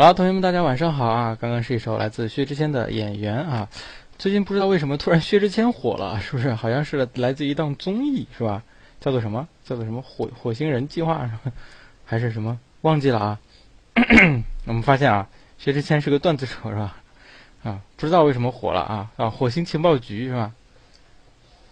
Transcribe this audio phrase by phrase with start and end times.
[0.00, 1.36] 好，同学们，大家晚上好啊！
[1.38, 3.68] 刚刚是一首来自薛之谦的《演员》啊。
[4.16, 6.54] 最近不知道为什么突然薛之谦火了， 是不是？
[6.54, 8.62] 好像是来自一档综艺，是吧？
[8.98, 9.46] 叫做什么？
[9.62, 11.26] 叫做什么火火星人计划？
[11.26, 11.52] 是 吧
[12.06, 12.58] 还是什么？
[12.80, 13.38] 忘记了啊。
[14.64, 15.28] 我们发现啊，
[15.58, 16.96] 薛之谦是个段子手，是吧？
[17.62, 19.28] 啊，不知道为什么火了啊啊！
[19.28, 20.52] 火星情报局是吧？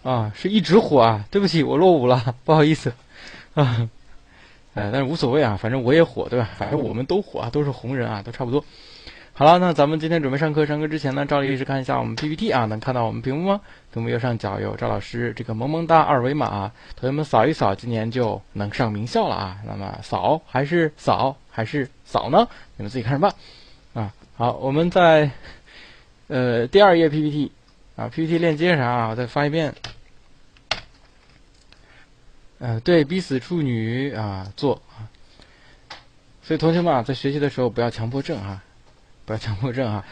[0.03, 1.25] 啊，是一直火啊！
[1.31, 2.93] 对不起，我落伍了， 不好意思
[3.55, 3.89] 啊。
[4.79, 6.49] 哎，但是无所谓啊，反正我也火，对吧？
[6.57, 8.63] 反正我们都火啊，都是红人啊，都差不多。
[9.33, 13.61] 好了，那咱们今天准备上课，上课之前呢，照例是看一下我们 PPT 啊，能看到我们屏幕吗？
[13.93, 19.57] 屏幕右上角有赵老师这个萌萌哒二维码，同学们扫一扫，今年就能上名校了啊。
[19.65, 22.47] 那么扫还是扫还是扫呢？
[22.75, 23.33] 你们自己看着办
[23.93, 24.13] 啊。
[24.35, 25.31] 好，我们在
[26.27, 27.51] 呃第二页 PPT
[27.95, 29.73] 啊，PPT 链接上我再发一遍。
[32.59, 35.07] 呃，对，逼死处女啊，做啊。
[36.43, 38.61] 所以同学们啊，在学习的时候不要强迫症啊，
[39.25, 40.03] 不要强迫症啊，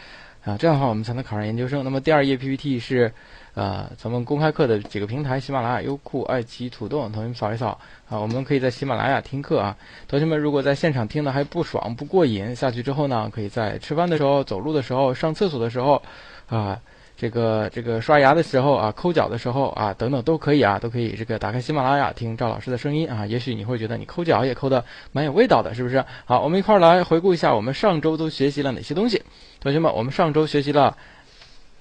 [0.44, 1.84] 啊，这样的话我们才能考上研究生。
[1.84, 3.12] 那么第二页 PPT 是
[3.52, 7.02] 呃咱们公开课的几个平台：喜马拉雅、优酷、爱奇艺、土豆。
[7.08, 9.76] 同学们扫一扫啊，我们可以在喜马拉雅听课啊。
[10.06, 16.02] 同学们如果在现场听的还不爽不过瘾，下去之后呢，可以在吃饭的时候、走路的时候、上厕所的时候
[16.48, 16.80] 啊。
[17.20, 26.04] 这个这个刷牙的时候啊，抠脚的时候啊，等等都可以啊，都可以这个打开喜马拉雅听赵老师的声音啊，也许你会觉得你抠脚也抠的蛮有味道的，是不是？
[26.26, 29.20] 好，我们一块儿来回顾一下我们上周都学习了哪些东西。
[29.58, 30.96] 同学们，我们上周学习了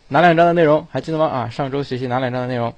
[0.08, 0.88] 哪两章的内容？
[0.90, 1.28] 还记得吗？
[1.28, 2.74] 啊，上周学习哪两章的内容？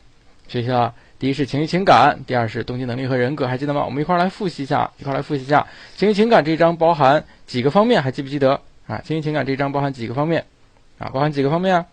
[0.50, 3.86] 学习了第一是情绪情感，第二是动机能力和人格，还记得吗？
[3.86, 5.66] 我们一块儿来复习一下，一块儿来复习一下
[5.96, 8.04] 情绪情感这一章包含几个方面？
[8.04, 8.60] 还记不记得？
[8.86, 10.44] 啊，情绪情感这一章包含几个方面？
[10.98, 11.86] 啊，包含几个方面啊？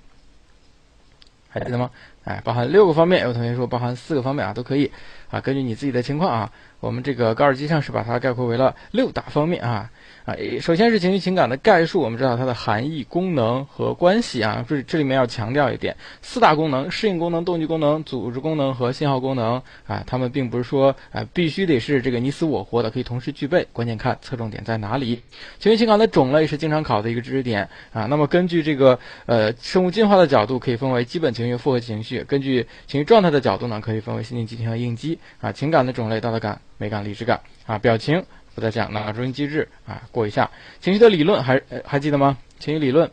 [1.59, 1.91] 还记得吗？
[2.25, 4.93] 哎，包含六个方面，有同学说包含四个方面啊，都可以
[5.31, 9.91] 啊，根据你自己的情况啊，我们这个高尔基上是把它概括为了六大方面啊。
[10.25, 14.65] 啊，首先是情绪情感的概述，我们知道它的含义、功能和关系啊。
[14.69, 20.03] 这这里面要强调一点，四大功能：适应功能、动机功能、组织功能和信号功能啊。
[20.05, 25.23] 它们并不是说啊必须得是这个你死我活的，可以同时具备，关键看侧重点在哪里。
[25.61, 28.07] 情绪情感的种类是经常考的一个知识点啊。
[28.07, 35.53] 那么根据这个呃生物进化的角度，可以分为基本情绪、复合情绪；根据情绪状态的角度呢，可以分为心理激情和应激啊。
[35.53, 38.25] 情感的种类：道德感、美感、理智感啊，表情。
[38.55, 40.51] 不再讲了中心机制啊，过一下
[40.81, 42.39] 情绪的理论还还记得吗？
[42.59, 43.11] 情绪理论，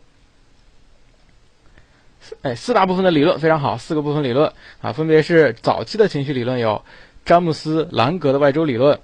[2.44, 4.50] 哎，四大部分的理论非常好，四个部分理论
[4.82, 6.82] 啊，分别是早期的情绪理论有
[7.26, 8.98] 詹姆斯兰格的外周理论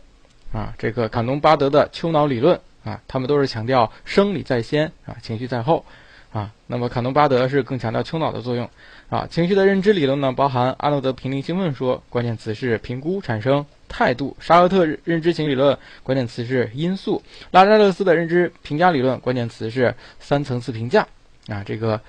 [0.54, 5.86] 啊，这个坎农巴德的丘脑理论啊，他们都是强调生理在先啊，情绪在后
[6.32, 6.54] 啊。
[6.68, 8.70] 那么坎农巴德是更强调丘脑的作用
[9.10, 9.28] 啊。
[9.30, 13.66] 情绪的认知理论呢，包含阿诺德平衡兴奋说，关键词是评估产生。
[13.92, 17.20] 态度，沙赫特认知型理论关键词是因素；
[17.50, 21.08] 拉扎勒斯的认知评价理论关键词是三层次评价。
[21.48, 22.00] 啊，这个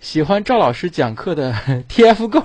[0.00, 1.54] 喜欢赵老师讲课的
[1.88, 2.40] TF 够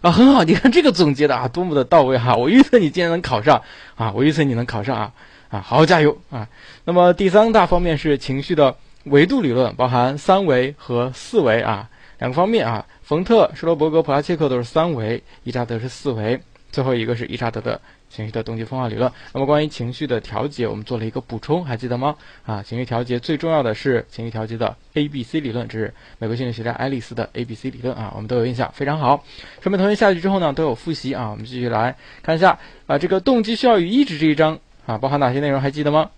[0.00, 2.34] 啊，很好，你看这个总结的啊，多么的到位哈！
[2.34, 3.62] 我预测你今天能考上
[3.94, 5.12] 啊，我预测你能考上啊
[5.48, 6.48] 啊，好好加油啊！
[6.84, 8.74] 那么第三大方面是情绪的
[9.04, 11.88] 维度理论，包含三维和四维啊
[12.20, 12.86] 两个方面啊。
[13.02, 17.80] 冯特、施罗伯格、普拉切克都是三维，伊扎德是四维，最后一个是伊扎德的。
[18.12, 19.12] 情绪的动机分化理论。
[19.32, 22.16] 那么关于情绪的调节，我们做了一个补充，还记得吗？
[22.44, 29.22] 啊，情绪调节最重要的是情绪调节的 A B C 理论，这是美国心理学家爱丽丝的 A B C 理论啊，我们都有印象，非常好。
[29.62, 31.30] 说明同学下去之后呢，都有复习啊。
[31.30, 32.58] 我们继续来看一下
[32.88, 35.60] 啊，这个动机需要与意志这一章啊，包含哪些内容？
[35.60, 36.10] 还记得吗？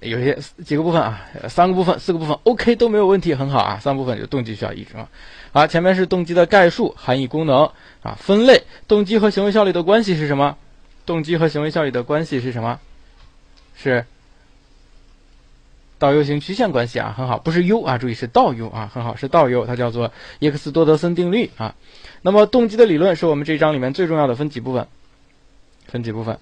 [0.00, 3.78] 有些几个部分啊，三个部分、四个部分，OK 都没有问题，很好啊。
[3.80, 5.08] 三部分就动机需要意志啊。
[5.52, 7.70] 好，前面是动机的概述、含义、功能
[8.02, 8.62] 啊，分类。
[8.86, 10.56] 动机和行为效率的关系是什么？
[11.06, 12.78] 动机和行为效率的关系是什么？
[13.76, 14.04] 是
[15.98, 21.74] 倒 U 型曲线关系啊，很好，不是 U 啊，注意是倒 U 啊，很好，是倒 U，它叫做耶克斯多德森定律啊。
[22.22, 24.86] 那么动机的理论是我们这一章里面最重要的，分几部分？
[25.86, 26.38] 分几部分？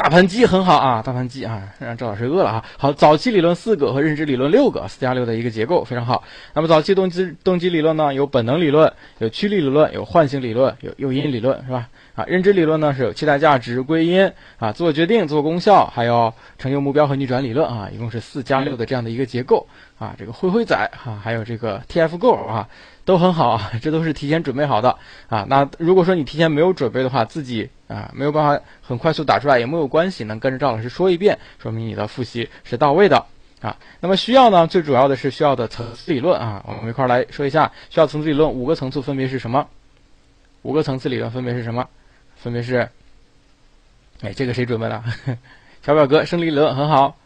[0.00, 2.64] 大盘鸡很好啊，大盘鸡啊，让赵老师饿了啊。
[2.78, 6.24] 好，早期理论四个和认知理论六个，四加六的一个结构非常好。
[6.54, 11.86] 那么早期动机动机理论呢，有本能理论，有驱力理论，有唤醒理论，有诱因理论，是吧？
[12.26, 19.66] 认知理论呢是有期待价值、归因啊、自我决定、自我功效，还有成就目标和逆转理论啊，一共是四加六的这样的一个结构
[19.98, 20.14] 啊。
[20.18, 22.68] 这个灰灰仔啊，还有这个 TFGO 啊。
[23.02, 24.96] 都很好啊，这都是提前准备好的
[25.28, 25.44] 啊。
[25.48, 33.24] 那如果说你提前没有准备的话，自己啊没有办法很快速打出来也没有关系，能跟着赵老师说一遍，说明你的复习是到位的
[33.62, 33.76] 啊。
[33.98, 39.66] 那么需要呢，最主要的是需要的层次理论啊，我们一块儿来说一下需要层次理论五个层次分别是什么？
[40.62, 41.88] 五个层次理论分别是什么？
[42.42, 42.88] 分别是，
[44.22, 45.02] 哎，这个谁准备的？
[45.84, 47.16] 小表哥生理理论很好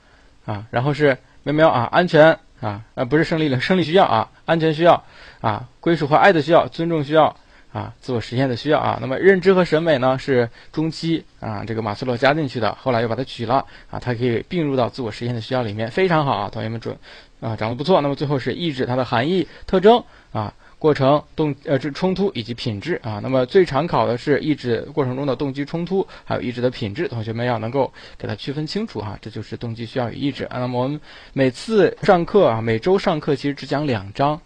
[0.44, 5.04] 啊，然后是喵喵啊，安全啊，呃不是生理论，生理需要啊，安全需要
[5.40, 7.36] 啊，归属和爱的需要，尊重需要
[7.72, 8.98] 啊，自我实现的需要啊。
[9.00, 16.96] 那么认知和审美呢是中期啊，这个马斯洛加进去的，后来又把它取了啊，它可以并入到自我实现的需要里面，非常好啊，同学们准
[17.40, 18.00] 啊，长得不错。
[18.00, 20.02] 那么最后是意志，它的含义特征
[20.32, 20.52] 啊。
[20.84, 30.46] 过程动呃这冲突以及品质啊，那么最常考的是意志过程中的动机冲突，还有意志的品质，同学们要能够给它区分清楚哈，这就是动机需要与意志。
[30.52, 31.00] 那么我们
[31.32, 34.38] 每次上课啊，每周上课其实只讲两章，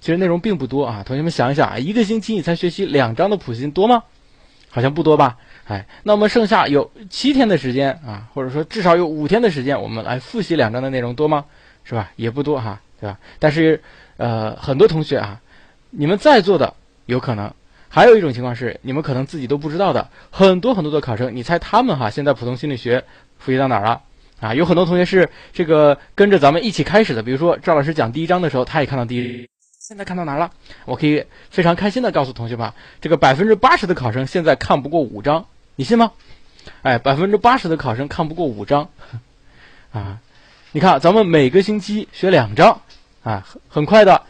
[0.00, 1.02] 其实内容并不多啊。
[1.04, 4.04] 同学们想一想啊，一个星期你才学习两章的普信多吗？
[4.68, 5.38] 好像不多吧？
[5.66, 11.44] 哎，那我们剩下有七天的时间啊，或者说至少有五天的时间，我们来复习两章的内容多吗？
[11.82, 12.12] 是吧？
[12.14, 13.18] 也不多哈，对吧？
[13.40, 13.82] 但是
[14.18, 15.40] 呃，很多同学啊。
[15.90, 16.74] 你们在座的
[17.06, 17.52] 有可能，
[17.88, 20.08] 还有一种情况是，你们可能自己都不知道的。
[20.30, 23.04] 很多很多的考生，你猜他们哈，现在普通心理学
[23.38, 24.02] 复习到哪儿了？
[24.40, 27.22] 啊，有很多同学是这个跟着咱们一起开始的。
[27.22, 29.48] 比如说赵老师讲第一章的时候，他也看到第一，
[29.78, 30.50] 现在看到哪儿了？
[30.84, 35.44] 我可以非常开心的告诉同学们，这个百分之八十的考生现在看不过五章，
[35.76, 36.12] 你信吗？
[36.82, 38.88] 哎，百分之八十的考生看不过五章，
[39.92, 40.20] 啊，
[40.72, 42.80] 你看咱们每个星期学两章，
[43.24, 44.22] 啊，很快的。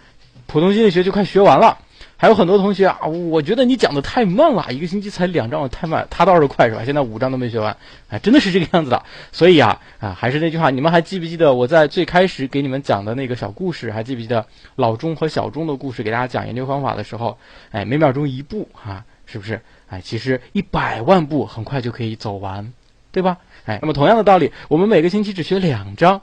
[0.51, 1.79] 普通心理学就快学完了，
[2.17, 6.05] 还有很多同学啊，我觉得你讲的太慢了，一个星期才两章，太慢。
[6.11, 6.83] 他倒是快是吧？
[6.85, 7.77] 现在五章都没学完，
[8.09, 9.01] 哎，真的是这个样子的。
[9.31, 13.93] 所以啊啊，还是那句话，你们还记不记得我在最开始给你们讲的那个小故事？
[13.93, 14.45] 还记不记得
[14.75, 16.03] 老钟和小钟的故事？
[16.03, 17.39] 给大家讲研究方法的时候，
[17.71, 19.61] 哎，每秒钟一步啊，是不是？
[19.89, 22.73] 哎，其实一百万步很快就可以走完，
[23.13, 23.37] 对吧？
[23.67, 26.21] 哎，那么同样的道理，我们每个星期只学两章，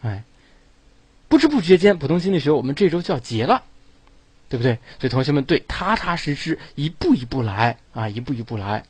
[0.00, 0.22] 哎。
[1.34, 3.64] 不知不觉间，普通心理学我们这周就要结了，
[4.48, 4.78] 对不对？
[5.00, 8.84] 所以同学们对踏踏实实一步一步来啊，一步一步来。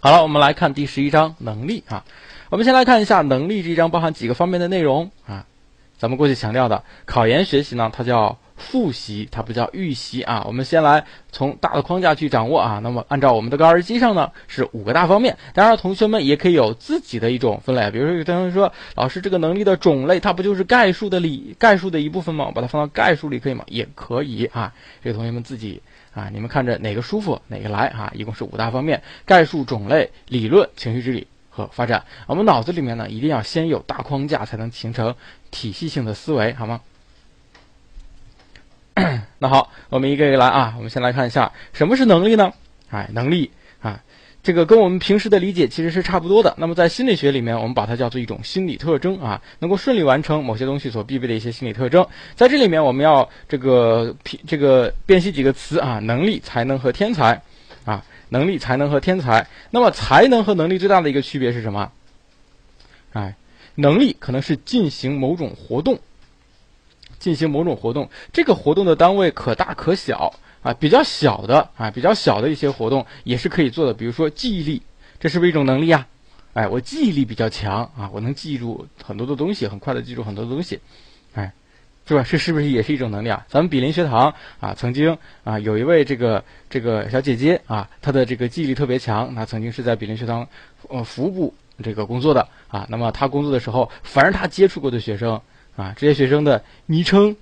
[0.00, 2.02] 好了，我们来看第十一章能力啊。
[2.48, 5.44] 我们先来看一下能力这一章包含几个方面的内容啊。
[5.98, 8.38] 咱们过去强调的考研学习呢，它叫。
[8.58, 12.80] 复习它不叫预习啊，我们先来从大的框架去掌握啊。
[12.82, 15.36] 那么按照我们的高二机上呢，是五个大方面。
[15.54, 22.46] 当然，同学们也可以有自己的一种分类，比如说有同学说，老师这个能力的种类，它不就是概述的里概述的一部分吗？
[22.46, 23.64] 我把它放到概述里可以吗？
[23.68, 24.72] 也可以啊。
[25.02, 25.80] 这个同学们自己
[26.12, 28.12] 啊，你们看着哪个舒服哪个来啊。
[28.14, 32.04] 一共是五大方面：概述、种类、理论、情绪治理和发展。
[32.26, 35.14] 我们脑子里面呢，一定要先有大框架，才能形成
[35.50, 36.80] 体系性的思维，好吗？
[39.38, 40.74] 那好，我们一个一个来啊。
[40.76, 42.52] 我们先来看一下什么是能力呢？
[42.90, 43.50] 哎，能力
[43.80, 44.02] 啊，
[44.42, 46.54] 这个跟我们平时的理解其实是差不多的。
[46.58, 52.06] 那么在心理学里面，我们把它叫做一种心理特征啊，能够顺利完成某些东西所必备的一些心理特征。
[52.34, 54.14] 在这里面，我们要这个
[54.46, 57.40] 这个辨析几个词啊：能力、才能和天才
[57.84, 58.04] 啊。
[58.30, 59.46] 能力、才能和天才。
[59.70, 61.90] 那么才能和能力最大的一个区别是什么？
[63.14, 63.36] 哎，
[63.74, 65.98] 能力可能是进行某种活动。
[67.28, 70.32] 进行某种活动，这个活动的单位可大可小
[70.62, 73.92] 啊，比较小的啊，比较小的一些活动也是可以做的。
[73.92, 74.80] 比如说记忆力，
[75.20, 76.06] 这是不是一种能力啊？
[76.54, 80.80] 哎，我记忆力比较强啊，我能记住很多的东西，很快的记住很多的东西，
[81.34, 81.52] 哎，
[82.06, 82.24] 是吧？
[82.26, 83.44] 这是不是也是一种能力啊？
[83.46, 90.48] 咱们比邻学堂啊，曾经啊有一位这个这个小姐姐啊，她的这个记忆力特别强，她曾经是在比邻学堂
[90.88, 91.54] 呃服务部
[91.84, 92.86] 这个工作的啊。
[92.88, 95.38] 那么她工作的时候，凡是她接触过的学生。
[95.78, 97.36] 啊，这些学生的昵称，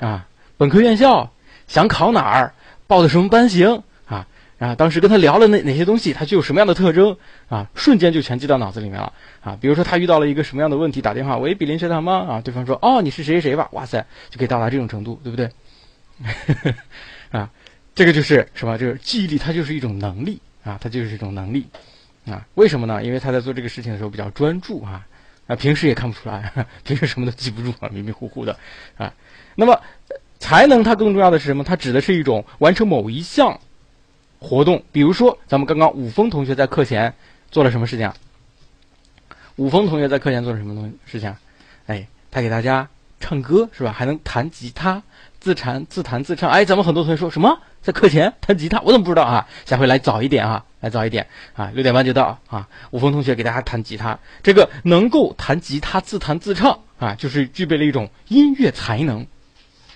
[0.00, 0.26] 啊，
[0.56, 1.30] 本科院校，
[1.68, 2.52] 想考哪儿，
[2.88, 4.26] 报的什么班型，啊，
[4.58, 7.16] 啊，当时跟他聊了哪哪些东西，他具有什么样的特征，
[7.48, 12.26] 啊，瞬间就全记到脑子里面了，啊，比如说他遇到了一个什么样的问题，打电话，喂，比邻学堂吗？
[12.28, 13.68] 啊，对方说，哦，你是谁谁吧？
[13.70, 15.48] 哇塞，就可以到达这种程度，对不对？
[17.30, 17.48] 啊，
[17.94, 18.76] 这个就是什么？
[18.76, 21.64] 就是记忆力，它就是一种能力，啊，它就是一种能力，
[22.26, 23.04] 啊，为什么呢？
[23.04, 25.06] 因为他在做这个事情的时候比较专注，啊。
[25.46, 28.56] 啊，平时也看不出来，平时什么都记不住啊，迷迷糊糊的
[28.96, 29.12] 啊。
[29.54, 29.80] 那么，
[30.38, 31.62] 才能它更重要的是什么？
[31.62, 33.58] 它指的是一种完成某一项
[34.38, 34.82] 活动。
[34.92, 37.14] 比如说，咱们刚刚武峰同学在课前
[37.50, 38.12] 做了什么事情？
[39.56, 41.34] 武峰同学在课前做了什么东西事情？
[41.86, 42.88] 哎，他给大家
[43.20, 43.92] 唱歌是吧？
[43.92, 45.02] 还能弹吉他，
[45.40, 46.50] 自弹自弹自唱。
[46.50, 47.58] 哎，咱们很多同学说什么？
[47.80, 48.80] 在课前弹吉他？
[48.80, 49.46] 我怎么不知道啊？
[49.64, 50.64] 下回来早一点啊。
[50.86, 52.68] 来早一点啊，六点半就到啊。
[52.92, 59.26] 五峰同学给大家弹吉他，这个能够弹吉他自弹自唱啊，就是具备了一种音乐才能，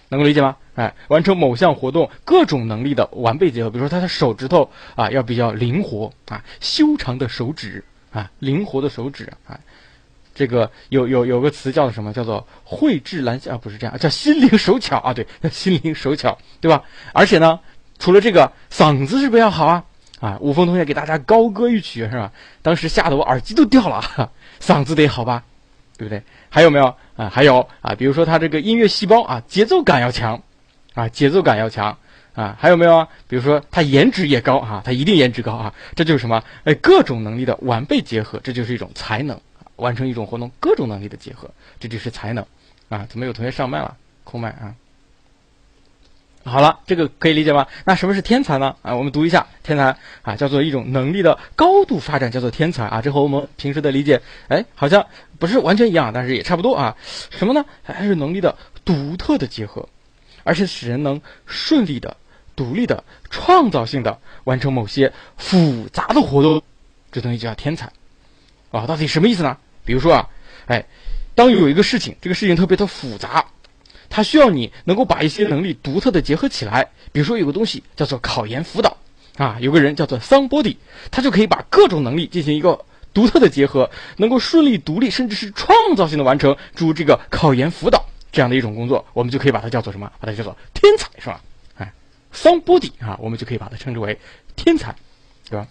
[0.08, 0.56] 能够理解吗？
[0.74, 9.60] 哎，完成某项活动各种能力的完备结合，比如说他的手指头啊要比较灵活啊，修长的手指啊，灵活的手指啊，
[10.34, 12.12] 这个有有有个词叫做什么？
[12.12, 16.82] 叫做蕙质兰啊，不是这样，叫心灵手巧啊，对，心灵手巧，对吧？
[17.12, 17.60] 而且呢，
[17.98, 19.84] 除了这个嗓子是不是要好啊？
[20.20, 22.30] 啊，五峰同学给大家高歌一曲是吧？
[22.62, 25.42] 当时吓得我耳机都掉了， 嗓子得好吧，
[25.96, 26.22] 对不对？
[26.50, 27.28] 还有没有啊？
[27.28, 30.42] 还有啊，比如说他这个音乐细胞啊，节奏感要强，
[30.94, 31.96] 啊，节奏感要强
[32.34, 32.54] 啊。
[32.60, 33.08] 还有没有啊？
[33.28, 35.72] 比如说他颜值也高啊，他一定颜值高啊。
[35.94, 36.42] 这就是什么？
[36.64, 39.40] 哎，各种能力的完备结合，这就是一种才能，
[39.76, 41.48] 完成一种活动各种能力的结合，
[41.78, 42.44] 这就是才能
[42.90, 43.06] 啊。
[43.08, 43.96] 怎么有同学上麦了？
[44.24, 44.74] 空麦啊。
[46.42, 47.68] 好了，这个可以理解吧？
[47.84, 48.74] 那什么是天才呢？
[48.80, 53.02] 啊，我们读一下，天才啊，叫做一种能力的高度发展，叫做天才啊。
[53.02, 55.06] 这和我们平时的理解，哎，好像
[55.38, 56.96] 不是完全一样，但是也差不多啊。
[57.30, 57.66] 什么呢？
[57.82, 58.56] 还是能力的
[58.86, 59.86] 独特的结合，
[60.42, 62.16] 而且使人能顺利的、
[62.56, 66.62] 独立的、创造性的完成某些复杂的活动，
[67.12, 67.92] 这东西就叫天才
[68.70, 68.86] 啊。
[68.86, 69.58] 到底什么意思呢？
[69.84, 70.26] 比如说啊，
[70.66, 70.86] 哎，
[71.34, 73.44] 当有一个事情，这个事情特别的复杂。
[74.10, 78.96] 它需要你能够把一些能力独特的结合起来，比如说有个东西叫做考研辅导，
[79.38, 80.76] 啊，有个人叫做 somebody，
[81.12, 90.10] 他就可以把各种能力进行一个独特的结合，能够顺利独立，甚至是创造性的完成诸如这个考研辅导这样的一种工作，我们就可以把它叫做什么？
[90.18, 91.40] 把它叫做天才，是吧？
[91.78, 91.92] 哎
[92.34, 94.18] ，somebody 啊，我们就可以把它称之为
[94.56, 94.92] 天才，
[95.48, 95.66] 对吧？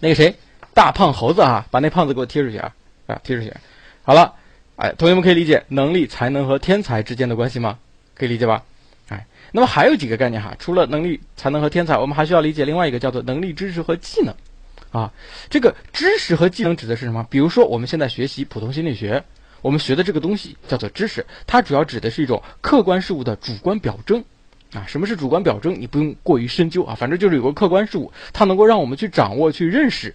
[0.00, 0.34] 那个谁，
[0.74, 2.74] 大胖猴子啊，把那胖子给我贴出去啊，
[3.06, 3.54] 啊，贴出去，
[4.02, 4.34] 好了。
[4.76, 7.78] 哎，同学们可以理解能力、才能和天才之间的关系吗？
[8.14, 8.62] 可以理解吧？
[9.08, 14.34] 哎，那么还有几个概念哈，除了能力、才能和天才，我们还需要理解另外一个叫做能力、知识和技能。
[14.92, 15.12] 啊，
[15.50, 17.26] 这个知识和技能指的是什么？
[17.30, 19.22] 比如说我们现在学习普通心理学，
[19.62, 24.22] 我们学的这个东西叫做知识，它主要指的是一种客观事物的主观表征。
[24.72, 25.80] 啊，什么是主观表征？
[25.80, 30.14] 你不用过于深究啊，反正就是有个客观事物，它能够让我们去掌握、去认识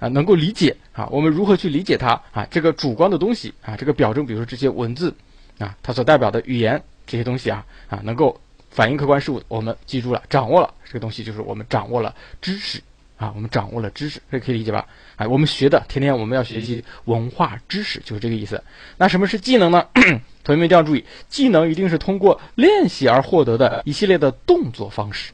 [0.00, 0.08] 啊。
[0.08, 2.44] 能够理解啊，我们如何去理解它啊？
[2.50, 5.14] 这个主观的东西啊，这个表征，比如说这些文字
[5.58, 8.40] 啊，它所代表的语言这些东西啊啊，能够
[8.70, 12.80] 反映客观事物，我们记住了，掌握了这个东西，就是我们掌握了知识
[13.16, 14.86] 啊，我们掌握了知识，这可以理解吧？
[15.16, 18.62] 哎，我们学的，天天我们要学习文化知识，就是这个意思。
[18.96, 19.86] 那什么是技能呢？
[20.42, 25.32] 同学们一定要注意，技能一定是通过练习而获得的一系列的动作方式。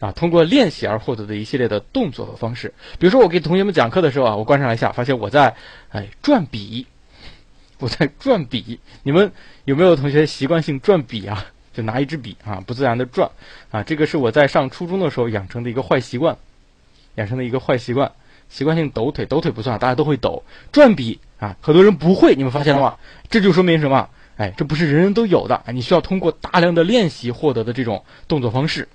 [0.00, 5.56] 啊，通过练习而获得的一系列的动作和方式，比如说我给同学们讲课的时候啊，我观察了一下，发现我在
[5.88, 6.86] 哎转笔，
[7.78, 8.78] 我在转笔。
[9.02, 9.32] 你们
[9.64, 11.46] 有没有同学习惯性转笔啊？
[11.74, 13.28] 就拿一支笔啊，不自然的转
[13.70, 16.36] 啊，这个是我在上初中的时候养成的一个坏习惯，
[17.16, 18.12] 养成的一个坏习惯，
[18.48, 20.44] 习惯性抖腿，抖腿不算，大家都会抖。
[20.70, 22.96] 转笔啊，很多人不会，你们发现了吗？
[23.28, 24.08] 这就说明什么？
[24.36, 28.88] 哎，这不是人人都有的，你需要通过大量的练习获得的这种动作方式，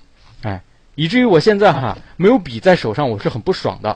[0.43, 0.61] 哎。
[0.95, 3.89] 以至于我现在哈没有笔在手上，我是很不爽的，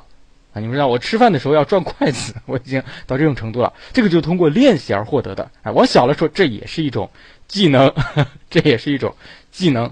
[0.54, 0.60] 啊！
[0.60, 3.72] 你们知道我吃饭的时候要转筷子， 我已经到这种程度了。
[3.94, 7.10] 这个就通过练习而获得的，哎，往小了说，这也是一种
[7.48, 7.94] 技能，
[8.50, 9.16] 这也是一种
[9.52, 9.92] 技能，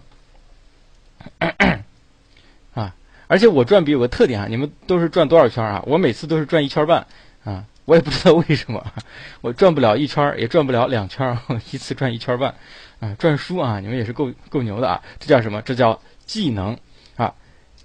[2.74, 2.96] 啊！
[3.28, 5.84] 而且我转笔有个特点啊，你们都是转多少圈啊？
[5.86, 7.06] 我每次都是转一圈半，
[7.44, 8.84] 啊，我也不知道为什么，
[9.42, 11.38] 我转不了一圈，也转不了两圈，
[11.72, 12.56] 一次转一圈半，
[13.00, 15.02] 啊，转书啊，你们也是够够牛的啊！
[15.20, 15.62] 这叫什么？
[15.62, 16.76] 这叫技能。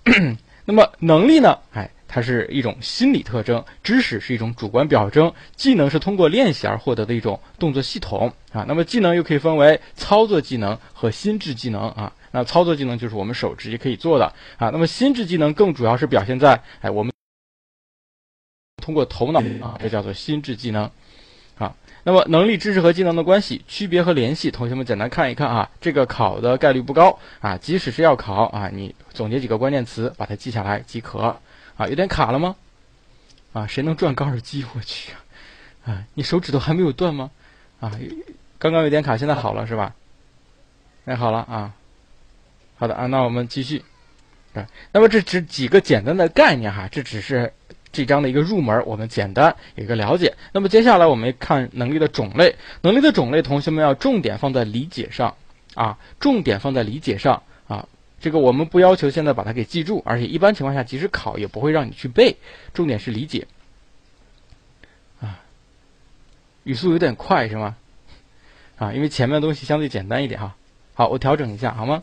[0.64, 1.58] 那么能力呢？
[1.72, 8.64] 哎，它是一种心理特征；知识是一种主观表征；技能是通过练习而获得的一种动作系统啊。
[8.68, 12.12] 那么技能又可以分为操作技能和心智技能啊。
[12.32, 14.70] 那操作技能就是我们手直接可以做的啊。
[14.70, 17.12] 那么心智技能更主要是表现在哎，我们
[18.82, 20.90] 通过头脑啊，这叫做心智技能。
[22.02, 25.68] 那么，能力、知识和技能的关系、区别和联系，同学们简单看一看啊。
[25.80, 31.18] 这个考的概率不高啊，即使是要考啊，你总结几个关键词，把它记下来即可
[31.76, 31.86] 啊。
[31.88, 32.56] 有点卡了吗？
[33.52, 34.64] 啊，谁能转高尔基？
[34.74, 35.12] 我去
[35.84, 36.04] 啊！
[36.14, 37.30] 你手指头还没有断吗？
[37.80, 37.92] 啊，
[38.58, 39.94] 刚刚有点卡，现在好了是吧？
[41.04, 41.74] 哎，好了啊。
[42.78, 43.84] 好的啊，那我们继续。
[44.54, 47.52] 啊，那么这只几个简单的概念哈，这只是。
[47.92, 50.36] 这章的一个入门，我们简单有一个了解。
[50.52, 55.34] 那么接下来我们看能力的种类，能力的种类，同学们要重点放在理解上
[55.74, 57.88] 啊，重点放在理解上啊。
[58.20, 62.36] 这个我们不要求现在把它给记住，而且一般情况下即使考也不会让你去背，
[62.74, 63.46] 重点是理解
[65.20, 65.40] 啊。
[66.64, 67.76] 语速有点快是吗？
[68.76, 70.54] 啊，因为前面的东西相对简单一点哈。
[70.94, 72.02] 好，我调整一下好吗？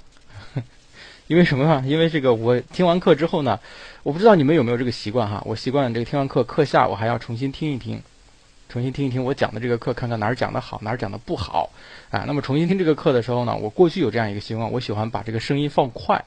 [1.27, 1.83] 因为什么呢？
[1.87, 3.59] 因为这个我听完课之后呢。
[4.03, 8.01] 我不知道你们有没有这个习惯哈，我习惯这个听完课课下我还要重新听一听，
[8.69, 11.69] 重新听一听我讲的这个课，看看哪儿讲的好，哪儿讲的不好
[12.09, 12.23] 啊。
[12.25, 16.23] 那么重新听这个课的时候呢，我过去有这样一个习惯，我喜欢把这个声音放快，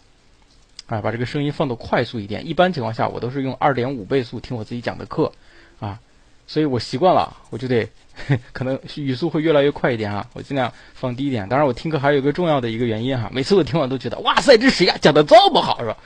[0.88, 2.46] 啊，把这个声音放的快速一点。
[2.46, 5.32] 一般情况下我都是用二点五倍速听我自己讲的课，
[5.78, 5.98] 啊，
[6.46, 7.88] 所以我习惯了，我就得
[8.52, 11.48] 可能语速会越来越快一点啊，我尽量放低一点。
[11.48, 15.96] 当然我听课还有一个重要的一个原因哈，每次我听完都觉得哇塞，这谁呀讲的这么好是吧？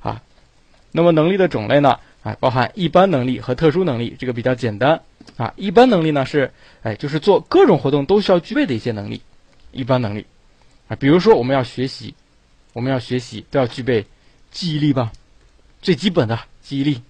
[0.00, 0.22] 啊。
[0.92, 1.98] 那么能力的种类呢？
[2.22, 5.00] 啊，包含一般能力和特殊能力，这个比较简单
[5.36, 5.52] 啊。
[5.56, 6.50] 一般能力呢是，
[6.82, 9.22] 哎，就是做各种活动都需要具备的一些能力，
[9.70, 10.26] 一般能力
[10.88, 10.96] 啊。
[10.96, 12.12] 比如说我们要学习，
[12.72, 14.04] 我们要学习都要具备
[14.50, 15.12] 记忆力吧，
[15.80, 17.00] 最基本的记忆力，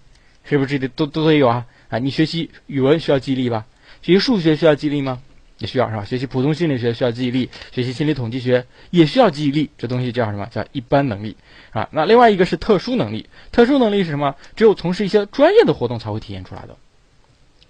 [0.44, 1.64] 是不是这里都都得有啊？
[1.88, 3.64] 啊，你学习语文需要记忆力吧？
[4.02, 5.20] 学习数学需要记忆力吗？
[5.58, 6.04] 也需要是吧？
[6.06, 9.68] 学习普通心理学需要记忆力，学习心理统计学也需要记忆力。
[9.76, 10.46] 这东西叫什么？
[10.46, 11.36] 叫一般能力
[11.72, 11.86] 啊。
[11.92, 14.34] 那另外一个是特殊能力，特殊能力是什么？
[14.56, 16.76] 只有从事一些专业的活动才会体现出来的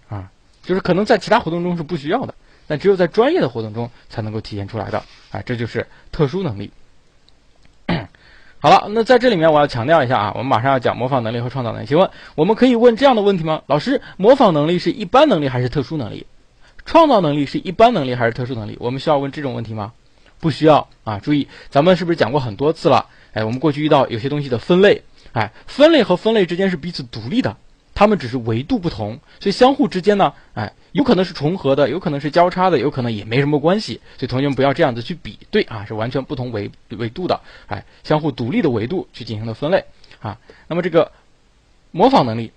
[0.08, 0.30] 啊，
[0.62, 2.34] 就是可能在其他活动中是不需要的，
[2.68, 6.70] 但只有在专业的活动中才能够体现出来的啊，这就是特殊能力。
[8.62, 11.87] 好了，那在这里面我要强调一下啊，我们马上要讲模仿能力和创造能力。
[11.87, 13.62] 请问我们可以问这样的问题吗？
[13.67, 16.26] 老师，模仿能力是一般能力还是特殊能力？
[16.85, 18.76] 创造能力是一般能力还是特殊能力？
[18.81, 19.93] 我们需要问这种问题吗？
[20.40, 21.19] 不需要啊！
[21.19, 23.07] 注意，咱们是不是讲过很多次了？
[23.33, 25.02] 哎，我们过去遇到有些东西的分类，
[25.33, 27.57] 哎，分类和分类之间是彼此独立的，
[27.95, 34.00] 它们只是维度不同，所以相互之间呢，哎，有可能是重合的，有可能是交叉的，有可能也没什么关系。
[34.18, 39.85] 所以同学们不要这样子去比对啊，是完全不同维维度的，哎，相互独立的维度去进行的分类
[40.20, 40.38] 啊。
[40.68, 41.12] 那么这个
[41.90, 42.52] 模仿能力，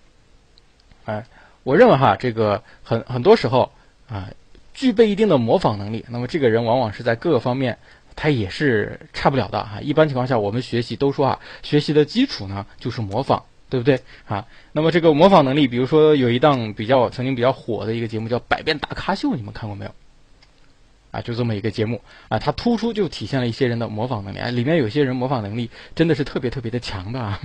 [1.06, 1.26] 哎，
[1.64, 3.72] 我认为哈，这个很很多时候。
[4.10, 4.30] 啊，
[4.74, 7.80] 具备一定的模仿能力，那么这个人往往是在各个方面
[8.16, 9.80] 他也是差不了的哈。
[9.82, 14.46] 一般情况下，我们学习都说啊，学习的基础呢就是模仿，对不对啊？
[14.72, 19.92] 那么这个模仿能力，比如说有一档比较曾经比较火的一个节目叫《百变大咖秀》，你们看过没有？
[21.10, 22.00] 啊，就这么一个节目
[22.30, 27.42] 啊，它突出就体现了一些人的模仿能力啊，里面有些人模仿能力真的是特别特别的强的啊。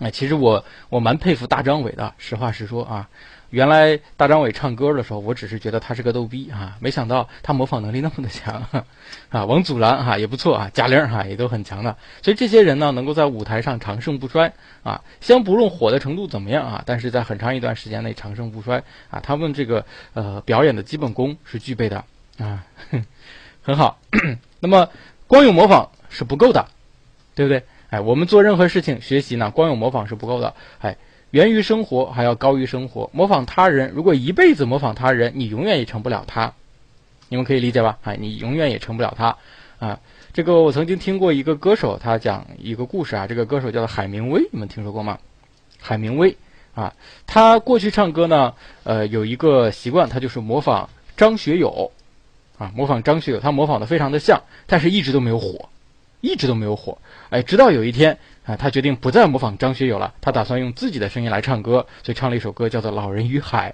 [0.00, 3.08] 哎，其实我我蛮佩服大张伟的，实话实说啊。
[3.50, 8.64] 原来大张伟唱歌的时候，我只是觉得他是个逗逼啊，没想到他模仿能力那么的强
[9.28, 9.44] 啊！
[9.44, 14.52] 王祖蓝哈也不错啊，贾玲哈也都很强的，所以这些人呢能够在舞台上长盛不衰
[14.84, 22.04] 啊，先不论火的程度怎么样啊，但是在很长一段时间内长盛不衰啊，他们这个呃表演的基本功是具备的
[22.38, 22.64] 啊，
[23.62, 23.98] 很好。
[24.60, 24.88] 那么
[25.26, 26.68] 光有模仿是不够的，
[27.34, 27.64] 对不对？
[27.90, 30.96] 哎，我们做任何事情学习呢，光有模仿是不够的，哎。
[31.30, 33.08] 源于生活，还要高于生活。
[33.12, 36.52] 模仿他人，如果一辈子模仿他人，你永远也成不了他。
[37.28, 37.98] 你们可以理解吧？
[38.02, 39.36] 啊，你永远也成不了他。
[39.78, 40.00] 啊，
[40.32, 43.28] 这个我曾经听过一个歌手，他讲一个故事啊。
[43.28, 45.18] 这个歌手叫做海明威，你们听说过吗？
[45.78, 46.36] 海明威
[46.74, 46.92] 啊，
[47.28, 51.92] 他过去唱歌呢，呃，有一个习惯，他就是模仿张学友，
[52.58, 55.68] 啊，模仿张学友，他模仿的非常的像，但是一直都没有火，
[56.20, 56.98] 一直都没有火。
[57.30, 58.18] 哎，直到有一天。
[58.50, 63.72] 啊，他决定不再模仿张学友了，他打算用自己的声音来唱歌，所以唱了一首歌叫做《老人与海》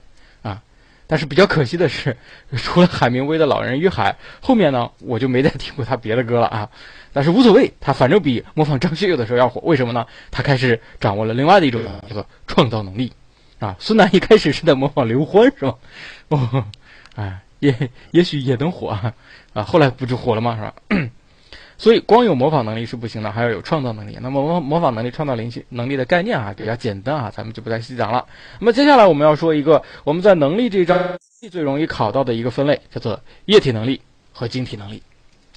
[0.49, 0.63] 啊。
[1.07, 2.17] 但是比较可惜的是，
[2.57, 4.13] 除了海明威的《老人与海》，
[4.45, 6.69] 后面呢我就没再听过他别的歌了啊。
[7.13, 9.61] 但是无所谓，他反正比模仿张学友的时候要火。
[9.65, 10.07] 为什么呢？
[10.31, 13.11] 他开始掌握了另外的一种叫做创造能力
[13.59, 13.75] 啊。
[13.79, 15.75] 孙楠一开始是在模仿刘欢是吧？
[16.29, 16.65] 哦，
[17.15, 17.75] 哎，也
[18.11, 19.15] 也许也能火啊
[19.55, 20.57] 啊，后来不就火了吗？
[20.57, 21.11] 是吧？
[21.79, 24.19] 所以光有模仿能力是不行的，还要有创造能力。
[24.21, 28.27] 那么模模仿能力、创造灵性能力的概念啊比较简单啊，咱们就不再细讲了。
[28.59, 31.19] 那么接下来我们要说一个我们在能力这一章
[31.51, 34.01] 最容易考到的一个分类，叫做液体能力
[34.33, 35.03] 和晶体能力。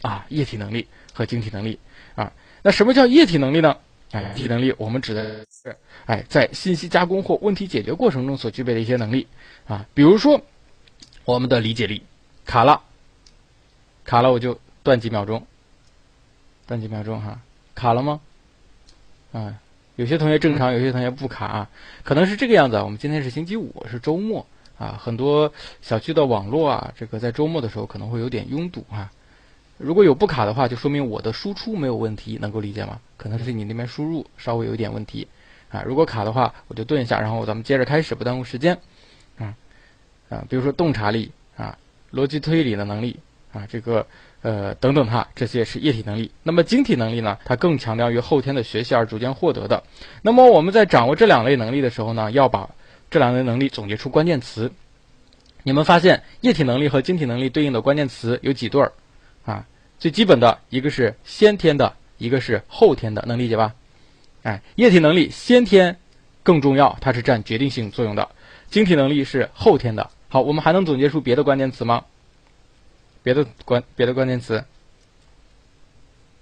[0.01, 1.77] 啊，液体能力和晶体能力
[2.15, 3.75] 啊，那什么叫液体能力呢？
[4.11, 9.27] 哎，体能力我们指的是哎在信息加工或问题解决过程中所具备的一些能力
[9.67, 10.41] 啊，比如说
[11.25, 12.01] 我们的理解力
[12.45, 12.81] 卡了，
[14.05, 15.45] 卡了我就断几秒钟。
[16.69, 17.39] 等几秒钟哈，
[17.73, 18.21] 卡了吗？
[19.31, 19.55] 啊，
[19.95, 21.69] 有些同学正常，有些同学不卡啊，
[22.03, 22.77] 可能是这个样子。
[22.77, 24.45] 我们今天是星期五，是周末
[24.77, 25.51] 啊，很多
[25.81, 29.11] 小区的网络啊，这个在周末的时候可能会有点拥堵啊。
[29.79, 32.99] 如果有不卡的话，就说明我的输出没有问题，能够理解吗？
[33.17, 35.27] 可能是你那边输入稍微有一点问题
[35.71, 35.81] 啊。
[35.81, 38.77] 如果卡的话，我就顿一下，然后咱们接着开始，不耽误时间
[39.39, 39.55] 啊
[40.29, 41.75] 啊，比如说洞察力啊，
[42.13, 43.19] 逻辑推理的能力
[43.53, 44.05] 啊，这个。
[44.41, 46.31] 呃，等等，它这些是液体能力。
[46.43, 47.37] 那么晶体能力呢？
[47.43, 49.83] 它更强调于后天的学习而逐渐获得的。
[50.21, 52.69] 那么我们在掌握这两类能力的时候呢，要把
[53.11, 54.71] 这两类能力总结出关键词。
[55.63, 58.93] 你们发现液体能力和晶体能力对应的关键词有几对儿？
[59.43, 59.65] 啊，
[59.99, 63.73] 最基本的一个是先天的，一个是后天的，能理解吧？
[64.43, 65.97] 哎，液体能力先天
[66.43, 68.29] 更重要，它是占决定性作用的。
[68.69, 70.09] 晶体能力是后天的。
[70.29, 72.05] 好，我们还能总结出别的关键词吗？
[73.23, 74.63] 别的关别的关键词，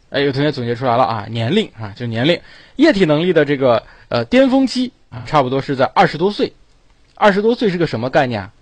[0.10, 2.40] 哎，有同学总结出来了啊，年龄啊，就年龄，
[2.76, 6.54] 液体能力的这个呃巅峰期啊，差不多是在二十多岁，
[7.16, 8.54] 二十多岁是个什么概念啊？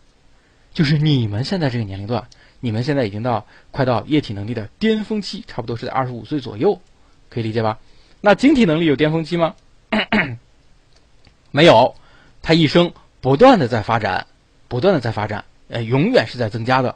[0.73, 2.28] 就是你们现在这个年龄段，
[2.60, 6.82] 你们现在已经到快到液体能力的巅峰期，差不多是在二十五岁左右，
[7.30, 7.80] 可以理解吧？
[8.21, 9.56] 那晶体能力有巅峰期吗？
[11.51, 11.95] 没有，
[12.41, 14.28] 他一生不断的在发展，
[14.67, 16.95] 不断的在发展，呃，永远是在增加的，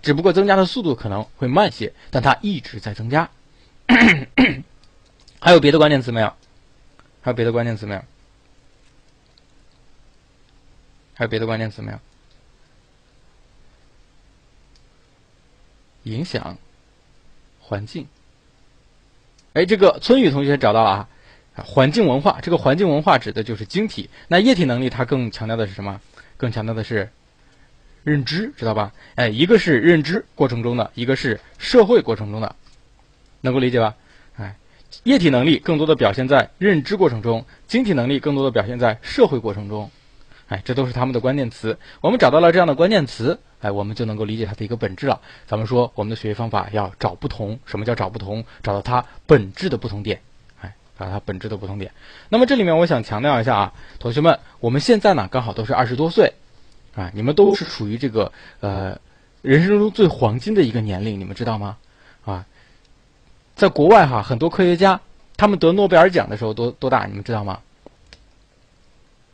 [0.00, 3.28] 只不过增加的速度可能会慢些，但它一直在增加。
[5.40, 6.32] 还有别的关键词没有？
[7.20, 8.02] 还有别的关键词没有？
[11.14, 11.98] 还有别的关键词没有？
[16.04, 16.56] 影响
[17.60, 18.06] 环境。
[19.52, 21.08] 哎，这个村宇同学找到了啊，
[21.56, 22.40] 环境文化。
[22.40, 24.08] 这个环境文化指的就是晶体。
[24.28, 26.00] 那液体能力它更强调的是什么？
[26.36, 27.12] 更强调的是
[28.04, 28.92] 认知，知道吧？
[29.14, 32.56] 哎，一个是认知过程中的，一个是社会过程中的，
[33.40, 33.94] 能够理解吧？
[34.36, 34.56] 哎，
[35.04, 39.90] 液体能力更多的表现在认知过程中，晶体能力更多的表现在社会过程中。
[40.48, 41.78] 哎，这都是他们的关键词。
[42.02, 45.20] 我们找到了这样的关键词，哎，我们就能够理解它的一个本质了。
[45.46, 48.44] 咱们说我们的学习方法要找不同，什么叫找不同？
[48.62, 50.20] 找到它本质的不同点，
[50.60, 51.92] 哎，找到它本质的不同点。
[52.28, 56.34] 那么这里面我想强调一下啊，同学们，我们现在呢刚好都是二十多岁，
[56.94, 58.98] 啊，你们都是处于这个呃
[59.40, 61.76] 人生中最黄金的一个年龄，你们知道吗？
[62.24, 62.44] 啊，
[63.56, 65.00] 在国外哈，很多科学家
[65.36, 67.06] 他们得诺贝尔奖的时候多多大？
[67.06, 67.58] 你们知道吗？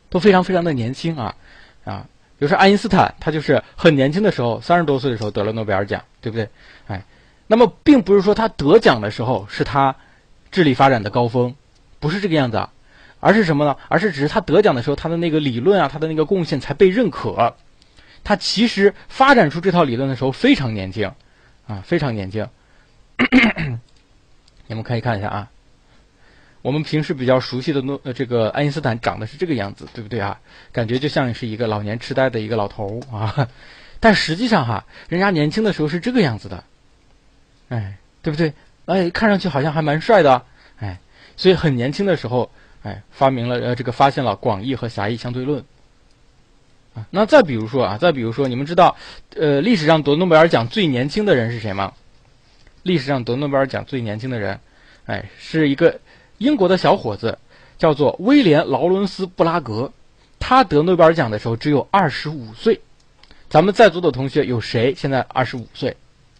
[0.09, 1.35] 都非常非常的年轻啊，
[1.83, 2.05] 啊，
[2.37, 6.49] 比如说爱因斯坦，他就是很年轻的时候，三十多岁的时候得了诺贝尔奖，对不对？
[6.87, 7.03] 哎，
[7.45, 9.95] 那么并不是说他得奖的时候是他
[10.49, 11.53] 智力发展的高峰，
[11.99, 12.71] 不是这个样子，啊
[13.19, 13.75] 而是什么呢？
[13.87, 17.55] 而是只是他得奖的时候，他的那个理论啊，他的那个贡献才被认可。
[18.23, 21.11] 他其实发展出这套理论的时候非常年轻，
[21.67, 22.47] 啊，非常年轻。
[24.67, 25.49] 你们可以看一下啊。
[26.61, 30.39] 我们平时比较熟悉的诺呃这个爱因斯坦长得是这个样子，对不对啊？
[30.73, 33.47] 感觉就像是一个老年痴呆的一个老头啊，
[34.01, 36.63] 但实际上哈，人家年轻的时候是这个样子的，
[37.69, 38.53] 哎，对不对？
[38.85, 40.43] 哎，看上去好像还蛮帅的，
[40.79, 40.99] 哎，
[41.37, 42.51] 所以很年轻的时候，
[42.83, 45.63] 哎，发明了呃这个发现了广义和狭义相对论，
[46.95, 48.95] 啊，那再比如说啊，再比如说，你们知道
[49.35, 51.93] 呃历史上得诺贝尔奖最年轻的人是谁吗？
[52.83, 54.59] 历史上得诺贝尔奖最年轻的人，
[55.05, 55.99] 哎，是一个。
[56.37, 57.37] 英国的小伙子
[57.77, 59.91] 叫做威廉·劳伦斯·布拉格，
[60.39, 62.79] 他得诺贝尔奖的时候只有二十五岁。
[63.49, 65.97] 咱们在座的同学有谁现在二十五岁，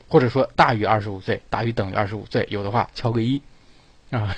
[0.08, 2.48] 或者说大于二十五岁，大于等于二十五岁？
[2.50, 3.42] 有的话敲个一
[4.12, 4.36] 啊！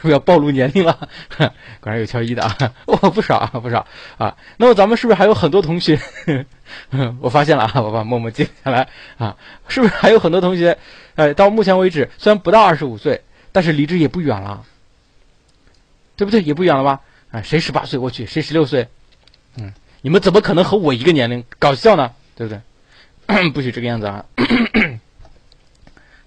[0.00, 2.56] 不 要暴露年龄了，果然有敲一的啊！
[2.86, 3.86] 哇，不少啊，不少
[4.18, 4.36] 啊！
[4.56, 6.00] 那么咱们是不是还有很多同学？
[7.20, 9.36] 我发现了啊，我把默默记下来啊！
[9.68, 10.78] 是不是还有很多同学？
[11.16, 14.64] 哎，到目前为止虽然不到二十五岁，但是离这也不远了。
[16.16, 16.42] 对不对？
[16.42, 17.00] 也不远了吧？
[17.30, 17.98] 啊，谁十八岁？
[17.98, 18.88] 我去，谁十六岁？
[19.56, 21.42] 嗯，你们怎么可能和我一个年龄？
[21.58, 22.12] 搞笑呢？
[22.36, 22.60] 对不对？
[23.52, 24.24] 不许这个样子啊！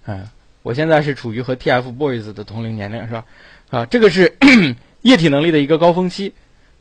[0.06, 0.28] 嗯，
[0.64, 3.24] 我现在是处于和 TFBOYS 的同龄年龄，是吧？
[3.68, 4.34] 啊，这个是
[5.02, 6.32] 液体能力的一个高峰期。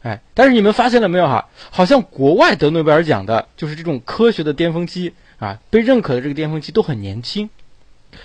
[0.03, 1.49] 哎，但是你们发现了没有哈？
[1.69, 7.49] 好像国外得诺贝尔奖的，就是这种科学的巅峰期啊，被认可的这个巅峰期都很年轻。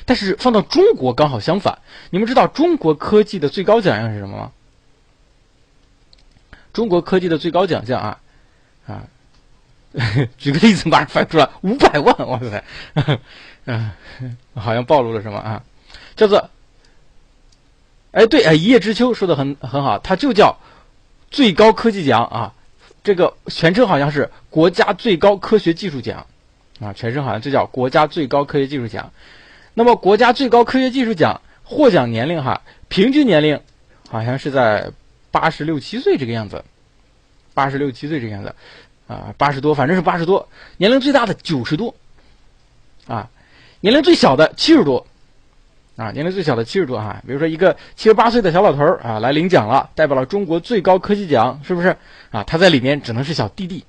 [0.05, 1.79] 但是放到中国刚好相反。
[2.11, 4.53] 你们知道中国科技的最高奖项是什么吗？
[6.73, 8.21] 中国科技的最高奖项啊，
[8.87, 9.03] 啊，
[10.39, 12.65] 举个例子，马上翻出来五百万，哇塞，
[13.65, 13.91] 嗯，
[14.59, 15.63] 好像暴露了什么啊？
[16.17, 16.51] 叫做，
[18.13, 20.59] 哎，对，哎，一叶知秋说的很很好，它就叫
[21.31, 22.55] 最高科技奖啊，
[23.03, 26.27] 这个全称好像是国家最高科学技术奖
[26.81, 29.13] 啊，全称好像就叫国家最高科学技术奖。
[29.75, 33.61] 那么国家最高科学技术奖获奖年龄哈，平均年龄
[34.09, 34.91] 好像是在。
[35.31, 36.65] 八十六七岁这个样子，
[37.53, 38.55] 八十六七岁这个样子，
[39.07, 40.49] 啊，八十多，反正是八十多。
[40.79, 41.95] 年龄最大的九十多，
[43.07, 43.29] 啊，
[43.81, 45.07] 年龄最小的七十多，
[45.97, 47.23] 啊，年龄最小的七十多哈。
[47.27, 51.97] 比如说一个七十八岁的小老头儿啊，来领奖了，代表了中国最高科技奖，是不是？
[52.31, 53.85] 啊，他在里面只能是小弟弟，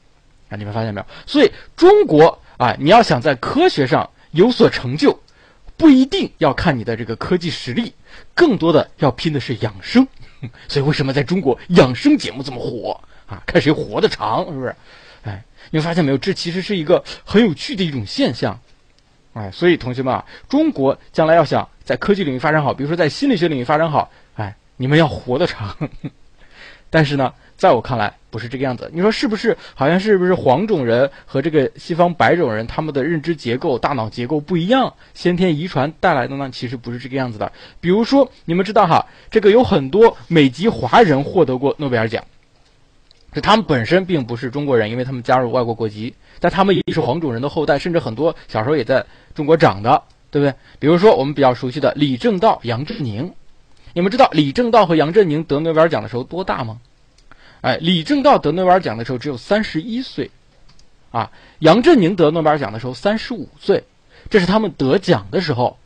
[0.49, 1.07] 啊，你们发现没有？
[1.25, 5.19] 所以中国啊，你要想在科学上有所成就，
[5.75, 7.93] 不一定要看你的这个科技实力，
[8.35, 10.07] 更多的要拼的是养生。
[10.69, 13.41] 所以，为什么在中国养生节目这么火啊？
[13.45, 14.75] 看谁活得长，是不是？
[15.23, 16.17] 哎，你们发现没有？
[16.17, 18.59] 这其实是一个很有趣的一种现象。
[19.39, 25.73] 哎，所以同学们啊，中国将来要想在科技领域发展好，比如说在心理学领域发展好，哎，你们要活得长。
[26.91, 27.33] 但是呢？
[27.55, 28.89] 在我看来，不是这个样子。
[28.93, 29.55] 你说是不是？
[29.75, 36.49] 好像是不是黄种人和这个西方白种人他们的认知结构、大脑结构不一样，先天遗传带来的呢？
[36.53, 37.51] 其实不是这个样子的。
[37.81, 42.23] 比如说，你们知道哈，这个有很多美籍华人获得过诺贝尔奖，
[43.33, 50.53] 就他们本身并不是中国人，因为他们加入外国国籍，但他们也是黄种人的后代，甚至很多小时候也在中国长的，对不对？
[50.79, 53.33] 比如说我们比较熟悉的李政道、杨振宁，
[53.93, 56.79] 你们知道李政道和杨振宁得诺贝尔奖的时候多大吗？
[57.61, 60.31] 哎，李政道得诺贝尔奖的时候只有三十一岁，
[61.11, 63.83] 啊，杨振宁得诺贝尔奖的时候三十五岁，
[64.29, 65.77] 这是他们得奖的时候。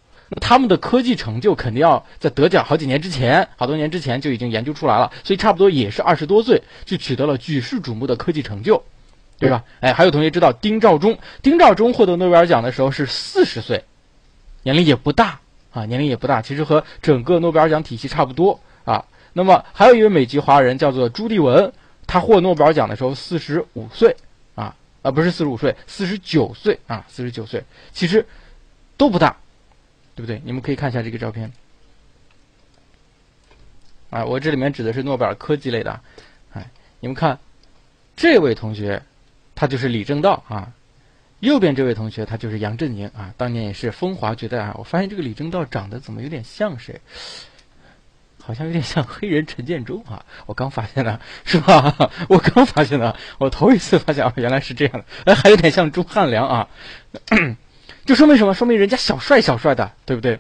[0.41, 8.83] 他们的科技成就肯定要在得奖好几年之前，好多年之前就已经研究出来了，所以差不多也是二十多岁就取得了举世瞩目的科技成就，
[9.43, 9.63] 对吧？
[9.81, 13.83] 哎，还有同学知道丁肇中，丁肇中获得诺贝尔奖的时候是四十岁，
[14.63, 15.39] 年龄也不大
[15.71, 19.05] 啊，年龄也不大，其实和整个诺贝尔奖体系差不多啊。
[19.33, 21.71] 那么还有一位美籍华人叫做朱棣文，
[22.07, 24.15] 他获诺贝尔奖的时候四十五岁
[24.55, 28.25] 啊，啊不是四十五岁，四十九岁啊，四十九岁，其实
[28.97, 29.35] 都不大。
[30.15, 30.39] 对不对？
[30.45, 31.51] 你们可以看一下这个照片，
[34.11, 35.99] 啊，我这里面指的是诺贝尔科技类的，
[36.53, 37.39] 哎，你们看，
[38.15, 39.01] 这位同学，
[39.55, 40.71] 他就是李政道啊，
[41.39, 44.75] 右边这位同学他就是杨振宁啊，当年也是风华绝代啊。
[44.77, 47.01] 我发现这个李政道长得怎么有点像谁？
[48.45, 51.95] 好像有点像黑人陈建州啊，我刚发现的，是吧？
[52.27, 56.67] 我刚发现的，我头一次发现啊，原来是这样的，哎，还有点像钟汉良啊。
[58.05, 58.53] 就说明什么？
[58.53, 60.39] 说明人家小帅小帅的，对不对？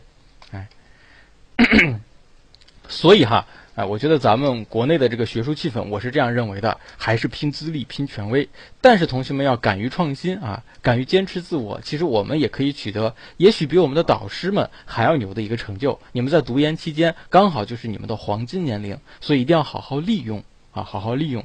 [0.51, 0.67] 哎，
[2.89, 8.47] 所以哈，哎，我觉得咱们国内的这个学术气氛，我是这样认为的，还是拼资历、拼权威。
[8.81, 11.81] 但是同学们要敢于创新啊，敢于坚持自我。
[11.81, 15.99] 其实我们也可以取得，也许比我们的导师们还要牛的一个成就。
[16.11, 21.43] 你们在读研期间，刚好就是你们的黄金年龄，所以一定要好好利用啊，好好利用。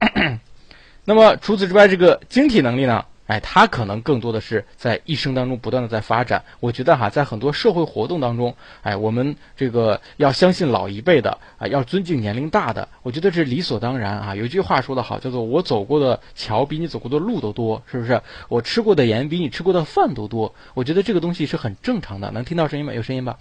[1.04, 3.04] 那么除此之外，这个晶体能力呢？
[3.28, 6.42] 哎，他可能更多的是在一生当中不断的在发展。
[6.60, 14.34] 我觉得哈，在很多社会活动当中，哎，我们这个要相信老一辈的啊，要尊敬年龄大的，我觉得这是理所当然啊。
[14.34, 18.20] 有句话说得好，叫做“我走过的桥比你走过的路都多”，是不是？
[18.48, 20.54] 我吃过的盐比你吃过的饭都多。
[20.72, 22.30] 我觉得这个东西是很正常的。
[22.30, 22.94] 能听到声音吗？
[22.94, 23.38] 有声音吧？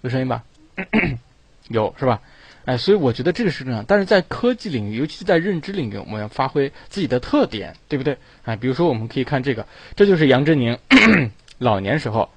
[0.00, 0.42] 有声音吧？
[1.68, 2.20] 有是吧？
[2.64, 8.16] 哎，所以我觉得这个是这样，但是在科技领域，尤其是在认知领域，我们要发挥自己的特点，对不对？
[8.44, 10.78] 哎，比如说我们可以看这个，这就是杨振宁
[11.58, 12.30] 老年时候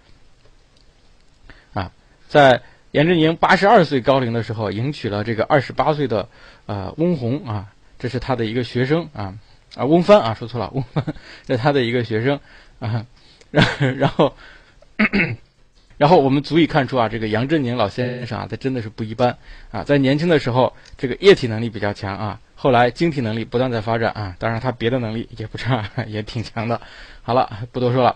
[1.73, 1.91] 啊，
[2.27, 2.61] 在
[2.91, 6.27] 杨振宁八十二岁高龄的时候，迎娶了这个二十八岁的
[6.65, 9.37] 呃翁虹啊，这是他的一个学生啊
[9.75, 11.05] 啊翁帆啊，说错了，翁帆
[11.47, 12.39] 这是他的一个学生
[12.79, 13.05] 啊，
[13.51, 13.65] 然
[13.97, 14.35] 然后。
[15.97, 19.35] 然后我们足以看出啊，这个杨振宁老先生啊，他真的是不一般
[19.71, 26.79] 啊，在年轻的时候，这个液体能力比较强啊，后来晶体能力不断在发展啊，当然他别的能力也不差， 也挺强的。
[27.23, 28.15] 好了，不多说了，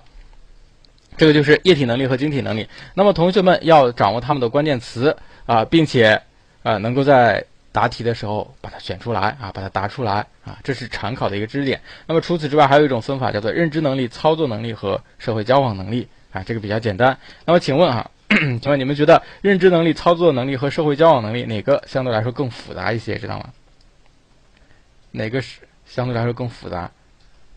[1.17, 2.67] 这个就是液体能力和晶体能力。
[2.93, 5.17] 那么同学们要掌握他们的关键词
[5.47, 6.21] 啊，并且
[6.61, 11.81] 啊，能够在答题的时候把它选出来啊，把它答出来啊，这是常考的一个知识点。
[12.05, 16.07] 那么除此之外，还有一种分法叫做认知能力、操作能力和社会交往能力。
[16.31, 17.17] 啊，这个比较简单。
[17.45, 23.17] 那么，请问哈，请问你们觉得认知能力、操作能力和社会交往能力哪个相对来说更复杂一些？
[23.17, 23.53] 知道吗？
[25.11, 26.89] 哪个是相对来说更复杂？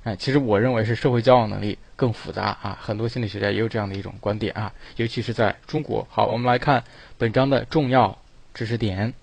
[0.03, 2.79] 哎，其实我认为是社会交往能力更复杂啊。
[2.81, 6.07] 很多心理学家也有这样的一种观点啊，尤其是在中国。
[6.11, 6.83] 好，我们来看
[7.17, 8.19] 本章的重要
[8.53, 9.15] 知识点，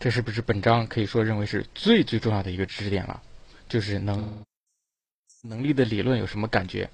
[0.00, 3.20] 这是不是本章可以说认为是最最重要的一个知识点了？
[3.68, 4.42] 就是能
[5.42, 6.90] 能力的理论有什么感觉？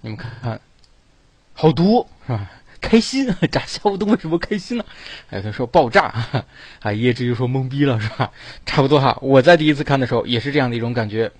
[0.00, 0.60] 你们看看，
[1.54, 2.50] 好毒是吧？
[2.80, 4.84] 开心， 炸下午都为什么开心呢？
[5.30, 6.14] 哎，他说爆炸，
[6.80, 8.30] 啊， 叶芝就说懵逼了， 是吧？
[8.64, 9.18] 差不多哈。
[9.20, 11.32] 我在第一次看的时候也是这样的一种感觉。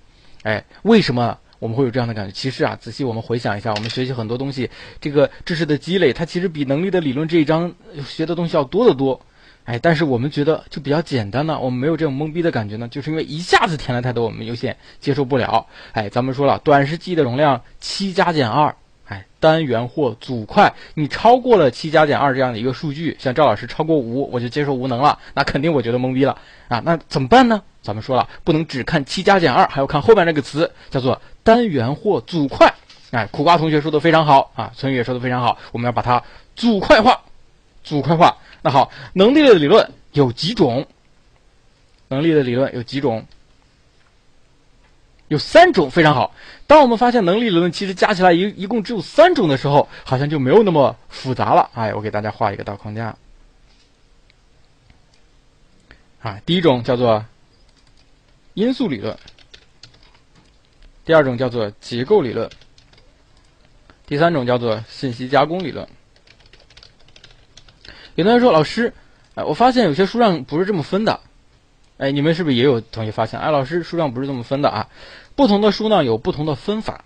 [0.43, 2.31] 哎，为什么我们会有这样的感觉？
[2.31, 7.73] 其实啊，仔细我们回想一下，我们学习很多东西，这个知识的积累，它其实比能力的理论这一章
[8.05, 9.21] 学的东西要多得多。
[9.67, 15.67] 哎，但是我们觉得就比较简单呢，我们没有这种懵逼的感觉呢，就是因为一下子填了太多，我们有些接受不了。
[15.91, 18.73] 哎，咱们说了，短时记忆的容量七加减二，
[19.09, 26.37] 哎，单元或组块，你超过了七加减二这样的一个数据，像赵老师超过五，我就接受无能了，那肯定我觉得懵逼了
[26.69, 26.81] 啊。
[26.85, 27.61] 那怎么办呢？
[27.81, 32.73] 咱们说了，不能只看七加减二，还要看后边那个词，叫做单元或组块。
[33.11, 36.23] 哎，苦瓜同学说的非常好啊，村宇也说的非常好，我们要把它
[36.55, 37.21] 组块化，
[37.87, 38.37] 组块化。
[38.61, 40.85] 那好，能力的理论有几种？
[42.09, 43.25] 能力的理论有几种？
[45.29, 46.33] 有三种，非常好。
[46.67, 51.69] 当我们发现能力理论其实加起来一一共只有三种的时候，好像就没有那么复杂了。
[51.73, 53.15] 哎，我给大家画一个大框架。
[56.21, 57.23] 啊，第一种叫做
[58.53, 59.17] 因素理论，
[61.05, 62.49] 第二种叫做结构理论，
[64.05, 65.87] 第三种叫做信息加工理论。
[68.17, 68.91] 有同学说：“老师，
[69.35, 71.19] 哎，我发现有些书上不是这么分的，
[71.97, 73.39] 哎，你们是不是也有同学发现？
[73.39, 74.87] 哎，老师，书上不是这么分的啊？
[75.35, 77.05] 不同的书呢有不同的分法。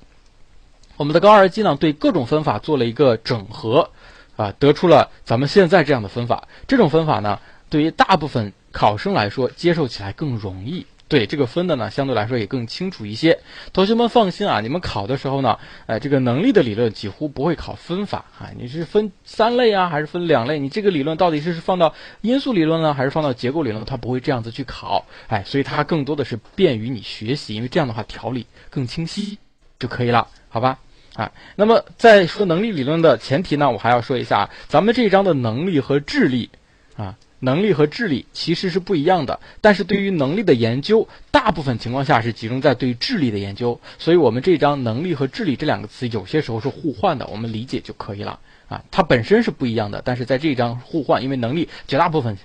[0.96, 3.90] 我们的高二机呢对各种分法做了一个整合，
[4.38, 6.48] 啊，得出了咱们现在这样的分法。
[6.66, 10.86] 这种分法呢对于大部分考生来说，接受起来更容易。
[11.12, 13.38] 对这个分的呢，相对来说也更清楚一些。
[13.74, 18.48] 同学们放心啊，你们考的时候呢，呃，这个能力的理论几乎不会考分法啊。
[18.58, 20.58] 你是分三类啊，还是分两类？
[20.58, 23.84] 你这个理论到底是放到因素理论呢，还是放到结构理论？
[23.84, 29.38] 它不会这样子去考，哎，所以它更多的是便于你学习，因为这样的话条理更清晰
[29.80, 30.80] 就可以了，好吧？
[31.16, 36.50] 啊，那么在说能力理论的前提呢，我还要说一下，咱们这一章的能力和智力
[36.96, 37.18] 啊。
[37.44, 48.84] 能力和智力其实是不一样的，但是对于能力的研究，大部分情况下是集中在对智力的研究，所以我们这张能力和智力这两个词有些时候是互换的，我们理解就可以了啊。
[48.92, 52.38] 它本身是不一样的，但是在这一章互换，因为能力绝大部分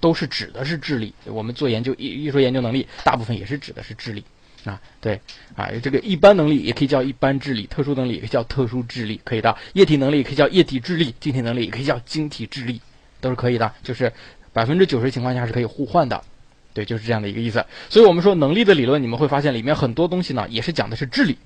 [0.00, 4.22] 都是指的是智力，我们做研究一一说研究能力，大部分也是指的是智力
[4.64, 4.80] 啊。
[5.00, 5.20] 对
[5.56, 9.56] 啊，这个一般能力也可以叫一般智力，特殊能力也可以叫特殊智力，可以的。
[9.72, 12.80] 液体能力可以叫液体智力，晶体能力也可以叫晶体智力，
[13.20, 14.12] 都是可以的，就是。
[14.54, 16.24] 百分之九十情况下是可以互换的，
[16.72, 17.66] 对，就是这样的一个意思。
[17.90, 21.36] 所以，我们说能力的理论，你们会发现里面很多东西呢，也是讲的是智力，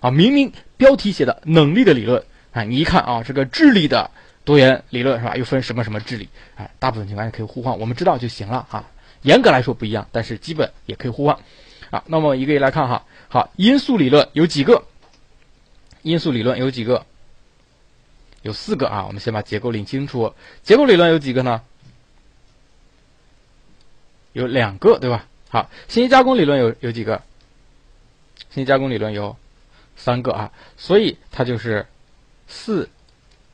[0.00, 4.10] 啊，明明标题写的能力的理论，啊，你一看啊，这个智力的
[4.44, 5.36] 多元理论是吧？
[5.36, 6.28] 又分什么什么智力？
[6.56, 8.84] 哎，大部分情况下可以互换，我们知道就行了哈。
[9.22, 11.36] 严格来说不一样，但是基本也可以互换，
[11.90, 13.04] 啊，那么一个一个来看哈。
[13.28, 14.82] 好，因素理论有几个？
[16.02, 17.06] 因素理论有几个？
[18.42, 19.06] 有四个啊。
[19.06, 20.34] 我们先把结构理清楚。
[20.62, 21.62] 结构理论有几个呢？
[24.32, 25.26] 有两个，对吧？
[25.50, 27.20] 好，信息加工理论有有几个？
[28.50, 29.36] 信息加工理论有
[29.96, 31.86] 三个啊，所以它就是
[32.46, 32.88] 四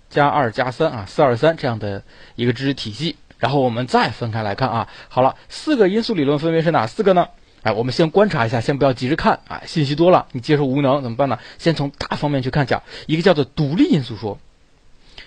[0.09, 2.03] 加二加三啊，四二三这样的
[2.37, 3.17] 一个知识体系。
[3.39, 7.29] 然后我们再分开来看啊，好了，四个因素理论分别是哪四个呢？
[7.63, 11.39] 哎，我们先观察一下，先不要急着看啊，信息多了你接受无能怎么办呢？
[11.59, 14.39] 先从大方面去看讲，一个叫做独立因素说，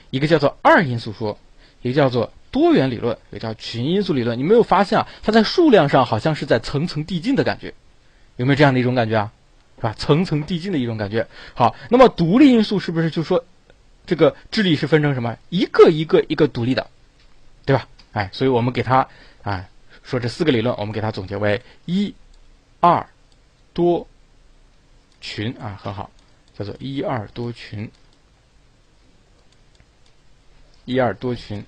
[0.09, 1.37] 一个叫做二因素说，
[1.81, 2.31] 一个叫做。
[2.51, 5.07] 多元理论也叫群因素理论，你没有发现啊？
[5.23, 7.73] 它在数量上好像是在层层递进的感觉，
[8.35, 9.31] 有没有这样的一种感觉啊？
[9.77, 9.93] 是吧？
[9.97, 11.27] 层层递进的一种感觉。
[11.55, 13.43] 好，那么独立因素是不是就说
[14.05, 16.87] 这个智力是分成什么一个一个一个独立的，
[17.65, 17.87] 对吧？
[18.11, 19.07] 哎，所以我们给它
[19.43, 19.65] 啊
[20.03, 22.13] 说这四个理论，我们给它总结为一、
[22.81, 23.07] 二、
[23.73, 24.05] 多、
[25.21, 26.11] 群啊，很好，
[26.57, 27.89] 叫做一二多群，
[30.83, 31.65] 一二多群。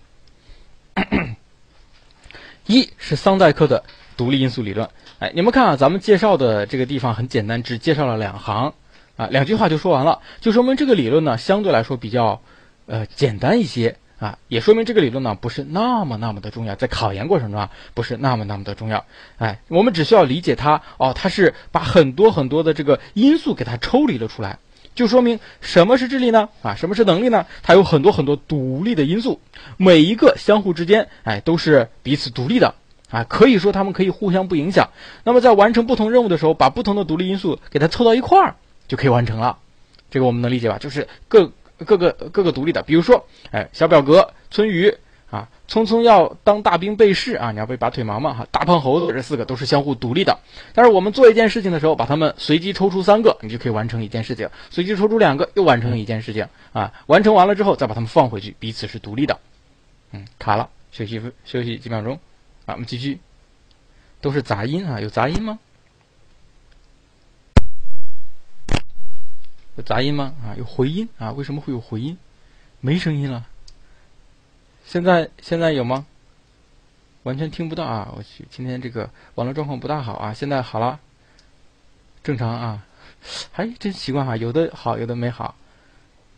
[2.68, 3.84] 一是桑代克的
[4.18, 8.74] 独立因素理论，哎，你们看啊，咱们介绍的这个地方很简单，只介绍了两行，
[9.18, 12.42] 啊，两句话就说完了，就说明这个理论呢相对来说比较，
[12.86, 13.98] 呃，简单一些。
[14.20, 19.04] 啊，也说明这个理论呢不是那么那么的重要，在考研过程中啊不是那么那么的重要，
[19.38, 24.60] 哎，我们只需要理解它，哦，它是把很多很多的这个因素给它抽离了出来。
[24.96, 26.50] 就说明什么是智力呢？
[26.62, 27.46] 啊，什么是能力呢？
[27.62, 29.40] 它有很多很多独立的因素，
[29.78, 32.76] 每一个相互之间，哎，都是彼此独立的，
[33.10, 34.90] 啊，可以说它们可以互相不影响。
[35.24, 38.56] 那么在完成不同任务的时候，把不同的独立因素给它凑到一块儿，
[38.88, 39.58] 就可以完成了。
[40.12, 40.78] 这个我们能理解吧？
[40.78, 41.52] 就是各
[41.86, 44.96] 各个各个独立的，比如说，哎，小表格村鱼。
[45.74, 47.52] 啊，聪聪要当大兵背事啊！
[47.52, 48.48] 你要背拔腿毛嘛哈！
[48.52, 50.38] 大胖猴子这四个都是相互独立的，
[50.72, 56.94] 但是我们做一件事情的时候，把它们随机抽出三个，你就可以完成一件事情；随机抽出两个，又完成一件事情啊！
[57.08, 59.40] 完成完了之后，再把它们放回去，彼此是独立的。
[60.12, 62.20] 嗯，卡了，休息休息几秒钟
[62.68, 62.74] 啊！
[62.74, 63.20] 我们继续，
[64.22, 65.58] 都是杂音啊，有杂音吗？
[69.76, 70.36] 有杂音吗？
[70.46, 71.32] 啊，有回音啊？
[71.32, 72.16] 为什么会有回音？
[72.80, 73.48] 没声音了。
[74.86, 76.06] 现在现在有吗？
[77.24, 78.14] 完全听不到啊！
[78.18, 80.34] 我去，今天这个网络状况不大好啊。
[80.34, 81.00] 现在好了，
[82.22, 82.86] 正常啊。
[83.54, 85.56] 还真奇怪哈，有的好，有的没好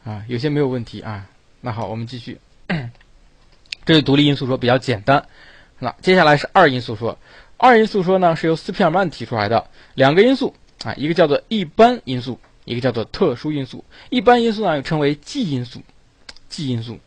[0.04, 0.24] 啊。
[0.28, 1.28] 有些没有问题啊。
[1.62, 2.40] 那好，我们继续。
[3.84, 5.28] 这是独立因素说比较简单。
[5.80, 7.18] 那接下来是二因素说。
[7.58, 10.54] 二因素说呢是由斯皮尔曼提出来的，两个因素
[10.84, 13.84] 啊，一个叫做一般因素，一个叫做特殊因素。
[14.12, 15.82] 一般因素呢又称为记因素，
[16.48, 17.00] 记因素。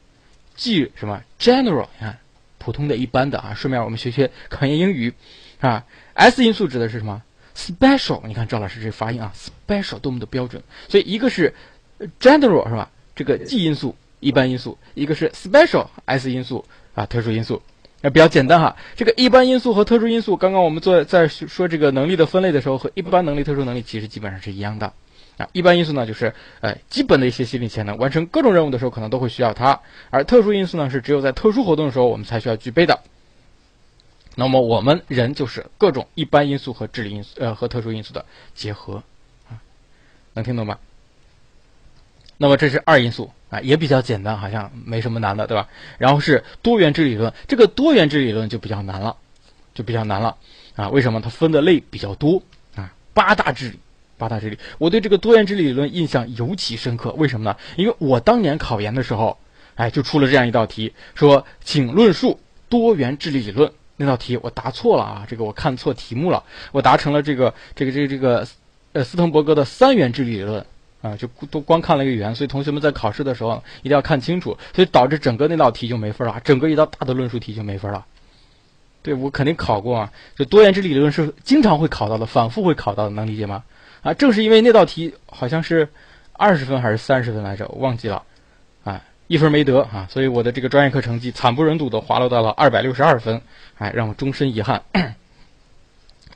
[0.58, 1.86] G 什么 general？
[1.98, 2.18] 你看，
[2.58, 3.54] 普通的一般的啊。
[3.54, 5.14] 顺便我们学学考研英语
[5.60, 5.86] 啊。
[6.14, 7.22] S 因素指的是什么
[7.56, 8.26] ？special？
[8.26, 9.32] 你看赵老师这发音啊
[9.66, 10.62] ，special 多么的标准。
[10.88, 11.54] 所以一个是
[12.20, 12.90] general 是吧？
[13.14, 17.62] 这个 G 因素一般因素，一个是 special S 因素啊，特殊因素。
[18.00, 18.76] 那比较简单哈。
[18.96, 24.92] 这个一般因素和特殊因素，刚刚我们做在说这个能力的分类的时候，和一般能力、特殊能力其实基本上是一样的。
[25.38, 29.80] 啊，一般因素呢，就是呃基本的一些心理潜能，完成各种任务的时候可能都会需要它；
[30.10, 33.00] 而特殊因素呢，是只有在特殊活动的时候我们才需要具备的。
[34.34, 38.24] 那么我们人就是各种一般因素和智力因素呃和特殊因素的
[38.54, 39.02] 结合
[39.48, 39.58] 啊，
[40.34, 40.78] 能听懂吗？
[42.36, 45.68] 那么这是二因素啊，也比较简单，好像没什么难的，对吧？
[45.98, 49.16] 然后是多元智理论，这个多元智理论就比较难了，
[49.74, 50.36] 就比较难了
[50.76, 50.88] 啊！
[50.88, 51.20] 为什么？
[51.20, 52.40] 它分的类比较多
[52.76, 53.80] 啊，八大智理，
[54.18, 54.58] 八大智理。
[54.76, 57.56] 我对这个多元智理论印象尤其深刻，为什么呢？
[57.76, 59.38] 因为我当年考研的时候，
[59.76, 62.38] 哎，就出了这样一道题，说请论述
[62.68, 63.72] 多元智力理论。
[63.96, 66.42] 那道题我答错了啊，这个我看错题目了，
[66.72, 68.46] 我答成了这个这个这个这个
[68.92, 70.66] 呃斯滕伯格的三元智力理论。
[71.00, 78.04] 啊，就都光看了一个圆，所以同学们在考试的时候一定要看清楚，所以导致整个那道题就没分了，整个一道大的论述题就没分了。
[79.00, 83.62] 对我肯定考过啊，就多元智力理论是经常会考到的，反复会考到的，能理解吗？
[84.02, 85.88] 啊，正是因为那道题好像是
[86.32, 88.22] 二十分还是三十分来着，我忘记了，
[88.84, 93.42] 啊，一分没得啊，所以我的这个专业课成绩惨不忍睹的滑落到了二百六十二分，
[93.78, 94.82] 哎，让我终身遗憾。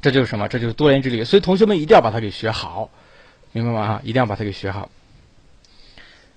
[0.03, 0.49] 这就是什么？
[0.49, 2.91] 这就是多元智力，所以同学们一定要把它给学好。
[3.53, 3.81] 明白吗？
[3.81, 4.91] 啊，一定要把它给学好。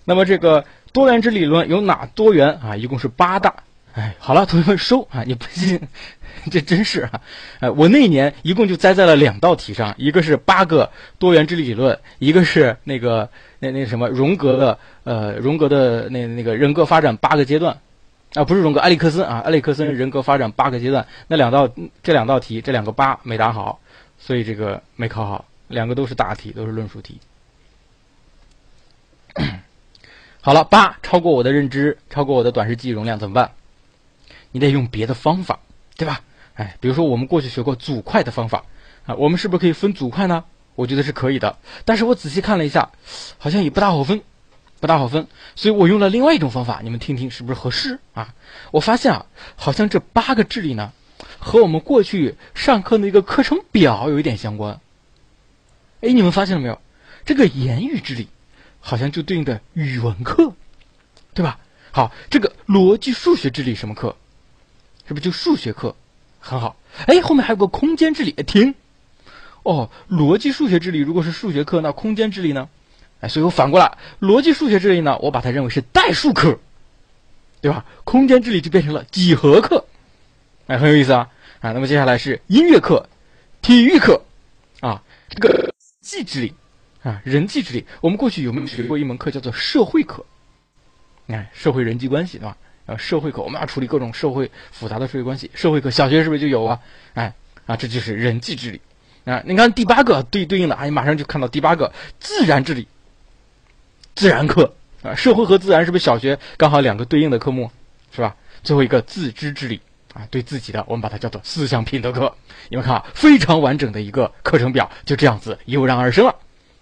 [0.03, 0.63] 那么这个
[0.93, 2.75] 多元智理论有哪多元啊？
[2.75, 3.63] 一共是八大。
[3.95, 5.23] 哎，好了，同学们收啊！
[5.25, 5.79] 你不信，
[6.51, 7.21] 这真是啊！
[7.61, 13.29] 哎，我那一年一共就栽在了两道题上，一个是八个多元智力理论，一个是那个
[13.59, 17.79] 那那什么荣格的呃荣格的那那个人格发展八个阶段
[18.33, 21.69] 啊，不是荣格，埃里克森啊，埃里克森人格发展八个阶段，那两道
[22.03, 23.79] 这两道题这两个八没答好，
[24.19, 25.45] 所以这个没考好。
[25.67, 27.19] 两个都是大题，都是论述题。
[30.41, 33.51] 好了，八超过我的认知，超过我的短时记忆容量怎么办？
[34.55, 35.59] 你得用别的方法，
[35.97, 36.21] 对吧？
[36.53, 38.63] 哎，比如说我们过去学过组块的方法
[39.05, 40.45] 啊，我们是不是可以分组块呢？
[40.75, 41.57] 我觉得是可以的。
[41.83, 42.89] 但是我仔细看了一下，
[43.37, 44.21] 好像也不大好分，
[44.79, 45.27] 不大好分。
[45.57, 48.33] 所以我用了另外一种方法，你们听听是不是合适啊？
[48.71, 49.25] 我发现啊，
[49.57, 50.93] 好像这八个智力呢，
[51.37, 54.79] 和我们过去上课那个课程表有一点相关。
[55.99, 56.79] 哎，你们发现了没有？
[57.25, 58.29] 这个言语智力，
[58.79, 60.53] 好像就对应的语文课，
[61.33, 61.59] 对吧？
[61.91, 64.15] 好，这个逻辑数学智力什么课？
[65.07, 65.95] 是不是就数学课？
[66.39, 66.75] 很好。
[67.07, 68.75] 哎，后面还有个空间智力，停。
[69.63, 72.69] 哦，逻辑数学智力如果是数学课，那空间智力呢？
[73.21, 76.59] 哎，所以我反过来，逻辑数学智力呢，我把它认为是代数课，
[77.61, 77.85] 对吧？
[78.03, 79.85] 空间智力就变成了几何课。
[80.67, 81.29] 哎，很有意思啊
[81.61, 81.71] 啊！
[81.71, 83.09] 那么接下来是音乐课、
[83.61, 84.21] 体育课
[84.81, 85.73] 啊，这个。
[86.01, 86.53] 际智力，
[87.01, 87.83] 啊，人际智力。
[87.99, 90.23] 我们过去有没有学过一门课叫做社会课？
[91.25, 92.55] 你看，社会人际关系，对吧？
[92.85, 95.49] 啊，社会课，我们要处理各种社会复杂的社会关系。
[95.53, 96.79] 社会课，小学是不是就有啊？
[97.13, 97.33] 哎，
[97.65, 98.81] 啊，这就是人际智力。
[99.25, 102.87] 啊，你看第八个对对应的，啊，你马上就看到第八个自然智力，
[104.15, 107.71] 自然课啊，社会和自然是不是小学刚好两个对应的科目，
[108.11, 108.35] 是吧？
[108.63, 109.81] 最后一个自知智力。
[110.13, 112.33] 啊，对自己的，我们把它叫做思想品德课。
[112.69, 116.35] 你们看啊，非常完整的一个课程表，就这样子油然而生了。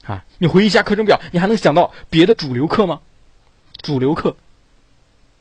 [0.06, 3.00] 啊，你回忆一下课程表，你还能想到别的主流课吗？
[3.82, 4.38] 主流课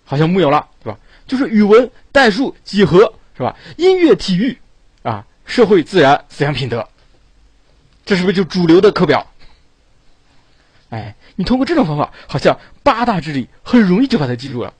[0.05, 0.99] 好像木有了，对吧？
[1.27, 3.57] 就是语文、代数、几何，是吧？
[3.77, 4.59] 音乐、体育，
[5.03, 6.87] 啊，社会、自然、思想品德，
[8.05, 9.27] 这是不是就主流的课表？
[10.91, 14.75] 哎，你通过这种方法，好像八大智力很容易就把它记住了。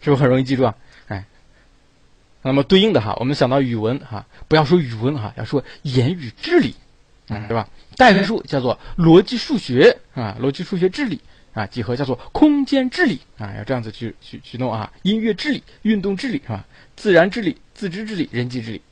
[0.00, 0.74] 是不是很容易记住啊？
[1.06, 1.24] 哎，
[2.42, 6.74] 那么对应的哈，我们想到语文哈，不要说语文哈，要说言语智力，
[7.28, 7.68] 嗯，对吧？
[7.96, 11.20] 代数叫做逻辑数学啊，逻辑数学智力
[11.54, 14.92] 啊，几何叫做空间智力啊，要这样子去去去弄啊。
[15.02, 16.64] 音乐智力、运动智力是吧？
[16.96, 18.82] 自然智力、自知智力、人际智力，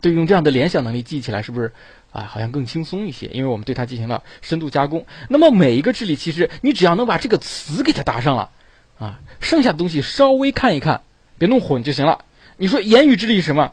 [0.00, 1.72] 对，用这样的联想能力记起来是不是
[2.12, 2.22] 啊？
[2.22, 5.06] 好像更轻松一些，因为我们对它进行了深度加工。
[5.28, 8.50] 那么每一个智力，其实你只要能把这个词给它搭上了。
[8.98, 11.02] 啊，剩下的东西稍微看一看，
[11.38, 12.24] 别弄混就行了。
[12.56, 13.72] 你说言语智力是什么？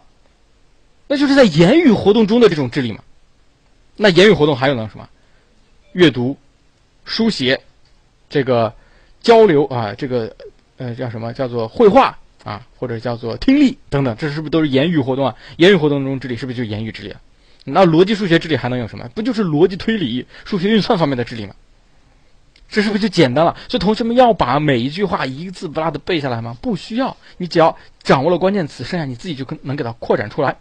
[1.07, 3.03] 那就是在言语活动中的这种智力嘛。
[3.95, 5.07] 那言语活动还有呢什么？
[5.93, 6.37] 阅读、
[7.05, 7.59] 书写、
[8.29, 8.73] 这个
[9.21, 10.35] 交流啊，这个
[10.77, 11.33] 呃叫什么？
[11.33, 15.35] 叫做绘画啊，或者叫做听力等等，这是不是都是言语活动啊？
[15.57, 17.13] 言语活动中智力是不是就言语智力？
[17.65, 19.07] 那逻辑数学智力还能有什么？
[19.15, 21.55] 不就是逻辑推理、数学运算方面的智力吗？
[22.69, 23.55] 这是不是就简单了？
[23.69, 26.57] 所以同学们要把每一句话一字不落的背下来吗？
[26.59, 30.57] 不需要，你只要掌握了关键词，剩下你自己就能给它扩展出来，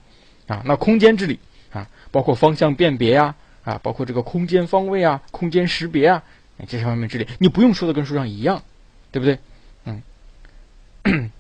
[0.47, 1.39] 啊，那空间智力
[1.73, 3.35] 啊，包括方向辨别呀，
[3.65, 6.23] 啊包括这个空间方位啊，空间识别啊，
[6.69, 8.63] 这些方面智力，你不用说的跟书上一样，
[9.11, 9.39] 对不对？
[9.85, 11.31] 嗯，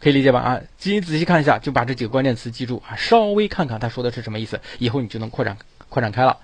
[0.00, 0.40] 可以理解吧？
[0.40, 5.56] 啊，你仔细看一下，就把这几个关键词记住啊，稍微看看他说的是什么意思，以后你就能扩展
[5.88, 6.38] 扩展开了。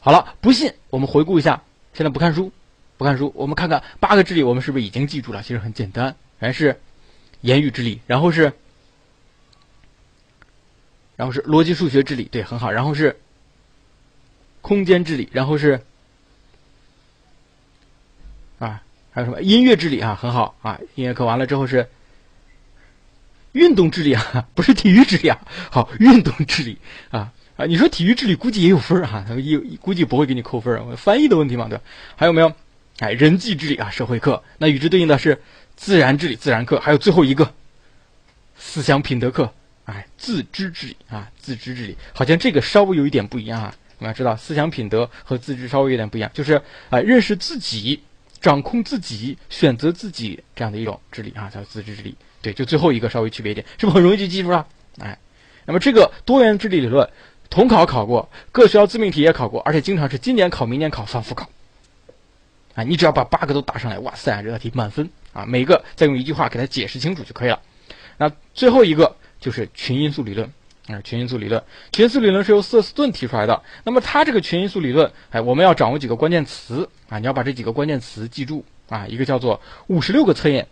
[0.00, 1.62] 好了，不信我们回顾一下。
[1.94, 2.52] 现在不看书，
[2.96, 5.42] 不看书，我们看看八个智力，我们是不是已经记住了？
[5.42, 6.80] 其实很简单，还是
[7.40, 8.52] 言语智力，然后是，
[11.16, 13.18] 然后是逻辑数学智力，对，很好，然后是
[14.60, 15.80] 空间治理，然后是
[18.58, 21.88] 啊还有什么音乐治理啊，很好啊，音乐课完了之后是
[23.52, 25.40] 运动治理啊， 不是体育治理啊，
[25.70, 26.78] 好，运动治理
[27.10, 31.84] 啊啊，你说体育治理估计也有分啊，他有估计不会给你扣分，翻译的问题嘛，对吧？
[32.16, 32.52] 还有没有？
[32.98, 35.40] 哎，人际治理啊，社会课，那与之对应的是
[35.76, 37.54] 自然治理，自然课，还有最后一个
[38.56, 39.52] 思想品德课，
[39.84, 43.74] 哎，自知治理啊，自知治理，好像这个稍微有一点不一样啊。
[43.98, 48.00] 我们要知道，思想品德和自知稍微有点不一样，就是啊，认识自己、
[48.40, 52.14] 掌控自己、选择自己这样的一种智力啊，叫自知智力。
[52.40, 54.66] 对，就最后一个稍微区别一点，是不是很容易就记住了？
[55.00, 55.18] 哎，
[55.64, 57.08] 那么这个多元智力理论，
[57.50, 61.48] 统考考过，各学校自命题也考过，而且经常是今年考、明年考、反复考。
[62.74, 65.44] 啊，你只要把八个都答上来，哇塞，这道题满分啊！
[65.44, 67.60] 每个再用一句话给它解释清楚就可以了。
[68.16, 70.48] 那最后一个就是群因素理论
[70.88, 71.62] 啊，群因素理论，
[71.92, 73.62] 群因素理论是由瑟斯顿提出来的。
[73.84, 79.06] 那么它这个群因素理论，哎，我们要掌握几个关键词啊，你要把这几个关键词记住啊。
[79.06, 80.66] 一个叫做五十六个测验，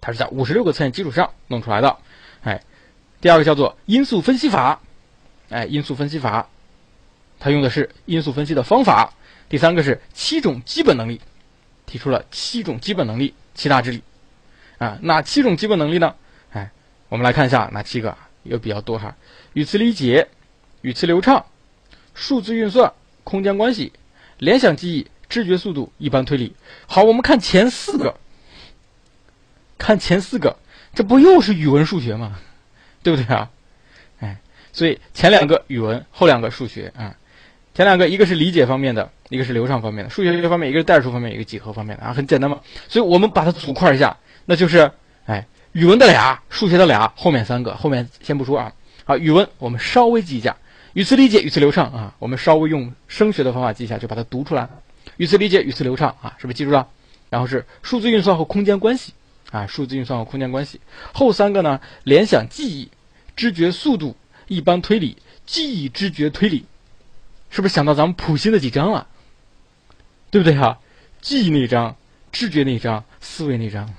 [0.00, 1.96] 它是在五十六个测验基础上弄出来的。
[2.42, 2.60] 哎，
[3.20, 4.80] 第二个叫做因素分析法，
[5.48, 6.48] 哎，因素分析法，
[7.38, 9.12] 它用的是因素分析的方法。
[9.48, 11.20] 第三个是七种基本能力，
[11.86, 14.02] 提出了七种基本能力，七大智力，
[14.78, 16.14] 啊，哪七种基本能力呢？
[16.52, 16.70] 哎，
[17.08, 19.16] 我们来看一下哪七个，有比较多哈。
[19.52, 20.28] 语词理解、
[20.82, 21.44] 语词流畅、
[22.14, 22.92] 数字运算、
[23.24, 23.92] 空间关系、
[24.38, 26.54] 联想记忆、知觉速度、一般推理。
[26.86, 28.14] 好，我们看前四个，
[29.76, 30.56] 看前四个，
[30.94, 32.38] 这不又是语文、数学吗？
[33.02, 33.50] 对不对啊？
[34.20, 34.38] 哎，
[34.72, 37.14] 所以前两个语文，后两个数学啊。
[37.74, 42.60] 前两个，一个是理解方面的，一个是流畅方面的，数学方面，一个是代数方面，一个几何方面的啊，很简单嘛。
[42.88, 44.16] 所以我们把它组块一下，
[44.46, 44.90] 那就是，
[45.26, 48.72] 哎，语文的俩，数学的俩，后面三个，后面先不说啊。
[49.04, 50.56] 好，语文我们稍微记一下，
[50.94, 54.68] 语词理解、语词流畅啊，我们稍微用升学的方法记一下，就把它读出来。
[55.16, 56.86] 语词理解、语词流畅啊，是不是记住了？
[57.30, 59.12] 然后是数字运算和空间关系
[59.50, 60.80] 啊，数字运算和空间关系。
[61.12, 62.90] 后三个呢，联想记忆、
[63.36, 64.16] 知觉速度、
[64.46, 65.16] 一般推理、
[65.46, 66.64] 记忆知觉推理。
[67.50, 69.06] 是不是想到咱们普心的几章了？
[70.30, 70.78] 对不对哈？
[71.22, 71.96] 记忆那章、
[72.30, 73.92] 知觉那章、思维那章，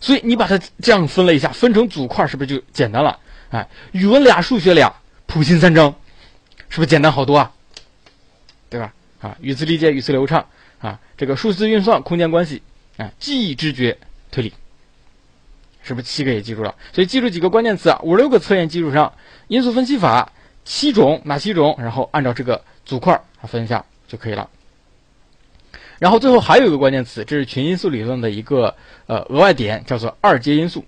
[0.00, 3.18] 所以你把它这样分了一下，分成组块，是不是就简单了？
[3.50, 4.94] 哎，语文俩，数学俩，
[5.26, 5.94] 普心三章，
[6.68, 7.52] 是不是简单好多啊？
[8.68, 8.92] 对吧？
[9.20, 10.46] 啊，语词理解、语词流畅
[10.80, 12.62] 啊，这个数字运算、空间关系，
[12.96, 13.98] 哎，记忆、知觉、
[14.30, 14.52] 推理，
[15.82, 16.74] 是不是七个也记住了？
[16.92, 19.12] 所以记住几个关键词啊，五六个测验基础上，
[19.48, 20.32] 因素分析法。
[20.70, 21.74] 七种哪七种？
[21.78, 24.50] 然后按照这个组块啊分一下就可以了。
[25.98, 28.74] 然后最后还有一个关键词，这是群因素理论的一个
[29.06, 30.84] 呃额外点，叫做二阶因素。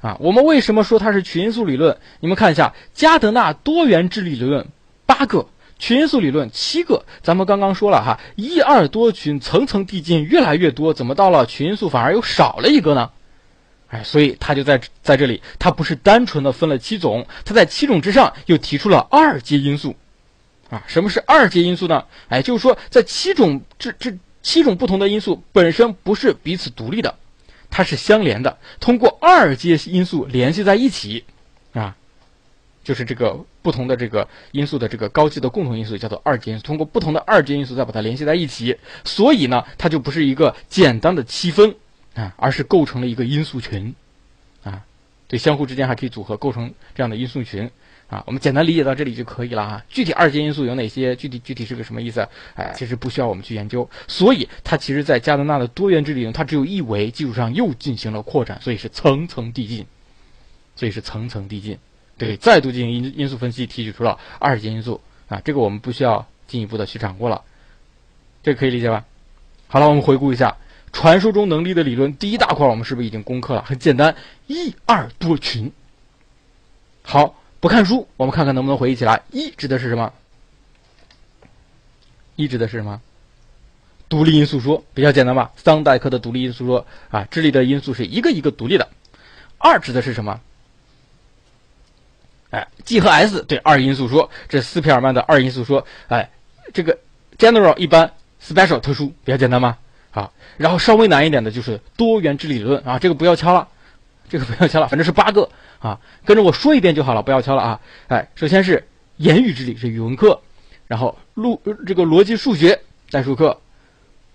[0.00, 1.98] 啊，我们为什么说它是群因素理论？
[2.20, 4.64] 你们看一下，加德纳多元智力理论
[5.06, 5.46] 八个，
[5.76, 7.04] 群因素理论七个。
[7.20, 13.10] 咱们刚刚说了哈，一二多群，层层递进，越来越多，怎么到了群因素反而又少了一个呢？
[13.88, 19.96] 哎，所以他就在在这里，他不是单纯的分了七种，他在七种之上又提出了二阶因素，
[20.70, 22.04] 啊，什么是二阶因素呢？
[22.28, 24.16] 哎，就是说在七种这这
[24.48, 27.14] 七种不同的因素本身不是彼此独立的，
[27.68, 31.24] 它是相连的，通过二阶因素联系在一起，
[31.74, 31.94] 啊，
[32.82, 41.74] 就是这个不同的这个因素的这个高级的共同因素叫做二阶因素，通过不同的二阶因素再把它联系在一起，所以呢，它就不是一个简单的七分。
[42.14, 43.94] 啊，而是构成了一个因素群，
[44.64, 44.82] 啊，
[45.28, 47.70] 对，相互之间还可以组合构成这样的因素群，
[48.08, 49.84] 啊，我们简单理解到这里就可以了啊。
[49.88, 51.14] 具体二阶因素有哪些？
[51.14, 52.26] 具体具体是个什么意思？
[52.54, 53.88] 哎，其实不需要我们去研究。
[54.06, 59.86] 所以它其实，在加德纳的多元智力中，它只有一维基础上又进行了扩展，所以是层层递进，
[60.74, 61.78] 所以是层层递进。
[62.16, 67.42] 对，再度进行因因素分析，提取出了二阶因素，啊，这个我们不需要进一步的去掌握了，
[68.42, 69.04] 这个可以理解吧？
[69.66, 70.56] 好了，我们回顾一下。
[70.90, 73.62] 传说中能力的理论第一大块，我们是不是已经攻克了？
[73.62, 75.70] 很简单，一二多群。
[77.02, 79.22] 好，不看书，我们看看能不能回忆起来。
[79.30, 80.12] 一指的是什么？
[82.36, 83.00] 一指的是什么？
[84.08, 85.50] 独立因素说，比较简单吧？
[85.56, 88.88] 桑代克的独立因素说啊，智力的因素是一个一个独立的。
[89.58, 90.40] 二指的是什么？
[92.50, 96.30] 哎，G 和 S 对二因素说，这斯皮尔曼的二因素说，哎，
[96.72, 96.96] 这个
[97.36, 98.10] general 一般
[98.42, 99.76] ，special 特殊，比较简单吧？
[100.12, 103.68] 啊，然后稍微难一点的就是多元智力理论啊，这个不要敲了，
[104.28, 105.48] 这个不要敲了，反正是八个
[105.78, 107.80] 啊，跟着我说一遍就好了，不要敲了啊。
[108.08, 110.40] 哎，首先是言语智力是语文课，
[110.86, 113.60] 然后录这个逻辑数学代数课，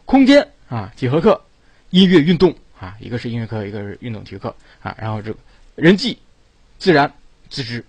[0.06, 1.42] 空间啊几何课，
[1.90, 5.40] 音乐运动啊，一个是音乐课，一个是运动体育课啊，然后这个
[5.76, 6.18] 人际、
[6.80, 7.14] 自然、
[7.50, 7.86] 自知，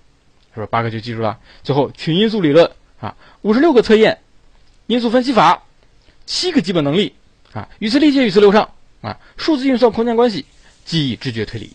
[0.54, 0.66] 是吧？
[0.70, 1.38] 八个就记住了。
[1.62, 4.18] 最后群因素理论啊，五十六个测验，
[4.86, 5.62] 因素分析法，
[6.26, 7.14] 七个基本能力。
[7.52, 8.68] 啊，语词理解、语词流畅
[9.00, 10.44] 啊，数字运算、空间关系、
[10.84, 11.72] 记忆、知觉、推理。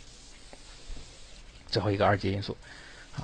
[1.70, 2.56] 最后一个二阶因素。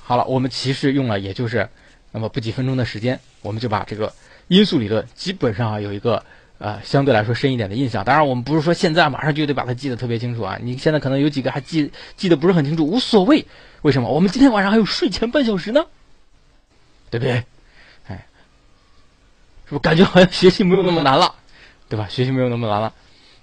[0.02, 1.68] 好了，我们其实用了也就是
[2.12, 4.12] 那么不几分钟的时间，我们就把这个
[4.48, 6.22] 因素理论基本上有一个
[6.58, 8.04] 呃相对来说深一点的印象。
[8.04, 10.58] 当然，我们不是说现在马上就得把它记得特别清楚啊。
[10.60, 13.44] 你现在可能有几个还记记得不是很清楚，无所谓。
[13.82, 14.08] 为什么？
[14.08, 15.84] 我们今天晚上还有睡前半小时呢，
[17.08, 17.44] 对不对？
[18.08, 18.26] 哎，
[19.64, 21.34] 是不是感觉好像学习没有那么难了，
[21.88, 22.06] 对吧？
[22.08, 22.92] 学习没有那么难了，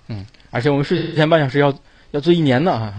[0.08, 1.74] 嗯，而且我们睡前半小时要
[2.12, 2.94] 要做一年呢。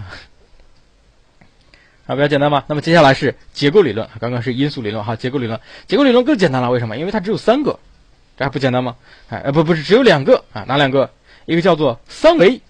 [2.05, 2.63] 啊，比较简单吧？
[2.67, 6.69] 那么接下来是结构理论，刚刚是因素理论哈，结构理论，结构理论更简单了。
[6.69, 6.95] 为什么？
[6.97, 7.79] 因为它只有三个，
[8.37, 8.95] 这还不简单吗？
[9.29, 11.09] 哎，不，不是，只有两个啊，哪两个？
[11.47, 12.61] 一个叫做三维，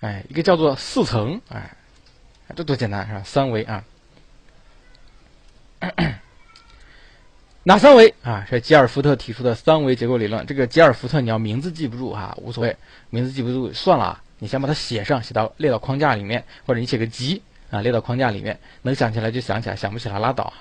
[0.00, 1.76] 哎，一个叫做四层，哎，
[2.54, 3.22] 这多简单是吧？
[3.24, 3.84] 三维啊，
[7.64, 8.46] 哪三维啊？
[8.48, 10.46] 是吉尔福特提出的三维结构理论。
[10.46, 12.76] 这个吉尔福特你要名字记不住哈，无所谓，
[13.10, 17.42] 名字记不住算了，你先把它写上，写到列到框架里面，或者你写个吉。
[17.70, 20.52] 啊，列到框架里面，能想起来就想起来，想不起来拉倒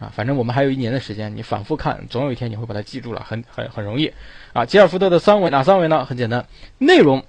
[0.00, 0.12] 啊！
[0.14, 4.12] 反正我们还有一年的时间，你反复看，总有一天你会把它记住了，很很很容易。
[4.52, 6.04] 啊，吉尔福特的三维哪三维呢？
[6.04, 6.46] 很简单，
[6.78, 7.24] 内容、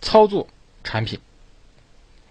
[0.00, 0.48] 操作、
[0.82, 1.20] 产品，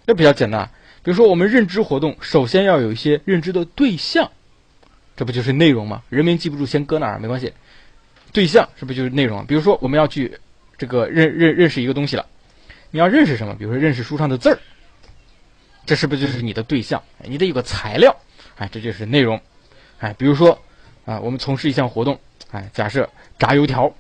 [0.06, 0.70] 这比较简单。
[1.04, 4.30] 比如说我们认知活动，首先要有一些认知的对象，
[5.16, 6.04] 这不就是内容吗？
[6.10, 7.54] 人名记不住，先搁那儿没关系。
[8.34, 9.46] 对象是不就是内容？
[9.46, 10.38] 比如说我们要去
[10.78, 12.26] 这个认认认识一个东西了，
[12.92, 13.56] 你要认识什么？
[13.56, 14.60] 比如说认识书上的字儿。
[15.86, 17.02] 这是不是就是你的对象？
[17.24, 18.16] 你得有个材料，
[18.58, 19.40] 哎，这就是内容，
[20.00, 20.58] 哎，比如说
[21.06, 22.20] 啊，我们从事一项活动，
[22.52, 23.10] 哎，假设
[23.40, 23.92] 炸油条，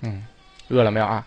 [0.00, 0.24] 嗯，
[0.68, 1.26] 饿了没有啊？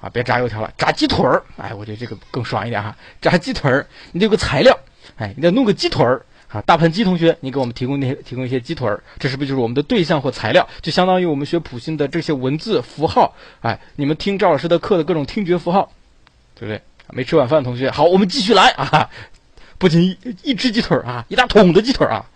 [0.00, 4.78] 啊，别炸油条了，炸鸡腿儿，哎，我觉得这个更爽一点哈，炸鸡腿儿，你得有个材料，
[5.16, 10.66] 哎，你得弄个鸡腿儿啊，大盆鸡同学，你给我们提供那些提供一些鸡腿儿，这是不是就是我们的对象或材料？
[10.80, 15.92] 就相当于我们学普信的这些文字符号，哎，你们听赵老师的课的各种听觉符号，
[16.54, 16.80] 对不对？
[17.10, 19.10] 没吃晚饭同学，好，我们继续来啊。
[19.78, 22.26] 不仅一一只鸡腿啊，一大桶的鸡腿啊，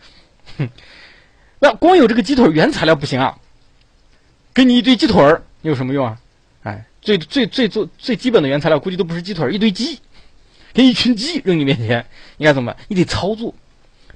[0.58, 0.68] 哼，
[1.58, 3.38] 那光有这个鸡腿原材料不行啊，
[4.54, 6.18] 给你一堆鸡腿儿有什么用啊？
[6.62, 9.98] 哎，最最最最最基本的原材料估计都不是鸡腿，一堆鸡，
[10.72, 12.74] 给一群鸡扔你面前，你该怎么？
[12.86, 13.52] 你得操作，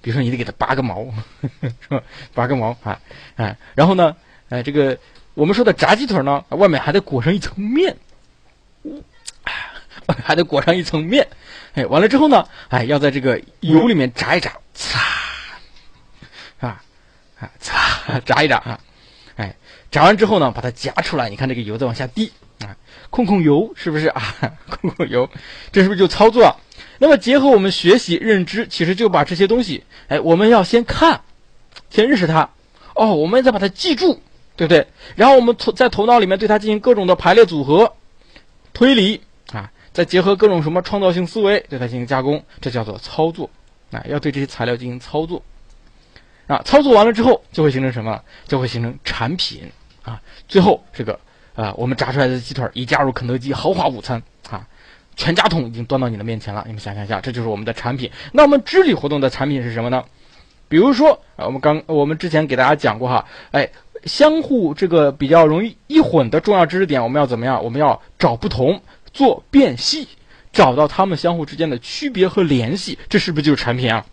[0.01, 1.05] 比如说你得给它拔个毛，
[1.63, 2.01] 是吧？
[2.33, 3.01] 拔个毛啊，
[3.35, 4.15] 哎，然后呢，
[4.49, 4.97] 哎，这个
[5.35, 7.97] 我们说的炸鸡腿呢，外面还得裹上一层面，
[10.25, 11.27] 还得裹上一层面。
[11.75, 12.47] 哎，完了之后呢？
[12.69, 14.99] 哎，要在这个油里面炸一炸，擦，
[16.59, 16.83] 啊，
[17.39, 18.81] 啊，擦，炸一炸啊，
[19.37, 19.55] 哎，
[19.91, 22.75] 炸完之后呢，把它夹出来，你看这个油在往下滴啊，
[23.11, 24.23] 控控油是不是啊？
[24.71, 25.29] 控控油，
[25.71, 26.57] 这是不是就操作？
[26.99, 31.21] 那么结合我们学习认知，其实就把这些东西，哎，我们要先看，
[31.91, 32.49] 先认识它，
[32.95, 34.23] 哦，我们再把它记住，
[34.57, 34.87] 对不对？
[35.15, 37.93] 然后我们头在头脑里面对它进行各种的排列组合、
[38.73, 39.21] 推理。
[39.97, 43.49] 再结合各种什么创造性思维，对它进行加工，这叫做操作。
[43.91, 45.43] 啊，要对这些材料进行操作。
[46.47, 48.23] 啊，操作完了之后，就会形成什么？
[48.47, 49.63] 就会形成产品。
[50.03, 51.19] 啊，最后这个
[51.55, 54.23] 啊，我们炸出来的鸡腿已加入肯德基豪华午餐。
[54.51, 54.69] 啊，
[55.17, 56.63] 全家桶已经端到你的面前了。
[56.67, 58.11] 你们想象一下，这就是我们的产品。
[58.33, 60.05] 那我们智力活动的产品是什么呢？
[60.69, 63.71] 比如说啊，我们刚我们之前给大家讲过哈，哎，
[64.05, 67.65] 相互这个比较容易一混的重要知识点，我们要怎么样？
[67.65, 68.79] 我们要找不同。
[69.17, 70.07] 做辨析，
[70.53, 74.05] 找到它们相互之间的区别和联系，这是不是就是产品啊？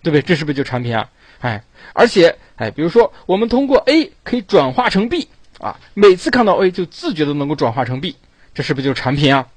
[0.00, 0.22] 对不对？
[0.22, 1.10] 这是不是就产品啊？
[1.40, 5.26] 哎，而且哎，比如说我们通过 A 可以转化成 B
[5.58, 8.16] 啊，每次看到 A 就自觉的能够转化成 B，
[8.54, 9.48] 这是不是就是产品啊？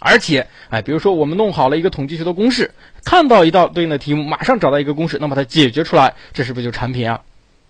[0.00, 2.72] 而且哎，比如说我们弄好了一个统计学的公式，
[3.04, 7.22] 看到一道对应的题目，马上找到一个公式，能把它解决出来，这是不是就产品啊？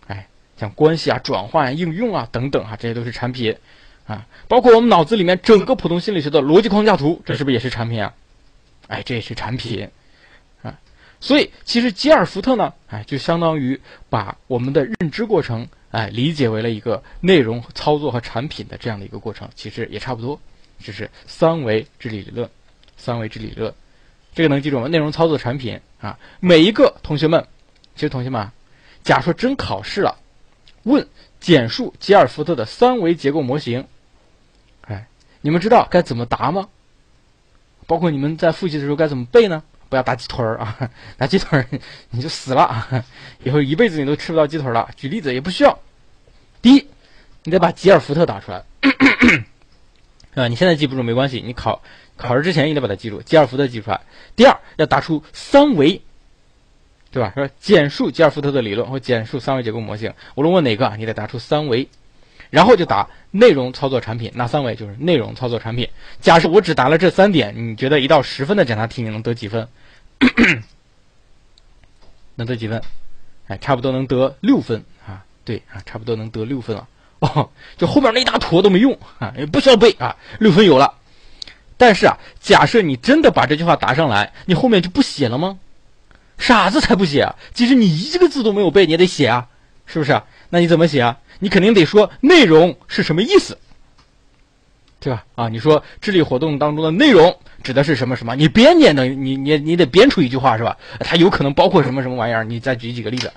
[0.06, 0.26] 哎，
[0.58, 3.56] 像关系啊、转换、应用啊等等啊，这些都是产品。
[4.08, 8.14] 啊，包括我们脑子里面整个普通心理学的逻辑框架图，这是不是也是产品啊？
[8.88, 9.86] 哎，这也是产品
[10.62, 10.74] 啊。
[11.20, 13.78] 所以其实吉尔福特呢，哎，就相当于
[14.08, 20.40] 把我们的认知过程，哎，理解为了一个内容操作和产品的这样的一个过程，其实也差不多，
[20.82, 22.48] 就是三维智力理论。
[22.96, 23.72] 三维智力理论，
[24.34, 24.88] 这个能记住吗？
[24.88, 27.46] 内容操作产品啊，每一个同学们，
[27.94, 28.50] 其实同学们，
[29.04, 30.16] 假如说真考试了，
[30.84, 31.06] 问
[31.38, 33.84] 简述吉尔福特的三维结构模型。
[35.40, 36.68] 你们知道该怎么答吗？
[37.86, 39.62] 包括你们在复习的时候该怎么背呢？
[39.88, 41.66] 不要打鸡腿儿啊， 打鸡腿儿
[42.10, 43.04] 你就死了，
[43.42, 44.90] 以后一辈子你都吃不到鸡腿了。
[44.96, 45.78] 举例子也不需要。
[46.60, 46.86] 第一，
[47.44, 48.62] 你得把吉尔福特打出来，
[50.34, 51.80] 啊，你现在记不住没关系，你考
[52.18, 53.98] 考试之前你得把它记住，吉尔福特记出来。
[54.36, 56.02] 第二，要答出三维，
[57.10, 57.32] 对吧？
[57.34, 61.88] 说简述吉尔福特的理论或简述三维结构模型，无论问哪个，你得答出三维。
[62.50, 65.88] 然后就答内容操作产品，哪三位就是内容操作产品。
[66.20, 69.68] 假设我只答了这三点，你觉得一道十分的检查题你能得几分？
[72.36, 72.82] 能得几分？
[73.48, 75.24] 哎，差不多能得六分啊！
[75.44, 76.86] 对啊，差不多能得六分了。
[77.20, 80.94] 哦，就后面那一大坨都没用啊，也不需要背啊，六分有了。
[81.76, 85.58] 但是啊，假设你真的把这句话答上来，你后面就不写了吗？
[86.36, 87.34] 傻子才不写啊！
[87.52, 89.48] 即使你一个字都没有背，你也得写啊，
[89.86, 90.22] 是不是？
[90.50, 91.18] 那你怎么写啊？
[91.38, 93.56] 你肯定得说内容是什么意思，
[95.00, 95.24] 对吧？
[95.34, 98.34] 啊，你说智力活动当中的内容指的是什么什么？
[98.36, 100.76] 你编念的，你你你得编出一句话是吧？
[101.00, 102.44] 它有可能包括什么什么玩意儿？
[102.44, 103.32] 你再举几个例子，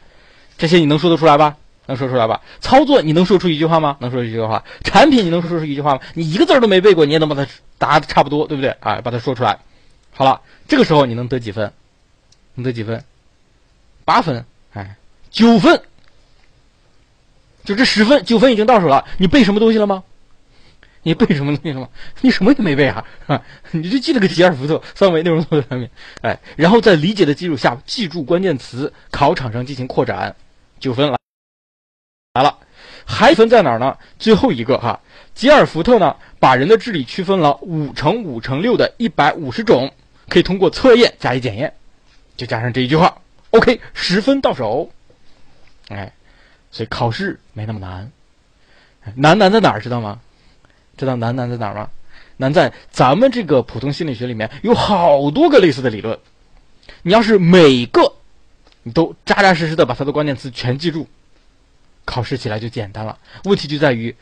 [0.58, 1.58] 这些你能说得出来吧？
[1.88, 2.42] 能说出来吧？
[2.62, 3.98] 操作你能说出一句话吗？
[4.00, 4.64] 能说出一句话？
[4.84, 6.02] 产品你能说出一句话吗？
[6.14, 7.46] 你一个字都没背过，你也能把它
[7.78, 8.70] 答的差不多，对不对？
[8.80, 9.60] 啊，把它说出来。
[10.14, 11.72] 好了，这个时候你能得几分？
[12.56, 13.04] 能得几分？
[14.06, 14.46] 八分？
[14.74, 14.96] 哎，
[15.30, 15.82] 九分？
[17.64, 19.06] 就这十分，九分已经到手了。
[19.18, 20.04] 你背什么东西了吗？
[21.04, 21.90] 你背什么东西了吗？
[22.22, 23.04] 你什么也没背啊！
[23.26, 23.42] 啊，
[23.72, 25.90] 你就记了个吉尔福特三维内容操作产品，
[26.22, 30.36] 哎，然后在理解的基础下，记住关键词，考场上进行扩展，
[30.80, 31.18] 九分了。
[32.34, 32.56] 来了，
[33.04, 33.98] 还分在哪儿呢？
[34.20, 35.00] 最后一个哈，
[35.34, 39.92] 吉尔福特呢，把人的智力区分了五乘五乘六的一百五十种，
[40.30, 41.74] 可以通过测验加以检验，
[42.38, 43.18] 就加上这一句话
[43.50, 44.92] ，OK，十分到手。
[45.90, 46.14] 哎，
[46.72, 48.12] 所以考试没那么难，
[49.16, 50.20] 难难在哪儿知道吗？
[50.98, 51.90] 知道难难在哪儿吗？
[52.38, 56.18] 难在咱们这个普通心理学里面有好多个类似的理论，
[57.04, 58.14] 你要是每个
[58.84, 61.08] 你都扎扎实实的把它的关键词全记住。
[62.04, 64.14] 考试起来就简单了，问题就在于，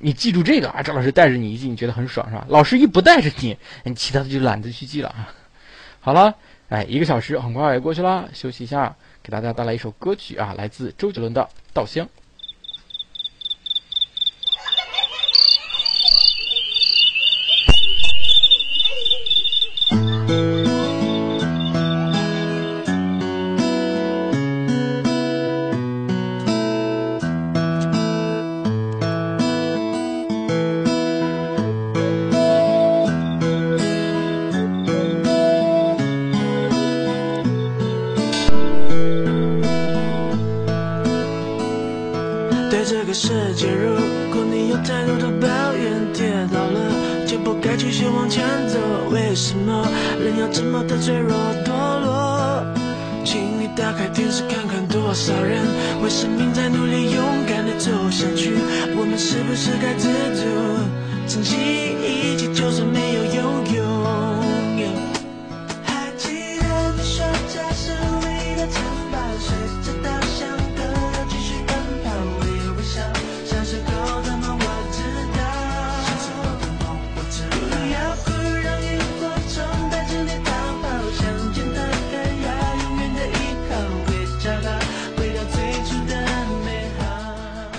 [0.00, 2.44] 你记住这个啊，赵老师带着你一记，你觉得很爽是吧？
[2.48, 5.32] 老师一不带着你，你其他的就懒得去记了啊。
[6.00, 6.34] 好了，
[6.68, 11.42] 哎，一个小时很快也过去了，休息一下，给大家带来一首歌曲啊，来自周杰伦的
[11.72, 12.04] 《稻香》。
[59.64, 60.44] 是该知足
[61.24, 61.91] 珍惜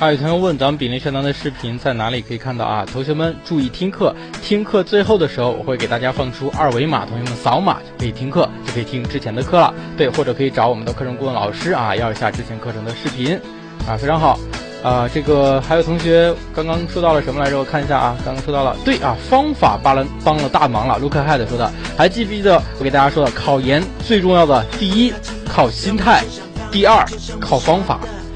[0.03, 2.85] 啊有同学问咱们比邻学堂的视频在哪里可以看到啊？
[2.91, 9.73] 同学们注意听课，听课最后的时候我会给大家放出二维码，同学们扫码就可以听课，就可以听之前的课了。
[9.95, 13.39] 对，或者可以找我们的课程顾问老师啊，要一下之前课程的视频
[13.87, 14.37] 啊，非常好
[14.83, 15.07] 啊。
[15.07, 17.57] 这个还有同学刚刚说到了什么来着？
[17.57, 20.97] 我看一下啊，刚刚说到了，对啊，方法帮了帮了大忙了。
[20.97, 25.13] 卢克海德说的，还记不记得我给大家说的，考研最重要的第一
[25.47, 26.25] 靠心态，
[26.69, 27.05] 第二
[27.39, 28.01] 靠方法。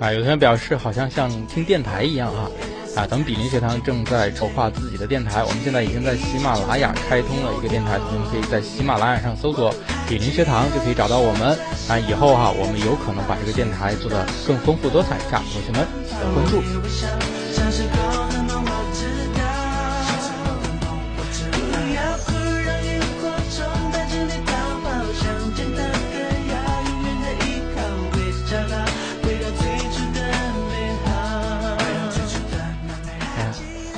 [0.00, 2.48] 啊，有同学表示好像像听电台一样啊，
[2.96, 9.74] 啊，咱们比邻学堂正在筹划自己的电台，我们现在已经在喜马拉雅开通了一个电台，同学们可以在喜马拉雅上搜索
[10.08, 11.50] “比邻学堂”就可以找到我们。
[11.88, 15.86] 啊，以后哈，我们有可能把这个电台做得更丰富多彩一下，同学们
[16.34, 16.62] 关注。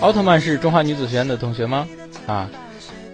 [0.03, 1.87] 奥特曼是中华女子学院的同学吗？
[2.27, 2.51] 啊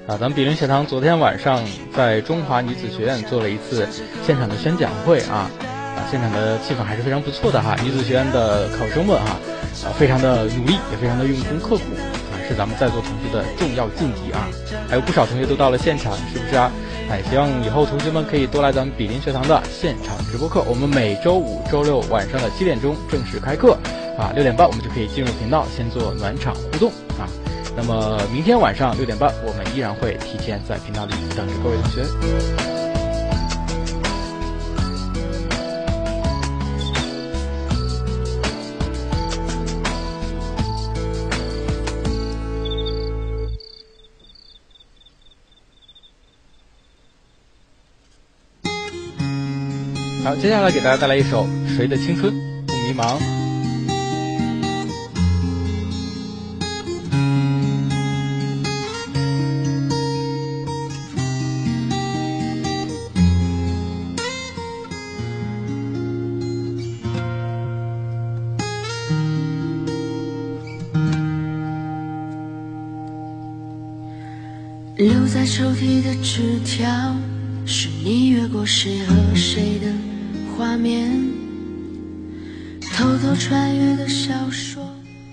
[0.07, 0.17] 啊！
[0.17, 1.63] 咱们比邻学堂昨天晚上
[1.95, 3.87] 在中华女子学院做了一次
[4.27, 7.77] 现场的宣讲会啊，啊，现场的气氛还是非常不错的哈。
[7.85, 9.37] 女子学院的考生们哈，
[9.85, 11.83] 啊，非常的努力，也非常的用功刻苦
[12.33, 14.49] 啊，是咱们在座同学的重要劲敌啊。
[14.89, 16.73] 还有不少同学都到了现场，是不是啊？
[17.11, 20.63] 哎，希望以后同学们可以多来咱们比邻学堂的现场直播课。
[20.67, 23.77] 我们每周五、周六晚上的七点钟正式开课
[24.19, 26.91] 啊，六点半我们就可以进入频道，先做暖场互动
[27.21, 27.31] 啊。
[27.77, 32.05] 那么明天晚上六点半，我们依然会提前在频道里等着各位同学。
[50.25, 51.45] 好，接下来给大家带来一首
[51.77, 52.35] 《谁的青春
[52.67, 53.17] 不迷茫》。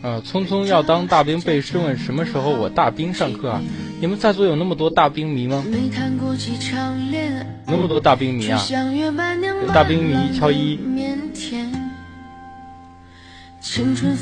[0.06, 3.60] 呃，匆匆要当大兵，被试问什么时候我大兵上课啊？
[3.99, 5.66] 你们在座有那么多大兵迷吗？
[7.66, 8.62] 那么多大兵迷啊！
[9.64, 10.80] 有大兵迷敲一。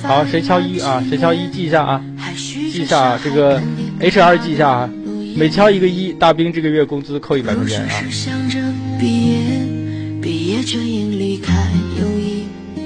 [0.03, 1.03] 好，谁敲一啊？
[1.09, 2.01] 谁敲一记一下啊？
[2.33, 3.61] 记一下啊这个
[3.99, 4.89] H R 记一下啊！
[5.35, 8.01] 每敲一个一，大兵这个月工资扣一百块钱啊！
[10.21, 11.51] 毕业证因离开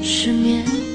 [0.01, 0.86] 失眠。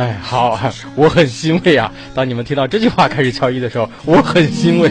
[0.00, 0.58] 哎，好，
[0.96, 1.92] 我很欣慰啊！
[2.14, 4.90] 当你们听到这句话开始敲一的时候，我很欣慰。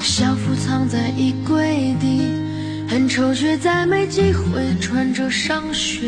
[0.00, 2.22] 校服藏在衣柜底，
[2.88, 6.06] 很丑却再没机会穿着上学。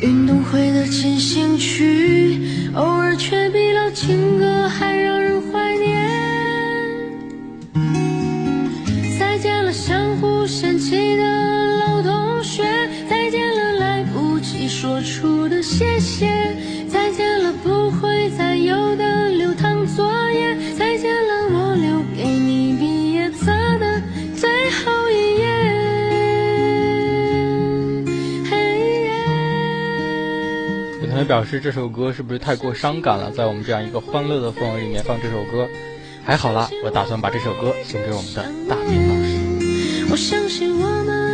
[0.00, 6.02] 运动会的进行曲，偶尔却比老情歌还让人怀念。
[9.18, 11.65] 再见了相互嫌弃的
[15.76, 16.26] 谢谢，
[16.88, 24.00] 再见了不会再有的流淌作业，再见了我留给你毕业册的
[24.34, 25.44] 最后一页。
[31.02, 33.30] 有同学表示这首歌是不是太过伤感了？
[33.30, 35.68] 在我们这样一个欢乐的氛围里面放这首歌，
[36.24, 40.06] 还好啦，我打算把这首歌送给我们的大明老师。
[40.10, 41.25] 我相信我们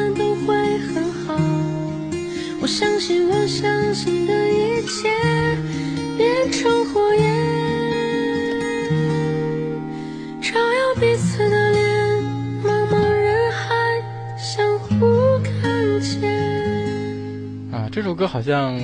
[2.63, 5.11] 我相信我相信的一切
[6.17, 7.27] 变成火焰，
[10.41, 11.83] 照耀彼此的脸，
[12.63, 14.01] 茫茫人海
[14.39, 14.89] 相互
[15.43, 16.31] 看见。
[17.73, 18.81] 啊，这首歌好像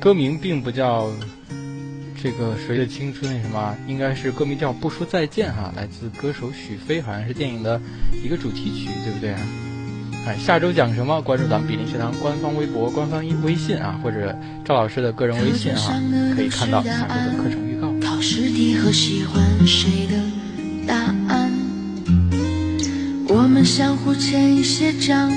[0.00, 1.08] 歌名并不叫
[2.20, 7.80] 这个谁的青春什么，应该是歌名叫不说再见哈，来自歌手许飞，好像是电影的。
[8.24, 9.40] 一个主题曲，对不对啊？
[10.26, 11.20] 哎，下周讲什么？
[11.22, 16.02] 关注咱们比邻学堂官方微博、官方微信啊，或者赵老师的个人微信啊，
[16.36, 17.90] 可以看到下周的课程预告。
[18.06, 20.16] 考试题和喜欢谁的
[20.86, 20.94] 答
[21.28, 21.50] 案，
[23.28, 25.32] 我们相互签一些章，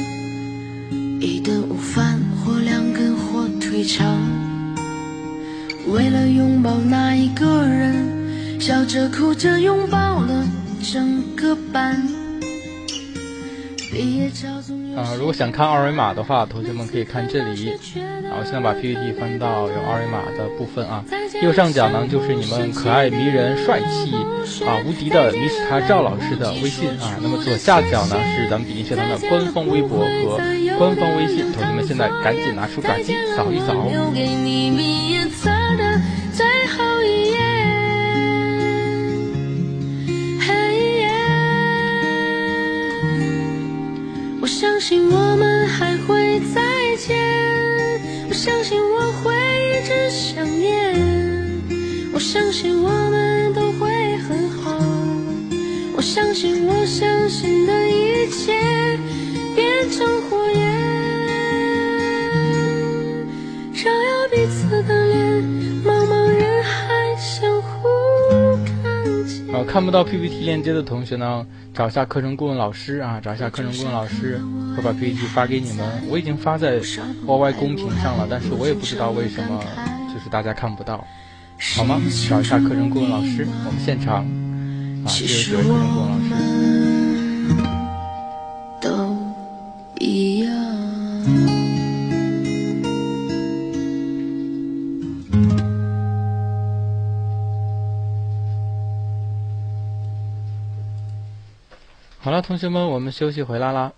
[1.20, 4.06] 一顿午饭或两根火腿肠，
[5.88, 10.46] 为了拥抱那一个人，笑着哭着拥抱了
[10.82, 12.06] 整个班。
[14.96, 17.74] 啊，如果想看二维码的话，同学们可以看这里。
[18.24, 21.04] 然后现在把 PPT 翻到有二维码的部分啊。
[21.42, 24.14] 右上角呢就是你们可爱、迷人、帅气
[24.66, 25.88] 啊、无敌的 Mr.
[25.88, 27.18] 赵老师的微信啊。
[27.22, 30.40] 那么左下角呢是咱们比邻学堂的官方微博和
[30.78, 33.74] 官方微信，同学们现在赶紧拿出爪机扫一扫。
[44.54, 46.62] 相信我们还会再
[46.96, 47.18] 见，
[48.30, 50.94] 我相信我会一直想念，
[52.14, 54.80] 我相信我们都会很好，
[55.96, 57.83] 我相信我相信的
[69.74, 71.44] 看不到 PPT 链接的同学呢？
[71.74, 74.40] 找一下课程顾问老师啊，找一下课程顾问老师，
[74.78, 75.84] 会把 PPT 发给你们。
[76.08, 79.64] 我已经发在 YY 公屏上了，但是我也不知道为什么，
[80.14, 81.04] 就是大家看不到，
[81.76, 82.00] 好吗？
[82.30, 86.83] 找一下课程顾问老师，我们现场啊，这位课程顾问老师。
[102.24, 103.92] 好了，同学们，我们休息回来啦，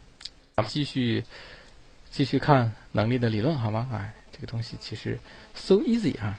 [0.68, 1.24] 继续
[2.10, 3.88] 继续看能力的理论好吗？
[3.94, 5.18] 哎，这个东西其实
[5.54, 6.38] so easy 啊。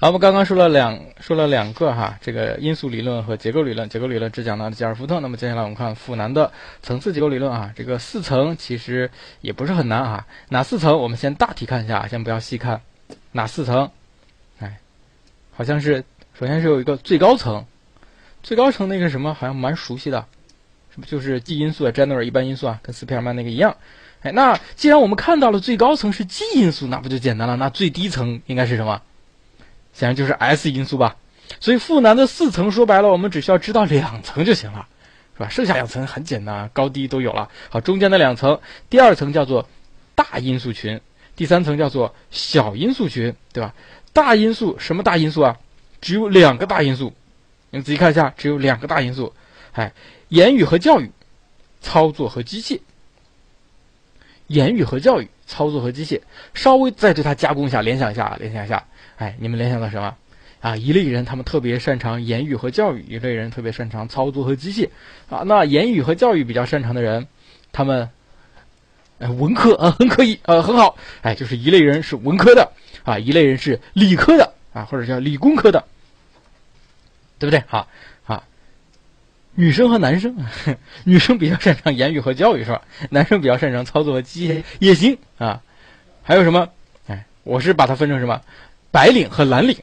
[0.00, 3.88] 好，我们刚刚说了两说了两个哈，这个因素理论和结构理论。
[3.88, 6.52] 结构理论只讲到了吉尔福特，那么接下来我们看富南的
[6.82, 7.72] 层次结构理论啊。
[7.76, 9.08] 这个四层其实
[9.40, 10.98] 也不是很难啊，哪四层？
[10.98, 12.82] 我们先大体看一下，先不要细看。
[13.30, 13.88] 哪四层？
[14.58, 14.80] 哎，
[15.52, 16.04] 好像是
[16.36, 17.64] 首先是有一个最高层，
[18.44, 20.26] 最高层那个什么好像蛮熟悉的，
[20.94, 23.74] 是不就是 G 因素啊，general 一般因素啊，跟斯皮尔曼那个一样。
[24.20, 27.56] 哎，那既然我们看到了最高层是 G 因素，那不就简单了？
[27.56, 29.00] 那最低层应该是什么？
[29.94, 31.16] 显然就是 S 因素吧，
[31.58, 34.86] 所以富南的四层说白了，我们只需要知道两层就行了，
[35.38, 35.48] 是吧？
[35.48, 37.48] 剩下两层很简单，高低都有了。
[37.70, 39.66] 好，中间的两层，第二层叫做
[40.14, 41.00] 大因素群，
[41.34, 43.72] 第三层叫做小因素群，对吧？
[44.12, 45.56] 大因素什么大因素啊？
[46.02, 47.14] 只有两个大因素，
[47.74, 49.34] 你仔细看一下，只有两个大因素，
[49.72, 49.92] 哎，
[50.28, 51.10] 言语和教育，
[51.80, 52.78] 操作和机械，
[54.46, 56.20] 言语和教育，操作和机械，
[56.54, 58.84] 稍微再对它加工一下，联想一下，联想一下。
[59.16, 60.14] 哎，你们联想到什么？
[60.60, 64.88] 啊，一类人他们特别擅长言语和教育，一类人特别擅长操作和机械。
[65.28, 67.26] 啊，那言语和教育比较擅长的人，
[67.72, 68.08] 他们，
[69.18, 70.96] 哎，文科啊，很可以，呃，很好。
[71.22, 72.70] 哎，就是一类人是文科的，
[73.02, 75.84] 啊，一类人是理科的，啊，或者叫理工科的，
[77.38, 77.62] 对不对？
[77.66, 77.88] 好，
[78.22, 78.44] 好，
[79.54, 80.36] 女生和男生，
[81.04, 82.82] 女生比较擅长言语和教育，是吧？
[83.10, 85.62] 男生比较擅长操作和机械也行啊。
[86.22, 86.68] 还有什么？
[87.06, 88.40] 哎，我是把它分成什么？
[88.90, 89.76] 白领和蓝领，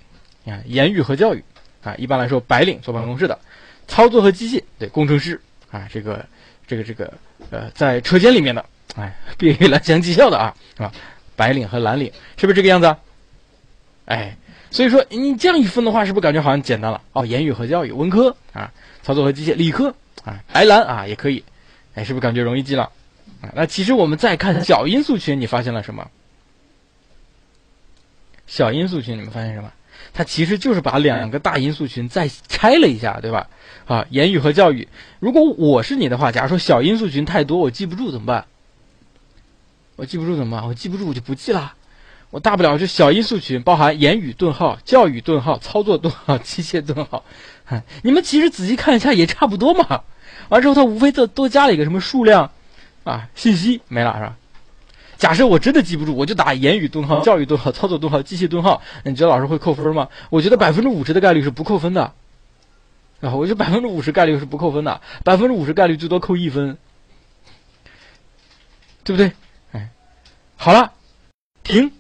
[0.45, 1.43] 啊，言语和教育，
[1.84, 3.38] 啊，一般来说，白领坐办公室的，
[3.88, 5.39] 操作和机械，对，工程师，
[5.70, 6.26] 啊，这个，
[6.66, 7.14] 这个，这个，
[7.52, 10.91] 呃，在车间里面的，哎，毕业于蓝翔技校的啊，是吧？
[11.36, 12.95] 白领和蓝领，是不是这个样子？
[14.06, 14.36] 哎，
[14.72, 17.01] 所以说你这样一分的话，是不是感觉好像简单了？
[17.11, 18.72] 哦，言语和教育，文科啊，
[19.03, 19.93] 操作和机械，理科
[20.24, 21.43] 啊，白蓝啊也可以，
[21.93, 22.89] 哎，是不是感觉容易记了？
[23.41, 26.09] 啊，那其实我们再看小因素群，你发现了什么？
[28.47, 29.72] 小因素群，你们发现什么？
[30.13, 33.47] 它其实就是把两个大因素群再拆了一下，对吧？
[33.86, 34.88] 啊，言语和教育。
[35.19, 38.45] 如果我是你的话，假如说小因素群太多，我记不住怎么办？
[39.97, 40.67] 我记不住怎么办？
[40.67, 41.74] 我记不住我就不记了。
[42.32, 47.23] 我大不了就小因素群包含言语顿号、教育顿号、操作顿号、 机械顿号。
[48.01, 50.03] 你们其实仔细看一下也差不多嘛。
[50.49, 52.51] 完之后它无非多多加了一个什么数量
[53.03, 54.36] 啊信息没了是吧？
[55.17, 58.82] 假设我真的记不住，我就打言语顿号、教育顿号、操作顿号、机械顿号。
[59.03, 60.07] 你觉得老师会扣分吗？
[60.29, 62.13] 我觉得百分之五十的概率是不扣分的。
[63.21, 66.77] 啊我觉得百分之五十概率是不扣分的，百分之五十概率最多扣一分，
[69.03, 69.32] 对不对？
[69.73, 69.91] 哎，
[70.55, 70.93] 好了，
[71.63, 71.91] 停。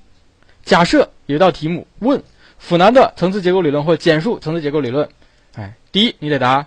[0.71, 2.23] 假设有一道题目问
[2.65, 5.09] ful 南的层次结构理论或简述层次结构理论，
[5.53, 6.65] 哎，第一你得答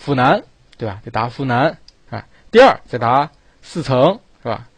[0.00, 0.44] ful 南，
[0.78, 1.00] 对吧？
[1.04, 1.78] 得答 ful 南
[2.10, 2.24] 啊。
[2.52, 3.28] 第二再答
[3.60, 4.68] 四层，是吧？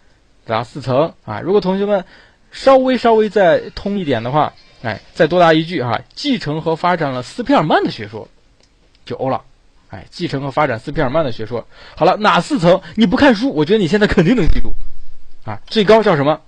[0.47, 1.43] 答四层啊！
[1.43, 2.07] 如果同学们
[2.51, 8.27] 稍微稍微再通一点的话，哎，再多答一句哈，继承和发展了斯皮尔曼的学说，
[9.05, 9.43] 就欧了。
[9.91, 11.69] 哎，继承和发展斯皮尔曼的学说。
[11.95, 12.81] 好了，哪四层？
[12.95, 14.73] 你不看书，我觉得你现在肯定能记住。
[15.45, 16.41] 啊，最高叫什么？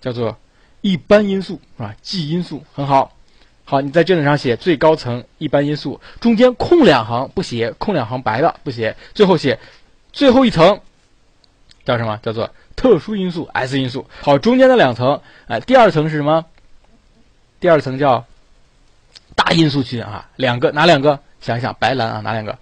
[0.00, 0.36] 叫做
[0.80, 3.12] 一般因素啊，G 因素很好。
[3.64, 9.58] 好，你在卷子上写最高层一般因素，中间空两行不写，空两行白的不写，最后写
[10.12, 10.80] 最后一层。
[11.84, 12.18] 叫什么？
[12.22, 14.06] 叫做特殊因素 S 因素。
[14.22, 16.44] 好，中间的两层，哎，第二层是什么？
[17.60, 18.24] 第二层叫
[19.34, 21.18] 大因素群啊，两个哪两个？
[21.40, 22.56] 想一想，白蓝啊，哪两个？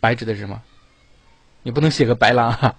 [0.00, 0.60] 白指的是什么？
[1.62, 2.74] 你不能写个白蓝啊！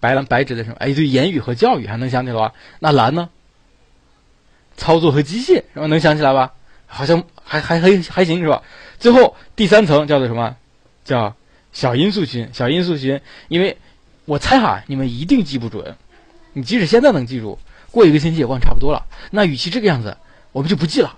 [0.00, 0.76] 白蓝白指的什么？
[0.78, 2.52] 哎，对，言语和教育还能想起来吧？
[2.80, 3.28] 那蓝呢？
[4.76, 5.86] 操作和机械是吧？
[5.86, 6.52] 能想起来吧？
[6.86, 8.62] 好像还还还还行是吧？
[8.98, 10.56] 最后第三层叫做什么？
[11.04, 11.34] 叫。
[11.70, 13.76] 小因素群，小因素群，因为
[14.24, 15.94] 我猜哈，你们一定记不准。
[16.54, 17.58] 你即使现在能记住，
[17.92, 19.06] 过一个星期也忘差不多了。
[19.30, 20.16] 那与其这个样子，
[20.50, 21.16] 我们就不记了，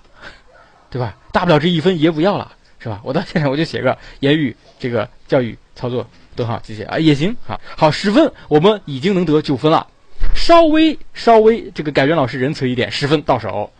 [0.90, 1.16] 对吧？
[1.32, 3.00] 大不了这一分也不要了，是吧？
[3.04, 6.06] 我到现在我就写个言语这个教育操作
[6.40, 9.86] 顿号谢谢啊也行好，好十分，我们已经能得九分了。
[10.34, 13.70] 稍微稍微这个改卷老师仁慈一点，十分到手，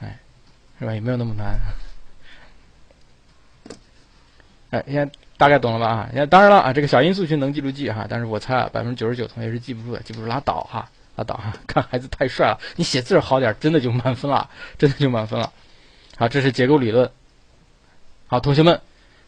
[0.00, 0.18] 哎，
[0.78, 0.92] 是吧？
[0.92, 1.58] 也没有那么难。
[4.70, 5.08] 哎，现在。
[5.38, 6.10] 大概懂了吧啊？
[6.12, 11.52] 那当然了啊，这个小因素群能记住记哈，但是我猜啊，百分之九十九同学是记不住的，记不住拉倒哈，拉倒哈。
[11.64, 15.52] 看孩子太帅了，你写字好点，真的就满分了，真的就满分了。
[16.16, 17.08] 好，这是结构理论。
[18.26, 18.80] 好，同学们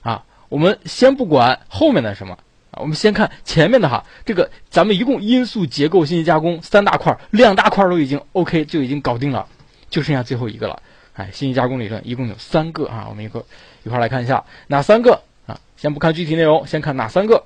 [0.02, 2.36] 啊，我们先不管后面的什么，
[2.80, 4.04] 我们先看前面的哈。
[4.24, 9.46] 这个咱们一共因素结构信息加工三大块，两大块都已经 OK，就已经搞定了，
[9.88, 10.82] 就剩下最后一个了。
[11.14, 13.44] 哎，信息加工理论一共有三个啊，我们一个
[13.84, 15.60] 一块来看一下哪三个啊？
[15.76, 17.44] 先不看具体内容，先看哪三个。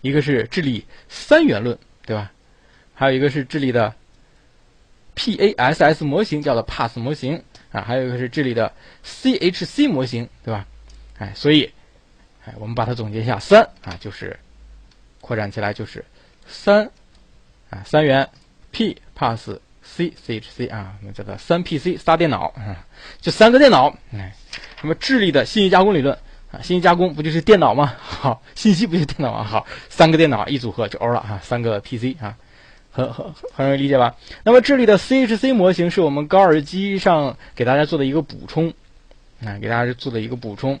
[0.00, 2.32] 一个是智力三元论，对吧？
[2.94, 3.94] 还有一个是智力的
[5.14, 8.72] PASS 模型，叫做 PASS 模型啊，还有一个是智力的
[9.04, 10.66] CHC 模型，对吧？
[11.18, 11.70] 哎，所以，
[12.44, 14.38] 哎，我们把它总结一下，三啊，就是
[15.20, 16.04] 扩展起来就是
[16.46, 16.84] 三
[17.70, 18.28] 啊，三元
[18.70, 22.84] P PASS C CHC 啊，我们叫做三 PC 仨电脑啊，
[23.20, 24.34] 就三个电脑，哎，
[24.80, 26.16] 什么智力的信息加工理论。
[26.52, 27.94] 啊，信息加工不就是电脑吗？
[27.96, 29.42] 好，信息不就是电脑吗？
[29.42, 32.36] 好，三个电脑一组合就 O 了哈，三个 PC 啊，
[32.90, 33.24] 很很
[33.54, 34.14] 很容易理解吧？
[34.44, 38.68] 那么智力的 CHC 模型是我们高尔基上给大家做的一个补充，
[39.42, 40.78] 啊，给大家做的一个补充，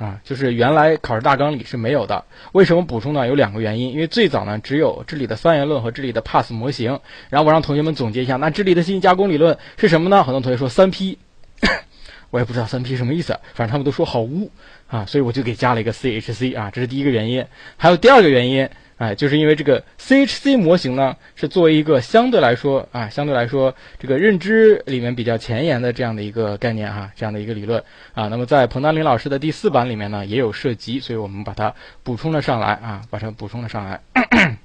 [0.00, 2.24] 啊，就是原来考试大纲里是没有的。
[2.52, 3.26] 为什么补充呢？
[3.28, 6.98] 有两个原因，因为最早呢只有这里的三元论和这里的 PASS 模型，
[7.28, 10.24] 然后我让同学们总结一下，那这里的信息加工理论是什么呢？
[10.24, 11.18] 很多同学说三 P。
[12.30, 14.50] 我也不知道三 P 什么意思，反正他们都说好污
[14.86, 17.44] 啊，所以我就给加了一个 CHC 啊，这是第一个原因。
[17.76, 18.66] 还有第二个原因，
[19.00, 27.82] 哎，就是因为这个 CHC 模型呢，是作为一个相对来说啊，相对来说这个认知里面比较前沿的这样的一个概念哈，这样的一个理论
[28.12, 28.28] 啊。
[28.28, 33.98] 那么在彭丹林老师的第四版里面呢，也有涉及，所以我们把它补充了上来啊，把它补充了上来。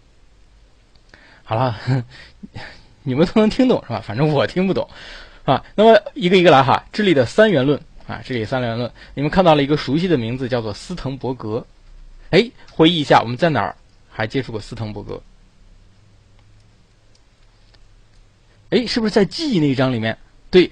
[1.46, 1.80] 好了，
[3.04, 4.04] 你们都能听懂是吧？
[4.06, 4.86] 反正我听不懂。
[5.46, 11.66] 啊，那么一个一个来哈，智力的三元论啊，智力三元论，你们看到了一个熟悉的名字，叫做斯滕伯格。
[12.32, 13.74] 哎，回忆一下，我们在哪儿
[14.16, 15.22] 还接触过斯滕伯格？
[18.70, 20.18] 哎，是不是在记忆那一章里面？
[20.50, 20.72] 对，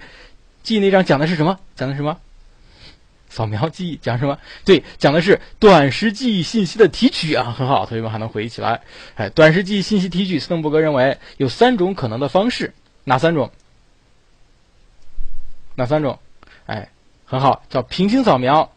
[0.64, 1.60] 记忆那章讲的是什么？
[1.76, 2.18] 讲的什么？
[3.28, 4.40] 扫描记忆讲什么？
[4.64, 8.80] 对，讲的是短时记忆信息的提取啊，很好，同学们还能回忆起来。
[9.16, 12.74] 哎，短时记忆信息提取，斯滕伯格认为有三种可能的方式，
[13.04, 13.52] 哪三种？
[15.76, 16.18] 哪三种？
[16.66, 16.90] 哎，
[17.26, 18.72] 很好，叫平行扫描，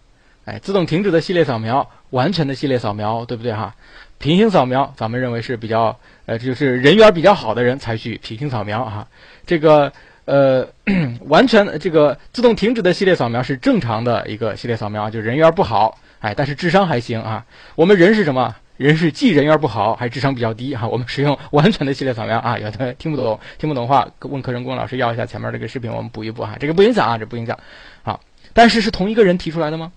[0.45, 3.77] 哎，自动停止的系列扫描，完全的系列扫描，对不对哈？
[4.19, 9.07] 平行扫描，咱们认为是比较，呃，就是人缘比较好的人才去平行扫描啊。
[9.47, 9.93] 这个，
[10.25, 10.67] 呃，
[11.29, 17.45] 完全这个自动停止的系列扫描是正常的一个系列扫描，就人缘不好，哎，但是智商还行啊。
[17.75, 18.55] 我们人是什么？
[18.77, 20.87] 人是既人缘不好，还智商比较低哈。
[20.87, 26.57] 我们使用完全的系列扫描啊，有的听不懂，听不懂话，问课程工老师要一下前面这个视频，我们补一补哈。
[26.61, 27.59] 这个不影响啊，这不影响。
[28.03, 28.21] 好，
[28.53, 29.93] 但是是同一个人提出来的吗？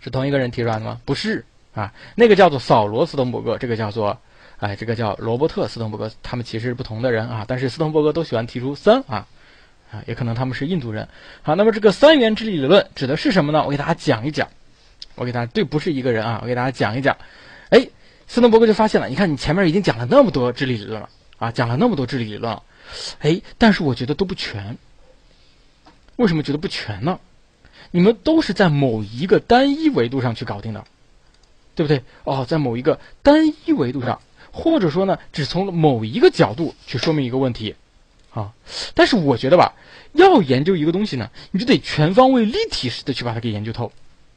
[0.00, 0.98] 是同一个人提出来的吗？
[1.04, 1.44] 不是
[1.80, 4.18] 啊，那个叫做扫罗斯滕伯格，这个叫做
[4.58, 7.44] 哎，这个叫罗伯特斯滕伯格，他们其实是不同的人啊。
[7.48, 9.26] 但是斯滕伯格都喜欢提出三啊
[9.90, 11.08] 啊，也可能他们是印度人。
[11.42, 13.64] 好，那么这个三元智力理论指的是什么呢？
[13.64, 14.48] 我给大家讲一讲。
[15.16, 16.38] 我给大家对，不是一个人啊！
[16.42, 17.16] 我给大家讲一讲。
[17.70, 17.88] 哎，
[18.26, 21.08] 斯滕伯格就发现了，你看你前面已经讲了那么多智力理论了
[21.38, 22.62] 啊，讲了那么多智力理论了，
[23.20, 24.78] 哎，但是我觉得都不全。
[26.16, 27.18] 为什么觉得不全呢？
[27.90, 30.84] 你们都是在某一个单一维度上去搞定的，
[31.74, 32.02] 对不对？
[32.24, 34.20] 哦，在某一个单一维度上，
[34.52, 37.74] 或者说呢，只从某一个角度去说明一个问题
[38.32, 38.52] 啊。
[38.94, 39.74] 但是我觉得吧，
[40.12, 43.92] 要研究一个东西呢，你就得全方位、立体式的去把它给研究透。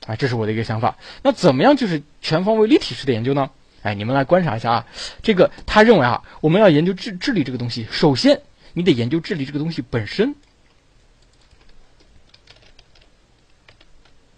[0.05, 0.97] 啊，这是我的一个想法。
[1.21, 3.49] 那怎么样就是全方位立体式的研究呢？
[3.83, 4.87] 哎，你们来观察一下啊。
[5.21, 8.41] 这个他认为啊，我们要研究智智力这个东西，首先
[8.73, 10.35] 你得研究智力这个东西本身。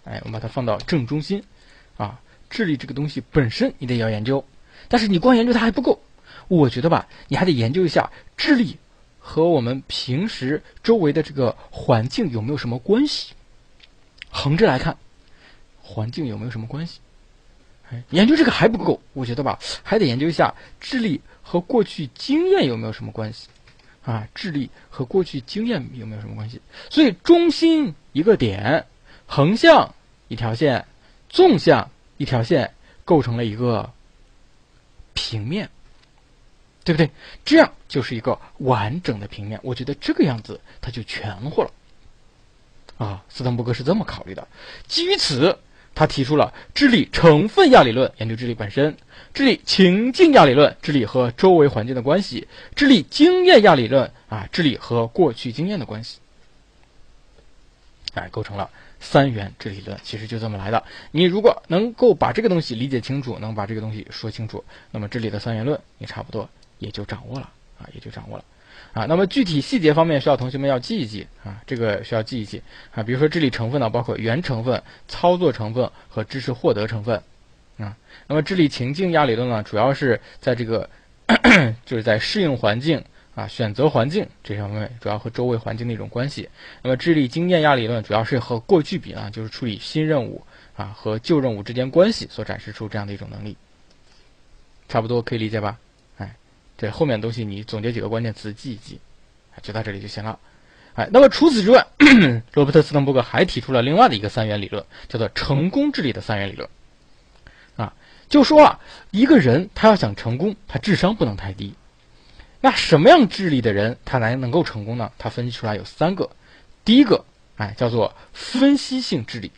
[0.04, 1.42] 哎，我们把它放到正中心
[1.96, 2.20] 啊。
[2.50, 4.44] 智力这个东西本身你得要研究，
[4.88, 6.00] 但是你光研究它还不够。
[6.48, 8.76] 我觉得吧，你还得研究一下智力
[9.18, 13.32] 和我们平时周围的这个环境有没有什么关系。
[14.30, 14.96] 横着来看。
[15.88, 16.98] 环境有没有什么关系？
[17.92, 23.46] 哎，研究这个还不够，我觉得吧，还得研究一下智力和过去经验有没有什么关系
[24.04, 24.26] 啊？
[24.34, 26.60] 智力和过去经验有没有什么关系？
[26.90, 28.84] 所以中心一个点，
[29.26, 29.94] 横向
[30.26, 30.84] 一条线，
[31.28, 32.74] 纵向一条线，
[33.04, 33.92] 构成了一个
[35.14, 35.68] 平面，
[36.84, 37.10] 对不对？
[37.44, 39.60] 这样就是一个完整的平面。
[39.62, 41.70] 我觉得这个样子它就全乎了
[42.98, 43.24] 啊！
[43.28, 44.46] 斯滕伯格是这么考虑的，
[44.86, 45.58] 基于此。
[45.98, 48.92] 他提出了智力成分亚理论，研究智力本身；
[49.32, 56.18] 智力情境亚理论，智力和周围环境的关系；智力经验亚理论，啊，智力和过去经验的关系。
[58.12, 58.68] 哎，构成了
[59.06, 60.82] 三元智力理论，其实就这么来的。
[61.12, 68.44] 你如果能够把这个东西理解清楚，能把这个东西说清楚，那么这里的三元论，你差不多也就掌握了啊，也就掌握了。
[68.92, 72.60] 啊，那么具体细节方面需要同学们要记一记啊，这个需要记一记
[72.92, 73.02] 啊。
[73.04, 77.22] 比如说智力成分呢，包括原成分、操作成分和知识获得成分
[77.78, 77.96] 啊。
[78.26, 80.90] 那么智力情境亚理论呢，主要是在这个
[81.86, 83.04] 就是在适应环境
[83.36, 86.48] 啊，选择环境这方面主要和周围环境的一种关系。
[86.82, 90.42] 那么智力经验压理论主要是和过去比呢，就是处理新任务
[90.74, 93.54] 啊和旧任务之间关系所展示出这样的一种能力。
[94.88, 95.76] 差不多可以理解吧？
[96.16, 96.34] 哎，
[96.78, 98.98] 这后面东西你总结几个关键词记一记，
[99.60, 100.38] 就到这里就行了。
[100.94, 101.86] 哎，那么除此之外，
[102.54, 106.66] 罗伯特斯滕伯格还提出了另外的一个三元理论，叫做成功智力的三元理论。
[107.76, 107.92] 啊，
[108.30, 108.80] 就说啊，
[109.10, 111.74] 一个人他要想成功，他智商不能太低。
[112.66, 115.12] 那什么样智力的人他才能够成功呢？
[115.18, 116.28] 他分析出来有三个。
[116.84, 117.24] 第一个，
[117.58, 119.52] 哎，叫做分析性智力，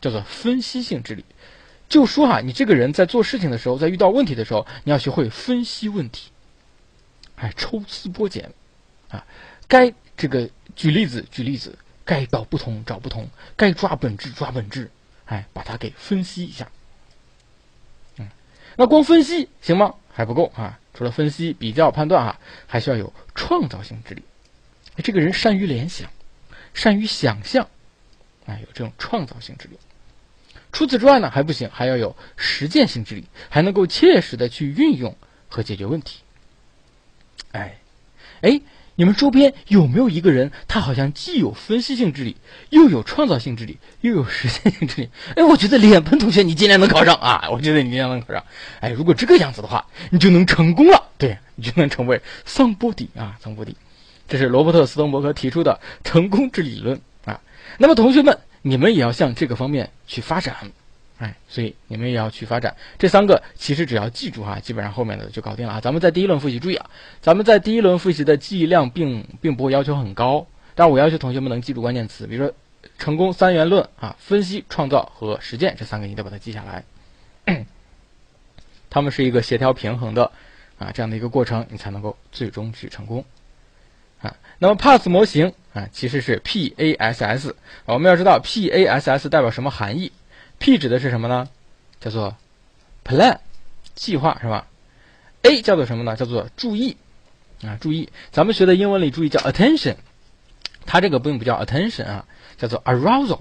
[0.00, 1.24] 叫做分析性智力。
[1.88, 6.32] 就说哈，你这个人在做事情的时候，在遇到问题的时候，你要学会分析问题，
[7.36, 8.50] 哎，抽丝剥茧，
[9.10, 9.24] 啊，
[9.68, 14.90] 该这个举例子举例子，该找不同找不同，该抓本质抓本质，
[15.26, 16.68] 哎，把它给分析一下。
[18.16, 18.28] 嗯，
[18.74, 19.94] 那光分析行吗？
[20.12, 24.22] 还不够啊，除了分析、比较、判断哈，还需要有创造性智力。
[24.96, 26.10] 这个人善于联想，
[26.74, 27.68] 善于想象，
[28.46, 29.78] 啊，有这种创造性智力。
[30.72, 35.16] 除此之外呢，还不行，还要有实践性智力，还能够切实的去运用
[35.48, 36.18] 和解决问题。
[37.52, 37.78] 哎，
[38.40, 38.60] 哎，
[38.98, 42.36] 你们周边有没有一个人，他好像既有分析性智力，
[42.70, 45.08] 又有创造性智力，又有实践性智力？
[45.36, 47.48] 哎，我觉得脸盆同学，你今年能考上啊！
[47.48, 48.44] 我觉得你今年能考上。
[48.80, 53.76] 哎，如果这个样子的话，你就能成功了，对你就能成为桑波迪啊，桑波迪。
[54.26, 57.40] 这是罗伯特斯滕伯格提出的成功之理论啊。
[57.78, 58.36] 那么同学们。
[58.60, 60.54] 你们也要向这个方面去发展，
[61.18, 62.76] 哎，所以你们也要去发展。
[62.98, 65.80] 这三个其实只要记住哈，基本上后面的就搞定了啊。
[65.80, 66.88] 咱们在第一轮复习，注意啊，
[67.20, 72.54] 咱们在第一轮复习的记忆量并并不会要求很高，但我要求同学们能记住关键词，比如说
[72.98, 76.84] 成功三元论啊，分析、创造和实践这三个，你得把它记下来。
[78.88, 80.30] 他们是一个协调平衡的
[80.78, 83.24] 啊这样的一个过程，你才能够最终去成功。
[84.22, 87.56] 啊，那么 PASS 模型啊，其实是 P A S S。
[87.84, 90.10] 我们要知道 P A S S 代表什么含义
[90.58, 91.48] ？P 指的是什么呢？
[92.00, 92.36] 叫做
[93.04, 93.38] Plan，
[93.94, 94.66] 计划是吧
[95.42, 96.16] ？A 叫做什么呢？
[96.16, 96.96] 叫做注意
[97.62, 98.08] 啊，注意。
[98.30, 99.96] 咱们学的英文里注意叫 Attention，
[100.86, 102.24] 它这个并不叫 Attention 啊，
[102.56, 103.40] 叫做 Arousal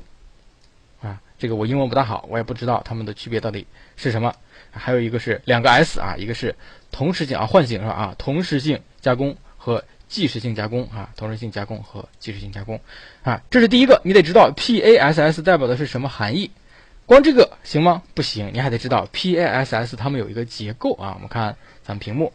[1.01, 1.21] 啊。
[1.37, 4.33] 这个我英文不大好，我也不知道它们的区别到底是什么。
[4.71, 6.55] 还有一个是两个 S 啊，一个是
[6.91, 7.93] 同时性啊，唤醒是吧？
[7.93, 9.83] 啊，同时性加工和。
[10.09, 12.79] 即时性加工啊，同时性加工和即时性加工
[13.23, 16.49] 啊，这是第一个，你得知道 P A S S 代表的是什么含义。
[17.07, 18.03] 光这个行吗？
[18.13, 21.13] 不行，你还得知道 P A S S 它们有一个结构啊。
[21.15, 22.31] 我们看咱们屏幕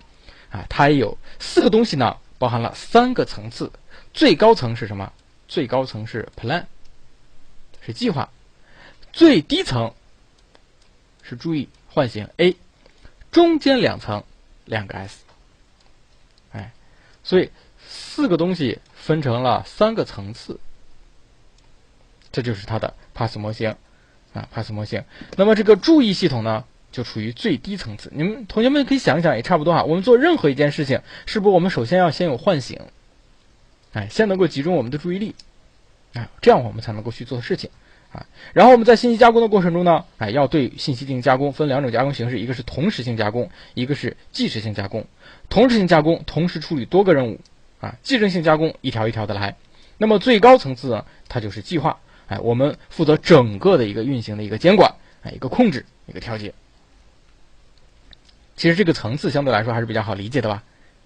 [0.51, 3.71] 啊，它有四个东西呢，包含了三个层次。
[4.13, 5.13] 最高层是什么？
[5.47, 6.65] 最高层是 Plan，
[7.81, 8.29] 是计划。
[9.13, 9.95] 最低层
[11.23, 12.57] 是注意唤醒 A，
[13.31, 14.25] 中间两层
[14.65, 15.21] 两个 S。
[16.53, 16.73] 哎，
[17.23, 17.51] 所以。
[17.95, 20.59] 四个东西分成了三个层次，
[22.31, 23.77] 这就是它的 PASS 模型
[24.33, 25.05] 啊，PASS 模型。
[25.37, 28.11] 那么这个注意系统呢，就处于最低层次。
[28.15, 29.85] 你们同学们可以想一想，也差不多哈。
[29.85, 32.81] 我们做任何一件事情，是不是我们首先要先有唤醒？
[33.93, 35.35] 哎，先能够集中我们的注意力，
[36.15, 37.69] 哎，这样我们才能够去做事情
[38.13, 38.27] 啊。
[38.55, 45.07] 然后我们在信息加工的过程中呢，哎，要对信息进行加工，分两种加工形式，一个是同时性加工，一个是即时性加工。
[45.51, 47.39] 同时性加工，同时处理多个任务。
[47.81, 49.57] 啊，即时性加工一条一条的来，
[49.99, 51.99] 那么最高层次呢，它就是计划。
[52.33, 54.91] 哎，我们负责整个的一个运行的一个监管，
[55.23, 56.55] 哎，一个控制，一个调节。
[58.57, 60.63] 其实这个层次相对来说还是比较好理解的吧？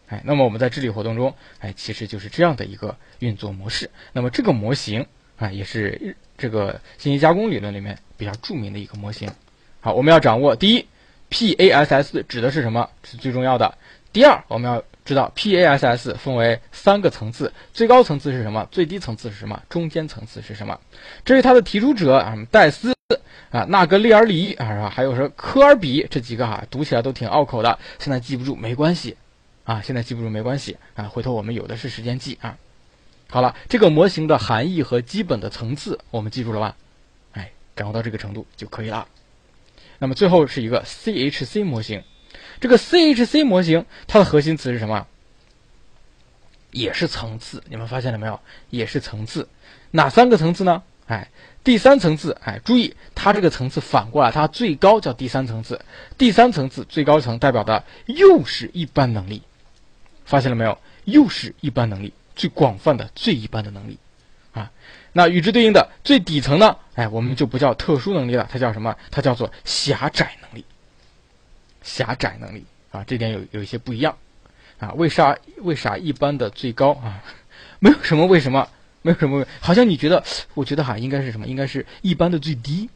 [0.07, 3.91] 哎，那么我们在治理活动中，哎，其实就是这样的一个运作模式。
[4.13, 5.05] 那么这个模型
[5.37, 9.29] 啊，也是这个信息加工理论里面比较著名的一个模型。
[9.81, 10.87] 好，我们要掌握第一
[11.31, 12.89] ，PASS 指的是什么？
[13.03, 13.77] 是最重要的。
[14.13, 18.69] 第二，我们要知道 PASS 分为三个层次，最高层次是什么？
[18.73, 19.63] 最低层次是什么？
[19.69, 20.79] 中间层次是什么？
[21.25, 22.93] 至于它的提出者啊，戴斯
[23.51, 29.17] 啊，纳格利尔里啊，还有说科尔比这几个哈，读起来都挺拗口的，现在记不住没关系
[29.63, 32.59] 啊，现在记不住没关系啊，回头我们有的是时间记啊。
[33.31, 36.77] 好了，这个模型的含义和基本的层次我们记住了吧？
[37.33, 39.07] 哎，掌握到这个程度就可以了。
[39.99, 42.03] 那么最后是一个 CHC 模型。
[42.61, 45.07] 这个 CHC 模型，它的核心词是什么？
[46.71, 48.39] 也是层次，你们发现了没有？
[48.71, 49.49] 也是层次，
[49.93, 50.83] 哪三个层次呢？
[51.07, 51.29] 哎，
[51.63, 55.81] 第三层次，哎，注意，它这个层次反过来，它最高叫第三层次，
[56.19, 59.43] 第三层次最高层代表的又是一般能力，
[60.25, 60.77] 发现了没有？
[61.05, 63.97] 又是一般能力，最广泛的最一般的能力，
[64.53, 64.71] 啊，
[65.13, 66.77] 那与之对应的最底层呢？
[66.97, 68.97] 哎，我们就不叫特殊能力了，它叫什么？
[69.11, 70.46] 它叫做狭窄能力。
[71.87, 74.15] 狭窄能力啊，这点有有一些不一样。
[74.79, 77.23] 啊，为啥为啥一般的最高啊？
[77.79, 78.69] 没有什么为什么，
[79.01, 80.23] 没有什么，好像你觉得，
[80.53, 81.47] 我觉得哈，应该是什么？
[81.47, 82.91] 应该是一般的最低，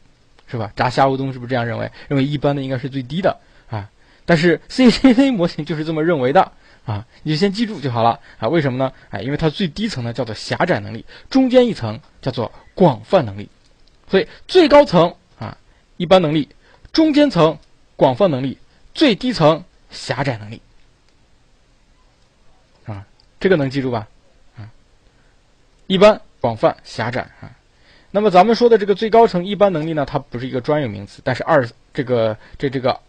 [0.45, 0.71] 是吧？
[0.75, 1.91] 炸虾乌冬是不是这样认为？
[2.07, 3.39] 认为一般的应该是最低的
[3.69, 3.89] 啊？
[4.25, 6.51] 但是 CCA 模型就是这么认为的
[6.85, 8.47] 啊，你就先记住就好了啊？
[8.47, 8.93] 为什么呢？
[9.09, 13.49] 哎，因为它最低层呢叫做狭窄能力，中间一层叫做广泛能力，
[14.07, 15.57] 所以最高层啊
[15.97, 16.47] 一般能力，
[16.91, 17.57] 中间层
[17.95, 18.57] 广泛能力，
[18.93, 20.61] 最低层狭窄能力
[22.85, 23.05] 啊。
[23.39, 24.07] 这个能记住吧？
[24.57, 24.69] 啊，
[25.87, 27.51] 一般、广泛、狭窄啊。
[28.11, 32.99] 那么咱们说的这个最高层一般能力呢，它不是一个专有名词，但是二这个这这个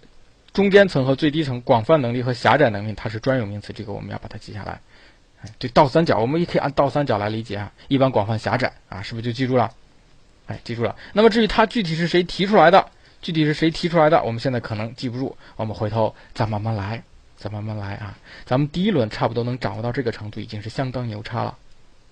[0.53, 4.81] 中间层和最低层广泛能力和狭窄能力它是专有名词，这个我们要把它记下来。
[5.43, 9.73] 哎，对，倒三角我们也可以按倒三角来理解啊，一般、广泛、狭窄啊，是不是就记住了？
[10.47, 10.95] 哎，记住了。
[11.13, 12.89] 那么至于它具体是谁提出来的，
[13.23, 17.03] 具体是谁提出来的，我们现在可能记不住，我们回头再慢慢来。
[17.35, 18.16] 再慢慢来啊！
[18.47, 21.59] 咱们第一轮差不多能掌握到这个程度，已经是相当牛叉了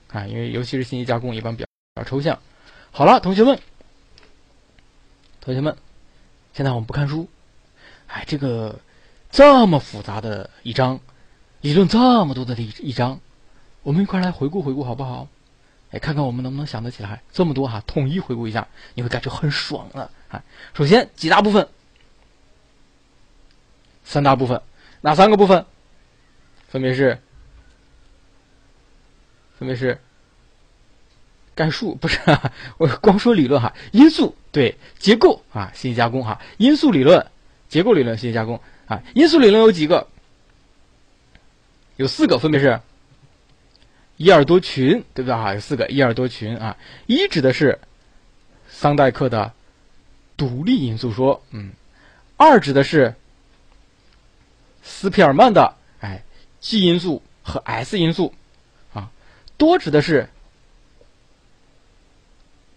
[0.09, 0.27] 啊！
[0.27, 1.65] 因为尤其是信息加工，一般比
[1.95, 2.37] 较抽象。
[2.91, 3.57] 好了，同学们，
[5.41, 5.77] 同学们，
[6.53, 7.29] 现在我们不看书，
[8.09, 8.81] 哎，这个
[9.31, 10.99] 这么复杂的一章，
[11.61, 13.21] 理论这么多的一一章，
[13.85, 15.29] 我们一块来回顾回顾好不好？
[15.93, 20.11] 哎，看看我们能不能想得起来这么多哈，统一回顾一下，你会感觉很爽的！
[20.75, 21.69] 首先几大部分，
[24.05, 24.61] 三大部分。
[25.03, 25.65] 哪三个部分？
[26.69, 27.19] 分别是，
[29.59, 29.99] 分别是
[31.55, 32.19] 概述，不是
[32.79, 33.75] 我光说理论哈。
[33.93, 36.41] 因素对结构啊，信息加工哈。
[36.59, 37.27] 因素理论、
[37.69, 39.03] 结构理论、信息加工啊。
[39.15, 40.07] 因素理论有几个？
[41.97, 42.81] 有四个，分别是
[44.17, 45.55] 一二多群，对不对啊？
[45.55, 46.77] 有四个一二多群啊。
[47.07, 47.79] 一指的是
[48.69, 49.53] 桑代克的
[50.41, 51.73] 独立因素说，嗯。
[52.39, 53.15] 二指的是。
[54.83, 56.23] 斯皮尔曼的哎
[56.61, 58.35] ，G 因素和 S 因素，
[58.95, 59.11] 啊，
[59.59, 60.27] 多指的是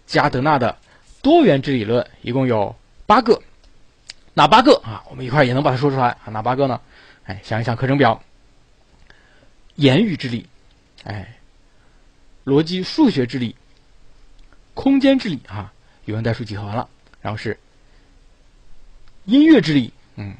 [0.06, 0.76] 加德纳的
[1.22, 2.76] 多元质理论，一共有
[3.06, 3.42] 八个，
[4.34, 5.02] 哪八个啊？
[5.08, 6.30] 我们一块也能把它说出来啊？
[6.30, 6.78] 哪八个呢？
[7.24, 8.22] 哎，想一想课程表，
[9.76, 10.46] 言语智力，
[11.04, 11.38] 哎，
[12.44, 13.56] 逻辑数学智力，
[14.74, 15.72] 空间智力啊，
[16.04, 16.88] 语文代数几何完了，
[17.24, 17.58] 然后是
[19.24, 20.36] 音乐之力，嗯。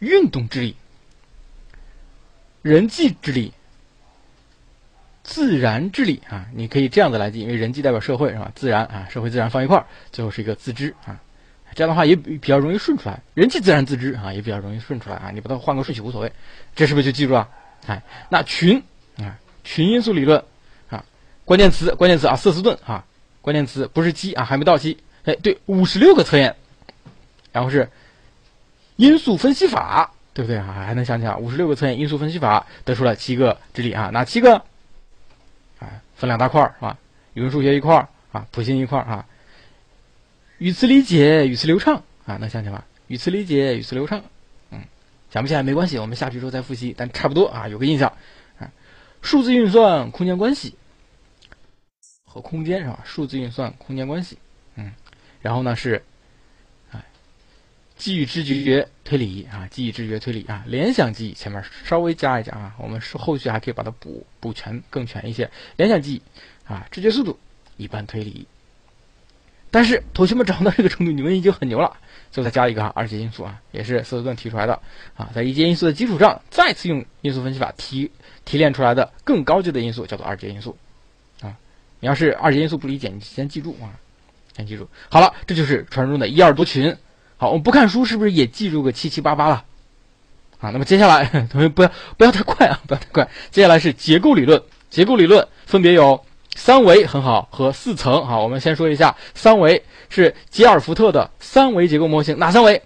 [0.00, 0.76] 运动之力、
[2.60, 3.54] 人际之力、
[5.22, 8.52] 自然之力啊，你可以这样子来记，因为人际代表社会是吧？
[8.54, 11.18] 自然啊，社会自然放一块儿，最后是一个自知啊，
[11.74, 13.22] 这样的话也比较容易顺出来。
[13.32, 15.30] 人际自然自知啊，也比较容易顺出来啊。
[15.32, 16.30] 你把它换个顺序无所谓，
[16.74, 17.48] 这是不是就记住了？
[17.86, 18.82] 哎，那群
[19.16, 20.44] 啊，群因素理论
[20.90, 21.02] 啊，
[21.46, 23.06] 关键词关键词啊，瑟斯顿啊，
[23.40, 24.98] 关键词不是鸡啊，还没到七。
[25.24, 26.54] 哎，对，五十六个测验，
[27.52, 27.88] 然后是。
[28.96, 30.84] 因素分析法，对不对啊？
[30.86, 34.08] 还能想起来五十六个测验因素分析法，得出了七个智力啊？
[34.12, 34.54] 哪七个？
[35.80, 36.96] 啊，分两大块儿是吧？
[37.32, 39.26] 语文数学一块儿啊，普信一块儿啊。
[40.58, 42.84] 语词理解、语词流畅啊，能想起吗？
[43.08, 44.22] 语词理解、语词流畅，
[44.70, 44.80] 嗯，
[45.32, 48.08] 想不起来没关系，我们下去之后再复习，但差不多啊，有个印象
[48.60, 48.70] 啊。
[49.22, 50.76] 数字运算、空间关系
[52.24, 53.00] 和空间是吧？
[53.04, 54.38] 数字运算、空间关系，
[54.76, 54.92] 嗯，
[55.44, 56.02] 然后呢是。
[57.96, 65.48] 记忆、知觉、推理啊，记忆、知觉、推理啊，联想记忆前面稍微加一加啊，我们是后续还可以把它补补全更全一些。
[65.76, 66.22] 联想记忆
[66.66, 67.38] 啊，知觉速度，
[67.76, 68.48] 一般推理。
[69.70, 71.96] 但是同学们掌握到这个程度，你们已经很牛了。
[72.32, 74.82] 最后再加一个二阶因素啊，也是瑟斯顿提出来的
[75.16, 78.10] 啊，在一阶因素的基础上，再次用因素分析法提
[78.44, 80.76] 提炼出来的更高级的因素叫做二阶因素
[81.40, 81.56] 啊。
[82.00, 83.94] 你要是二阶因素不理解，你先记住啊，
[84.56, 84.88] 先记住。
[85.08, 86.96] 好了，这就是传说中的一二多群。
[87.36, 89.64] 好，我们不看书，是不是也记住个七七八八了？
[90.60, 93.28] 啊，那么接下来 同学不要不要太快啊，不要太快。
[93.50, 96.24] 接下来是结构理论，结构理论分别有
[96.54, 98.26] 三维很好和四层。
[98.26, 102.82] 好，我们先说一下三维是吉尔福特的三维结构模型，哪三维？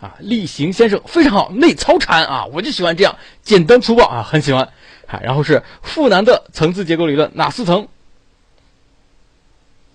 [0.00, 4.68] 啊，例行先生非常好，内操产啊，我就喜欢这样简单粗暴啊，很喜欢。
[5.06, 7.88] 啊，然后是富南的层次结构理论，哪四层？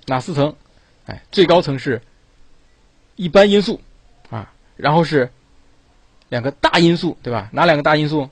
[0.05, 0.55] 哪四层？
[1.05, 2.01] 哎，最高层是。
[3.15, 3.79] 一般因素，
[4.31, 5.31] 啊，然后是
[6.29, 7.47] 两个大因素，对吧？
[7.53, 8.27] 哪两个大因素？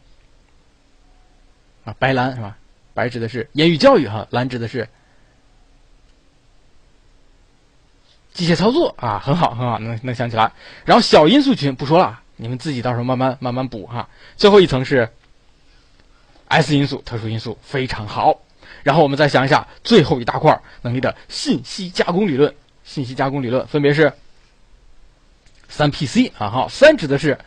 [1.85, 2.57] 啊，白蓝是吧？
[2.95, 4.89] 白指的是言语教育哈，蓝指的是
[8.33, 10.51] 机械操作啊，很好很好，能能想起来。
[10.83, 14.09] 然后小因素群不说了，你们自己到时候慢慢慢慢补哈。
[14.35, 15.09] 最后一层是
[16.47, 18.41] S 因素，特殊因素非常好。
[18.83, 22.53] 然后我们再想一下最后一大块能力的信息加工理论，
[22.83, 24.11] 信息加工理论分别是。
[25.73, 27.39] 三 PC 啊，好，三指的是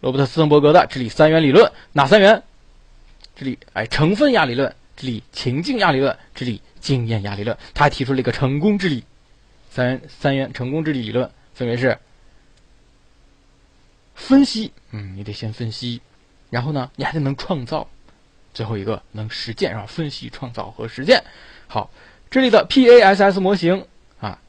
[0.00, 2.40] 罗伯特斯滕伯格的治理三元理论，哪三元？
[3.34, 7.58] 智力哎成分压理论，智力情境压理论，智力经验压理论。
[7.74, 9.02] 他还提出了一个成功治理
[9.72, 11.98] 三三元成功智力理论，分别是
[14.14, 16.00] 分析，嗯，你得先分析，
[16.48, 17.88] 然后呢，你还得能创造，
[18.56, 21.22] 最后一个能实践，然后分析、创造和实践。
[21.68, 21.90] 好，
[22.30, 23.86] 这里的 PASS 模型
[24.18, 24.40] 啊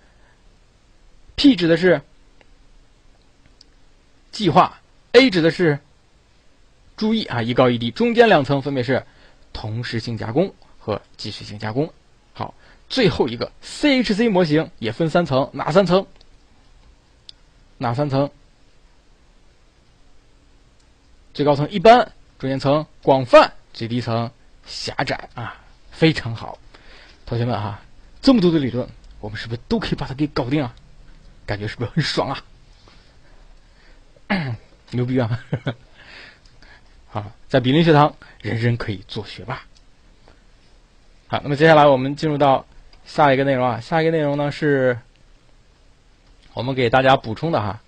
[1.35, 2.01] ，P 指的是
[4.31, 4.79] 计划
[5.11, 5.79] ，A 指的是
[6.95, 9.05] 注意啊，一高一低，中间两层分别是
[9.51, 11.91] 同时性加工和即时性加工。
[12.31, 12.53] 好，
[12.87, 16.07] 最后一个 CHC 模型也分三层，哪三层？
[17.77, 18.31] 哪三层？
[21.33, 24.31] 最高层一般，中间层广泛，最低层
[24.65, 25.55] 狭窄啊，
[25.91, 26.57] 非常好。
[27.27, 27.79] 同学们哈，
[28.23, 28.89] 这么多的理论，
[29.19, 30.73] 我们是不是都可以把它给搞定啊？
[31.45, 32.41] 感觉是不是很爽啊？
[34.89, 35.45] 牛逼啊！
[37.05, 39.61] 好，在比邻学堂，人人可以做学霸。
[41.27, 42.65] 好，那么接下来我们进入到
[43.05, 44.97] 下一个内容啊，下一个内容呢是
[46.55, 47.79] 我们给大家补充的哈。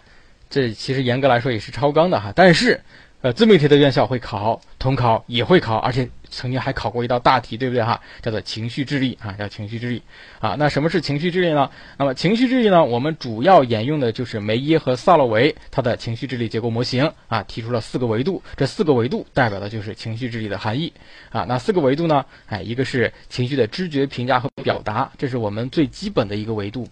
[0.52, 2.80] 这其实严格来说也是超纲的哈，但是
[3.22, 8.00] 呃，自媒体的院校会考，统考也会考，而且曾经还考过一道大题，对不对哈？
[8.22, 10.02] 叫做情绪智力啊，叫情绪智力
[10.40, 10.56] 啊。
[10.58, 11.70] 那什么是情绪智力呢？
[11.98, 20.94] 那么情绪智力呢，我们主要沿用的就是梅耶和萨洛维他的情绪智力结构模型啊，提出了四个维度，这四个维度代表的就是情绪智力的含义
[21.30, 21.44] 啊。
[21.50, 26.88] 那四个维度呢，哎，一个是情绪的知觉、评价和表达，这是我们最基本的一个维度，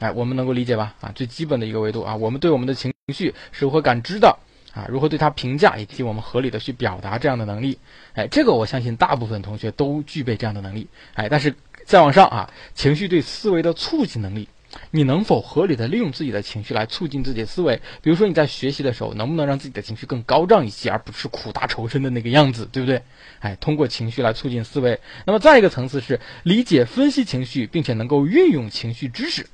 [0.00, 0.94] 哎，我们能够理解吧？
[1.00, 4.38] 啊，最基本的一个维度啊，我们对我们的情绪是如何感知的。
[4.72, 7.78] 啊，如何对它评价，以及我们合理的去表达这样的能力，
[8.14, 11.54] 哎，这个我相信大部分同学都具备这样的能力，哎，但是
[11.84, 14.48] 再往上啊，情绪对思维的促进能力，
[14.90, 17.76] 你能否合理的利用自己的情绪来促进自己的思维？
[18.00, 23.02] 比如说你在学习的时候，能不能让自己的情绪更高涨一些，而不是苦大仇深的那个样子，对不对？
[23.40, 24.98] 哎，通过情绪来促进思维。
[25.26, 29.46] 那么再一个层次是理解、分析情绪，并且能够运用情绪知识。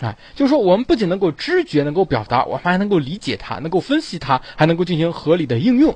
[0.00, 5.92] 哎，就是说，我们不仅能够知觉、能够表达，我们还能够理解它，能够分析它，还能够进行合理的应用。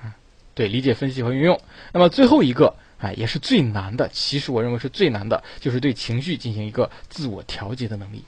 [0.00, 0.14] 啊，
[0.54, 1.60] 对，理解、分析和运用。
[1.92, 8.24] 那么最后一个，哎，也是最难的，其实我认为是最难的，就是对情绪进行一个自我调节的能力。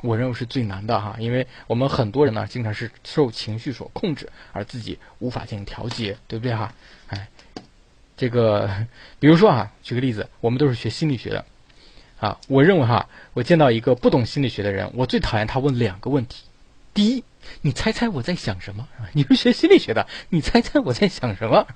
[0.00, 6.72] 我认为是最难的哈，因为我们很多人呢，经常是受情绪所控制，而自己无法进行调节，对不对哈？
[7.08, 7.28] 哎，
[8.16, 8.86] 这个，
[9.18, 11.44] 比如说啊，举个例子，我们都是学心理学的。
[12.18, 16.44] 啊，我认为哈，我见到一个不懂心理学的人，我最讨厌他问两个问题。
[16.94, 17.22] 第一，
[17.60, 18.88] 你猜猜我在想什么？
[19.12, 21.66] 你是学心理学的，你猜猜我在想什么？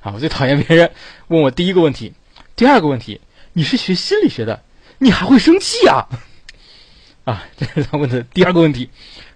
[0.00, 0.90] 啊，我最讨厌别人
[1.28, 2.14] 问我第一个问题。
[2.56, 3.20] 第二个问题，
[3.52, 4.62] 你是学心理学的，
[4.96, 6.08] 你还会生气啊？
[7.24, 8.88] 啊，这是他问的第二个问题。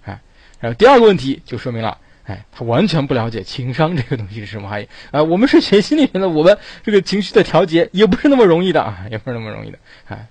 [0.04, 0.18] 哎，
[0.58, 4.88] 然后第二个问题就说明了，哎，他完全不了解情商这个东西是什么含义。
[5.10, 9.78] 啊，我们是学心理学的，我们这个情绪的调节也不是那么容易的啊，也不是那么容易的。
[10.06, 10.26] 哎。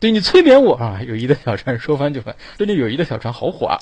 [0.00, 1.00] 对你催眠我啊！
[1.06, 3.78] 友谊的小船说翻就翻，对你友谊的小船好火啊！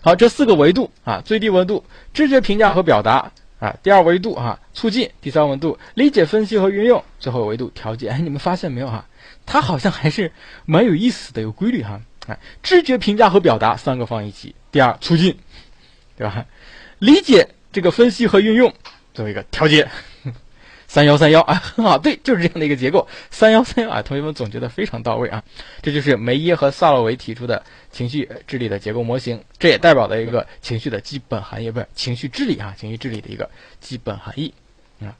[0.00, 1.84] 好，这四个维度啊，最低维度
[2.14, 8.08] 知觉、评价和表达啊，第二维度啊促进，第三维度理解、分析和运用，最后维度调节。
[8.08, 9.04] 哎，你们发现没有哈？
[9.44, 10.30] 它好像还是
[10.64, 12.00] 蛮有意思的，有规律哈。
[12.28, 15.36] 哎，知觉、评价和表达三个放一起，第二促进，
[16.16, 16.46] 对吧？
[17.00, 18.72] 理解这个分析和运用，
[19.12, 19.88] 最后一个调节。
[20.88, 23.06] 三幺三幺 啊，很好，对，就是这样的一个结构。
[23.30, 25.44] 三幺三幺啊，同学们总结的非常到位啊。
[25.82, 27.62] 这就是梅耶和萨洛维提出的
[27.92, 33.48] 情绪智力的结构模型，这也代表了一个情绪的基本含义，不是情绪智力啊，情绪智力的一个
[33.80, 34.52] 基本含义
[35.02, 35.12] 啊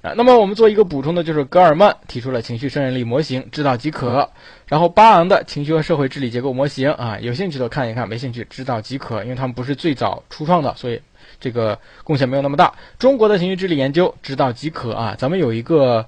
[0.00, 0.14] 啊。
[0.16, 4.30] 那么我们做一个补充的，就是格尔曼提出了情绪胜任力模型，知道即可。
[4.68, 11.02] 然后巴昂的情绪和社会治理结构模型啊，有兴趣的看一看，没兴趣知道即可，因为他们不是最早初创的，所以。
[11.40, 12.74] 这个贡献没有那么大。
[12.98, 15.14] 中国的情绪智力研究知道即可啊。
[15.18, 16.06] 咱们有一个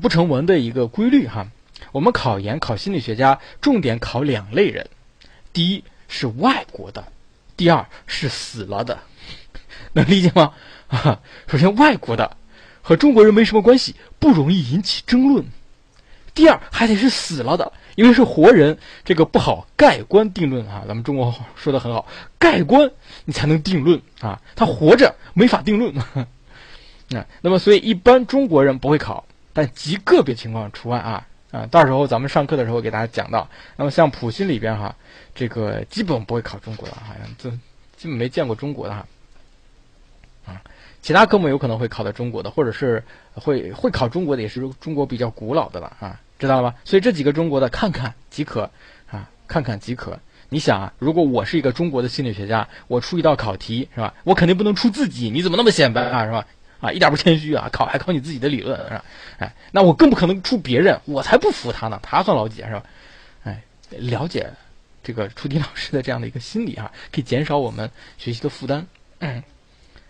[0.00, 1.46] 不成文的一个规律哈。
[1.92, 4.86] 我们考研考心理学家，重点考两类人：
[5.52, 7.04] 第一是外国的，
[7.56, 8.98] 第二是死了的。
[9.94, 10.52] 能理解吗？
[10.88, 12.36] 啊， 首先外国的
[12.82, 15.44] 和中国人没什么关系，不容易引起争论。
[16.34, 17.72] 第二还得是死了的。
[17.98, 20.84] 因为是活人，这个不好盖棺定论啊。
[20.86, 22.06] 咱们中国说的很好，
[22.38, 22.88] 盖棺
[23.24, 24.40] 你才能定论啊。
[24.54, 26.28] 他活着没法定论 啊。
[27.42, 31.66] 那么，所以一般中国人不会考，但极个别情况除外啊啊。
[31.66, 33.48] 到时候咱们上课的时候给大家讲到。
[33.74, 34.94] 那么像普心里边哈，
[35.34, 37.50] 这个基本不会考中国的，好像这
[37.96, 39.04] 基本没见过中国的哈
[40.46, 40.62] 啊。
[41.02, 43.02] 其他科目有可能会考到中国的，或者是
[43.34, 46.20] 会会考中国的，也是中国比较古老的了啊。
[46.38, 46.76] 知道了吧？
[46.84, 48.70] 所以这几个中国的看看即可
[49.10, 50.18] 啊，看看即可。
[50.50, 54.14] 你想啊，如果我是一个中国的心理学家，我出一道考题是吧？
[54.24, 56.46] 我肯定不能出自己，你怎么那么显摆啊，是吧？
[56.80, 59.04] 啊，一点不谦虚啊，考还考你自己的理论是吧？
[59.38, 62.82] 哎，那我更不可能出别人，我才不服他呢，他算老几啊是吧？
[63.44, 64.48] 哎，了解
[65.02, 68.86] 这个出题老师的这样的一个心理啊，可以减少我们学习的负担。
[69.18, 69.42] 嗯，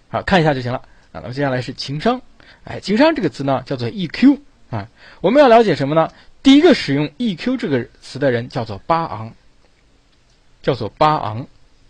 [0.09, 0.79] 好看一下就行了
[1.11, 1.21] 啊。
[1.21, 2.21] 那么接下来是情商，
[2.65, 4.39] 哎，情商这个词呢叫做 EQ
[4.71, 4.89] 啊，
[5.21, 6.11] 我们要了解什么呢？
[6.43, 9.33] 第一个使用 EQ 这个词的人叫做巴昂。
[10.61, 11.47] 叫做巴昂，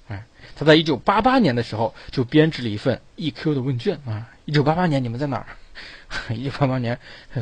[0.08, 0.24] 哎，
[0.54, 4.28] 他在一九八八年的时候就编制了一份 EQ 的问卷啊。
[4.44, 5.46] 一九八八年你们在哪儿？
[6.34, 6.96] 一九八八年，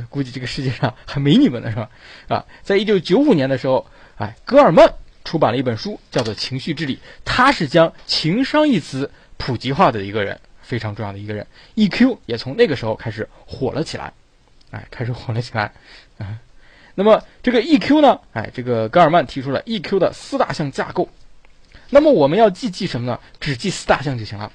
[0.08, 1.90] 估计这个世界上还没你们呢，是吧？
[2.28, 3.84] 啊，在一九九五年的时候，
[4.16, 4.94] 哎，戈尔曼
[5.24, 11.46] 出版了一本书，叫做《情绪治理》，他是将情商一词普及化的一个人，非常重要的一个人。
[11.74, 14.12] EQ 也从那个时候开始火了起来，
[14.70, 15.72] 哎，开始火了起来，
[16.18, 16.40] 啊。
[16.94, 18.20] 那么这个 EQ 呢？
[18.32, 21.08] 哎，这个戈尔曼提出了 EQ 的四大项架构。
[21.90, 23.20] 那么我们要记记什么呢？
[23.38, 24.50] 只记四大项就行了，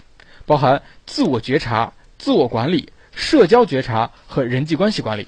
[0.46, 5.28] 包含自我觉察、自我管理、社交觉察和人际关系管理。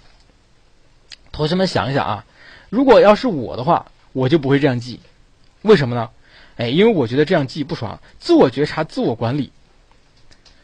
[1.31, 2.25] 同学们想一想啊，
[2.69, 4.99] 如果要是我的话，我就不会这样记。
[5.61, 6.09] 为什么呢？
[6.57, 7.99] 哎，因为我觉得这样记不爽。
[8.19, 9.51] 自我觉察、自我管理，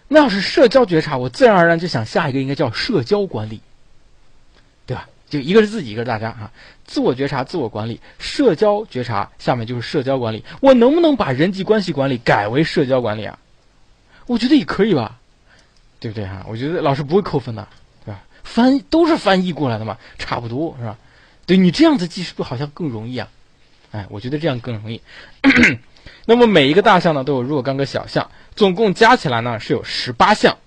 [0.08, 3.62] 那要是社交觉察，我自然而然就想下一个应该叫社交管理，
[5.30, 6.52] 就一个是自己，一个是大家啊。
[6.86, 10.44] 自我觉察、自我管理、社交觉察，下面就是社交管理。
[10.60, 13.38] 我能不能把人际关系管理改为社交管理啊？
[14.26, 15.20] 我觉得也可以吧，
[16.00, 16.46] 对不对哈？
[16.48, 17.68] 我觉得老师不会扣分的，
[18.06, 18.22] 对吧？
[18.44, 20.98] 翻都是翻译过来的嘛，差不多是吧？
[21.46, 23.28] 对你这样子记是不是好像更容易啊？
[23.92, 25.02] 哎，我觉得这样更容易。
[26.26, 30.58] 那么每一个大项呢都有若干个小项，总共加起来呢是有十八项。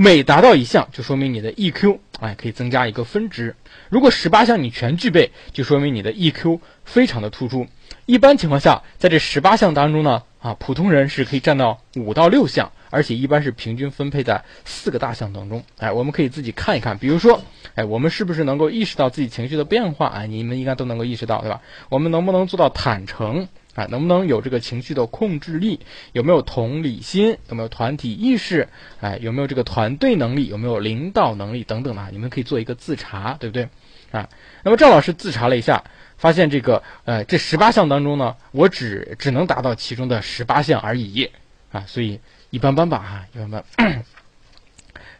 [0.00, 1.98] 每达到一项，就说明你的 EQ。
[2.20, 3.56] 哎，可以增加一个分值。
[3.88, 7.66] 如果十八项你全具备，就说明你的 EQ 非常的突出。
[8.06, 15.64] 一般情况下，在这十八项当中呢，啊，普通人是可以占到五到六项，而且一般是平均分配在四个大项当中。
[15.78, 17.42] 哎，我们可以自己看一看，比如说，
[17.74, 20.06] 哎，我们是不是能够意识到自己情绪的变化？
[20.06, 21.60] 哎，你们应该都能够意识到，对吧？
[21.88, 23.48] 我们能不能做到坦诚？
[23.78, 25.78] 啊，能不能有这个情绪的控制力？
[26.10, 27.38] 有没有同理心？
[27.48, 28.66] 有没有团体意识？
[29.00, 30.48] 哎，有没有这个团队能力？
[30.48, 32.08] 有没有领导能力等等的？
[32.10, 33.68] 你们可以做一个自查，对不对？
[34.10, 34.28] 啊，
[34.64, 35.84] 那么赵老师自查了一下，
[36.16, 41.30] 发现这个呃，这十八项当中呢，我只只能达到其中的十八项而已
[41.70, 42.18] 啊，所以
[42.50, 43.64] 一般般吧，哈，一般般。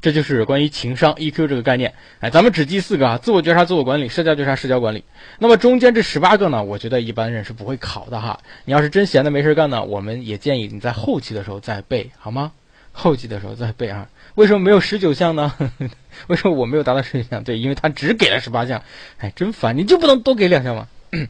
[0.01, 5.05] 这就是关于情商 EQ 这个概念，哎，咱们只记四个啊：自我觉察、自我管理、社交觉察、社交管理。
[5.39, 8.41] 那么中间这十八个呢，我觉得一般人是不会考的哈。
[8.65, 12.53] 你要是真闲的没事干呢，我们也建议你在后期的时候再背，好吗？
[12.93, 14.09] 后期的时候再背啊。
[14.35, 15.55] 为什么没有十九项呢？
[16.29, 17.43] 为什么我没有达到十九项？
[17.43, 18.83] 对，因为他只给了十八项，
[19.19, 19.77] 哎，真烦！
[19.77, 20.89] 你就不能多给两项吗？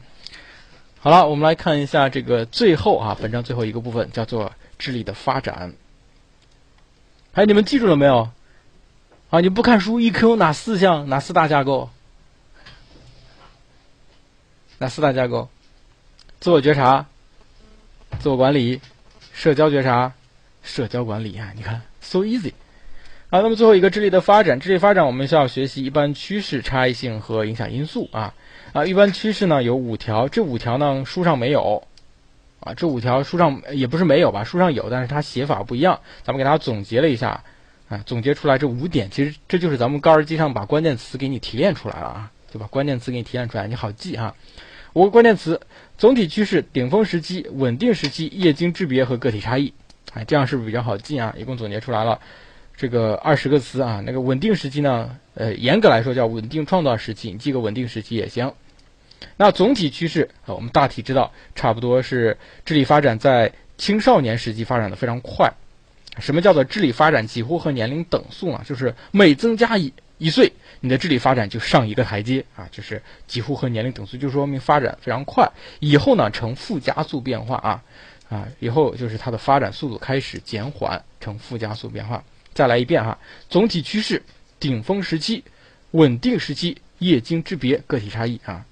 [0.99, 5.73] 好了，我们来看一下这个最后啊，本章最后一个部分叫做智力的发展。
[7.33, 8.29] 哎，你们记住了没有？
[9.29, 9.41] 啊！
[9.41, 11.07] 你不看书，EQ 哪四项？
[11.07, 11.89] 哪四大架构？
[14.79, 15.49] 哪四大架构？
[16.39, 17.05] 自我觉察、
[18.19, 18.81] 自我管理、
[19.31, 20.13] 社交觉察、
[20.63, 21.51] 社交管理啊！
[21.55, 22.53] 你看，so easy。
[23.29, 28.33] 啊，那么最后一个智力的发展，智力发展我们需要学习一般趋势、差异性和影响因素啊
[28.73, 28.83] 啊！
[28.83, 31.83] 一般趋势呢有五条，这五条呢书上没有
[32.61, 34.43] 啊，这五条书上也不是没有吧？
[34.43, 37.43] 书上有，但是它写法不一样，咱们给大家总结了一下。
[37.89, 44.35] 啊，总结出来这五点，其实这就是咱们高尔基上把关键词给你提炼出来了啊，就把关键词给你提炼出来，你好记哈。
[44.93, 45.59] 五个关键词：
[45.97, 49.73] 总体趋势、顶峰时期、稳定时期、液晶质别和个体差异。
[50.13, 51.33] 哎，这样是不是比较好记啊？
[51.37, 52.19] 一共总结出来了
[52.77, 54.03] 这个二十个词啊。
[54.05, 58.53] 那个稳定时期呢，呃，严格来说叫稳定创造时期，你记个稳定时期也行。
[59.35, 65.53] 那总体趋势啊，我们大体知道，差不多是智力发展在青少年时期发展的非常快。
[66.17, 68.61] 什么叫做智力发展几乎和年龄等速呢？
[68.65, 75.49] 就是每增加一一岁，你的智力发展就上一个台阶啊，就是几乎和年龄等速，就说明发展非常快。
[75.79, 77.83] 以后呢，呈负加速变化啊
[78.29, 82.23] 啊，以后就是它的发展速度开始减缓，呈负加速变化。
[82.53, 83.17] 再来一遍哈，
[83.49, 84.21] 总体趋势、
[84.59, 85.43] 顶峰时期、
[85.91, 88.65] 稳定时期、液晶之别、个体差异啊。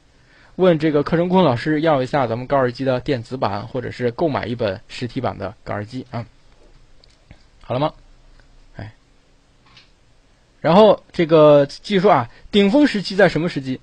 [0.58, 6.26] 问这个课程顾问老师要一下咱们高尔基的电子版，或者是购买一本实体版的高尔基啊。
[7.68, 7.94] 好了吗？
[8.78, 8.94] 哎，
[10.62, 13.82] 然后这个继续说啊，顶峰时期在什么时期？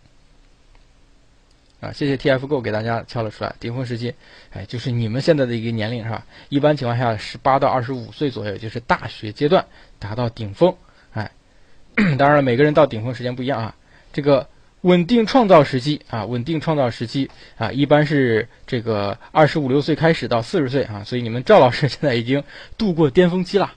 [1.81, 3.55] 啊，谢谢 TFGO 给大家敲了出来。
[3.61, 4.15] 顶峰时期，
[4.55, 6.25] 哎，就是你们现在的一个年龄是吧？
[6.49, 9.63] 一般情况下，十八到二十五岁左右，就是大学阶段
[9.99, 10.75] 达到顶峰。
[11.13, 11.31] 哎，
[12.17, 13.77] 当然了，每个人到顶峰时间不一样啊。
[14.15, 14.49] 这个
[14.85, 22.45] 稳定创造时期啊，稳定创造时期啊，一般是这个二十五六岁开始到四十岁啊，所以你们赵老师现在已经
[22.77, 23.73] 度过巅峰期了，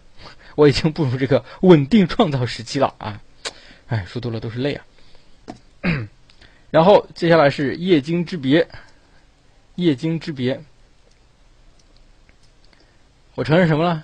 [0.56, 3.22] 我已经步入这个稳定创造时期了啊，
[3.88, 4.86] 哎，说多了都是泪啊。
[6.72, 8.68] 然后接下来是夜惊之别，
[9.76, 10.62] 夜惊之别，
[13.36, 14.04] 我承认什么了？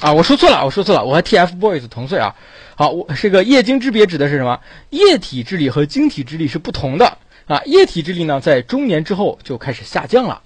[0.00, 2.34] 啊，我说错了，我说错了，我和 TFBOYS 同岁啊。
[2.76, 4.60] 好，我这个液晶之别指的是什么？
[4.90, 7.60] 液体智力和晶体智力是不同的啊。
[7.64, 10.40] 液体智力呢，在中年之后就开始下降了，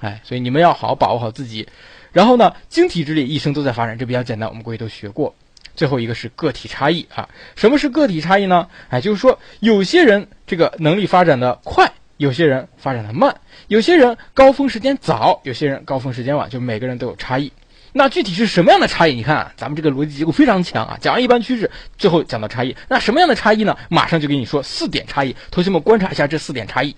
[0.00, 1.66] 哎，所以你们要好好把握好自己。
[2.12, 5.34] 然后呢，晶体智力一生都在发展，这比较简单，我们各位都学过。
[5.74, 7.26] 最后一个是个体差异啊。
[7.56, 8.68] 什么是个体差异呢？
[8.90, 13.34] 哎，就是说有些人这个能力发展的快，有些人发展的慢，
[13.68, 17.50] 有些人高峰时间早，有些人高峰时间晚，就每个人都有差异。
[17.92, 19.14] 那具体是什么样的差异？
[19.14, 20.96] 你看，咱们这个逻辑结构非常强啊！
[21.00, 22.76] 讲完一般趋势，最后讲到差异。
[22.88, 23.76] 那什么样的差异呢？
[23.88, 25.34] 马上就给你说四点差异。
[25.50, 26.94] 同学们观察一下这四点差异，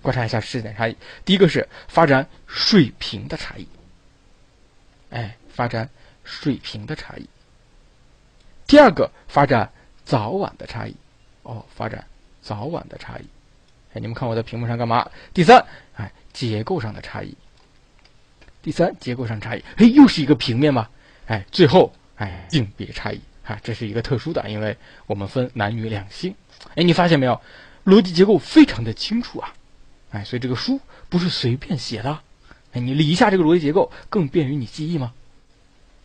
[0.00, 0.96] 观察一下四点差异。
[1.24, 3.66] 第一个是发展水平的差异，
[5.10, 5.90] 哎，发展
[6.24, 7.28] 水平的差异。
[8.66, 9.70] 第二个发展
[10.04, 10.96] 早晚的差异，
[11.42, 12.02] 哦，发展
[12.40, 13.26] 早晚的差异。
[13.92, 15.10] 哎，你们看我在屏幕上干嘛？
[15.34, 15.62] 第三，
[15.96, 17.36] 哎，结构上的差异。
[18.62, 20.88] 第三，结构上差异，哎，又是一个平面嘛，
[21.26, 24.76] 哎，最后，哎，性别差异，啊，这是一个特殊的，因为
[25.06, 26.34] 我们分男女两性，
[26.76, 27.40] 哎，你发现没有，
[27.84, 29.52] 逻辑结构非常的清楚啊，
[30.12, 32.20] 哎，所以这个书不是随便写的，
[32.72, 35.12] 哎，你理一下这个逻辑结构，更便于你记忆吗？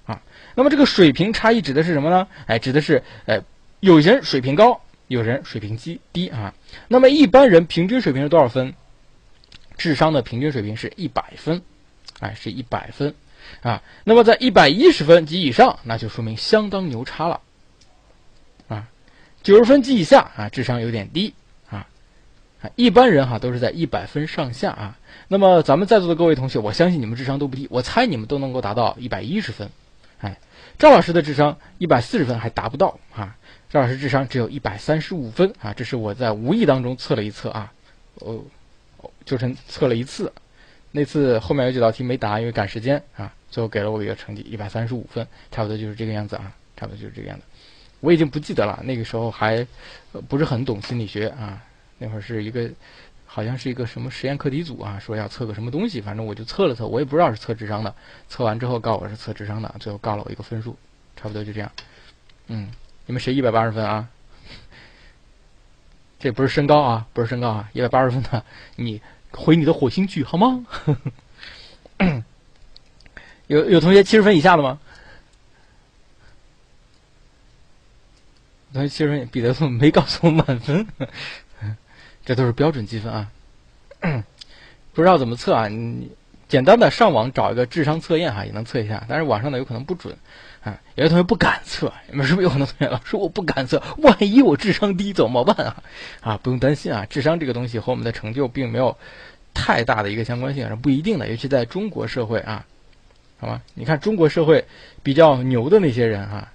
[0.08, 0.22] 啊，
[0.56, 2.28] 那么这个水平差异指的是什么呢？
[2.48, 3.40] 哎，指的是，哎，
[3.82, 6.54] 有人水平高，有人水平低低啊，
[6.88, 8.74] 那么一般人平均水平是多少分？
[9.78, 11.62] 智商的平均水平是一百分。
[12.20, 13.14] 哎，是一百分，
[13.62, 17.42] 啊，那么在一百一十分及以上，那就说明相当牛叉了，
[18.68, 18.90] 啊，
[19.44, 21.36] 九十分及以下啊，智商有点低，
[21.70, 21.86] 啊，
[22.76, 24.98] 一般人哈都是在一百分上下啊。
[25.28, 29.70] 那么咱们在座的各位同学，我相信你们智商都不低，我猜你们都能够达到一百一十分，
[30.22, 30.40] 哎，
[30.80, 33.36] 赵老师的智商一百四十分还达不到啊，
[33.70, 37.72] 赵老师智商只有一百三十五分啊，这是我在无意当中测了一测啊，
[38.16, 38.44] 哦，
[39.24, 40.34] 就是测了一次。
[40.92, 47.44] 那次后面有几道题没答，因为赶时间啊，最后给了我一个成绩一百三十五分，差不多就是这个样子啊，差不多就是这个样子。
[48.00, 49.66] 我已经不记得了，那个时候还
[50.28, 51.62] 不是很懂心理学啊，
[51.98, 52.70] 那会儿是一个
[53.26, 57.94] 好像是一个什么实验课题组啊，说要测个什么东西，反正我就测了测，我也不知道是测智商的，
[58.30, 60.76] 测完之后告我是测智商的，最后告了我一个分数，
[61.16, 61.72] 差不多就这样。
[62.48, 62.72] 嗯，
[63.06, 64.08] 你们谁一百八十分啊？
[66.20, 68.44] 这不是身高啊，不是身高啊，一百八十分的
[68.76, 69.02] 你。
[69.38, 70.66] 回你的火星去好吗？
[73.48, 74.80] 有有同学七十分以下的吗？
[78.74, 80.86] 同学七十分，彼得怎么没告诉我满分？
[82.26, 83.32] 这都是标准积分啊！
[84.94, 85.68] 不知道怎么测啊？
[85.70, 86.12] 你
[86.50, 90.18] 简单的上网找一个智商测验哈，也能测一下，但是网上的有可能不准。
[90.98, 95.84] 有些同学不敢测，你们是不是有很多同学老师我不敢测，万一我智商低怎么办啊？
[96.20, 98.98] 啊，不用担心啊，智商这个东西和我们的成就并没有。
[99.60, 102.64] 太大的一个相关性是不一定的，尤其在中国社会啊，
[103.40, 103.60] 好吗？
[103.74, 104.64] 你看中国社会
[105.02, 106.54] 比较牛的那些人啊，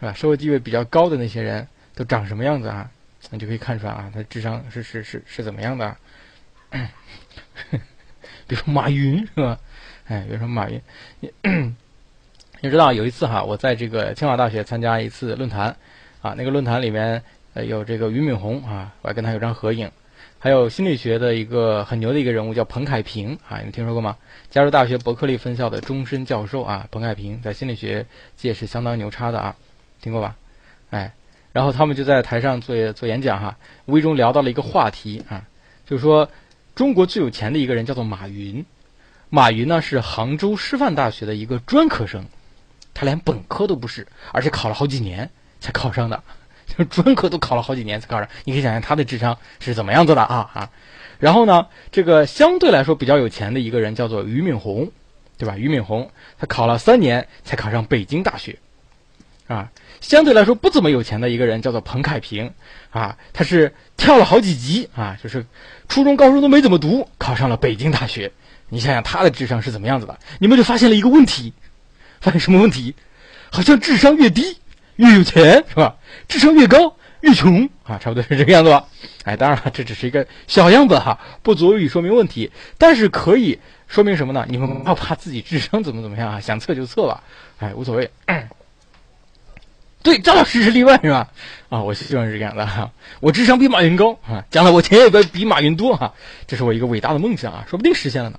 [0.00, 0.12] 是吧？
[0.14, 1.64] 社会地位比较高的那些人
[1.94, 2.90] 都长什么样子啊？
[3.30, 5.96] 你就可以看出来啊，他智商是是是是怎么样的？
[8.48, 9.56] 比如说马云是吧？
[10.08, 10.82] 哎，比如说马云，
[11.20, 11.32] 你
[12.62, 15.74] 你知道有一次哈，我在这个清华大学参加一次论坛
[16.20, 17.22] 啊，那个论坛里面
[17.54, 19.90] 呃有这个俞敏洪啊，我还跟他有张合影。
[20.38, 24.18] 还有心理学的一个很牛的一个人物叫彭凯平啊，你们听说过吗？
[24.50, 28.04] 加州大学伯克利分校的终身教授啊，彭凯平在心理学
[28.36, 29.56] 界是相当牛叉的啊，
[30.02, 30.36] 听过吧？
[30.90, 31.14] 哎，
[31.52, 33.56] 然后他们就在台上做做演讲哈，
[33.86, 35.46] 无意中聊到了一个话题啊，
[35.86, 36.28] 就是说
[36.74, 38.66] 中国最有钱的一个人叫做马云，
[39.30, 42.24] 马云呢是杭州师范大学的一个专科生，
[42.94, 45.30] 他连本科都不是，而且考了好几年
[45.60, 46.22] 才考上的。
[46.78, 50.70] 就专科都考了好几年才考上，你可以想象他的智商是怎么样子的啊啊！
[51.18, 54.88] 然后呢，这个相对来说比较有钱的一个人叫做俞敏洪，
[55.36, 55.56] 对吧？
[55.56, 56.08] 俞敏洪
[56.38, 58.56] 他考了三年才考上北京大学，
[59.48, 59.68] 啊，
[60.00, 62.52] 相对来说不怎么有钱的一个人叫做彭凯平，
[62.90, 65.44] 啊，他是跳了好几级啊，就是
[65.88, 68.30] 初中、高中都没怎么读，考上了北京大学。
[68.68, 70.16] 你想想他的智商是怎么样子的？
[70.38, 71.52] 你们就发现了一个问题，
[72.20, 72.94] 发现什么问题？
[73.50, 74.58] 好像智商越低。
[74.96, 75.96] 越有钱是吧？
[76.28, 78.86] 智商越高越穷啊，差不多是这个样子吧？
[79.24, 84.44] 哎，当然了，这只是一个小样本哈，不足以说明问题，但是可以说明什么呢？
[84.46, 87.22] 你们不要怕自己智商怎么怎么样啊，想测就测吧，
[87.60, 88.10] 哎，无所谓。
[90.02, 91.30] 对，张老师是例外是吧？
[91.70, 92.90] 啊，我希望是这样的哈，
[93.20, 96.12] 我智商比马云高啊，将来我钱也比比马云多哈，
[96.46, 98.38] 这是我一个伟大的梦想啊，说不定实现了呢。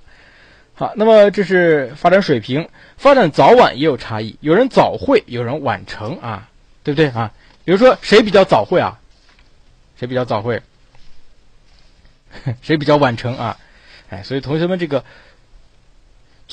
[0.74, 2.68] 好，那么这是发展水平，
[3.02, 6.48] 发展早晚也有差异，有人早会，有人晚成啊，
[6.84, 7.32] 对不对啊？
[7.64, 9.00] 比如说谁比较早会啊？
[9.98, 10.62] 谁比较早会？
[12.62, 13.58] 谁比较晚成啊？
[14.08, 15.04] 哎，所以同学们这个。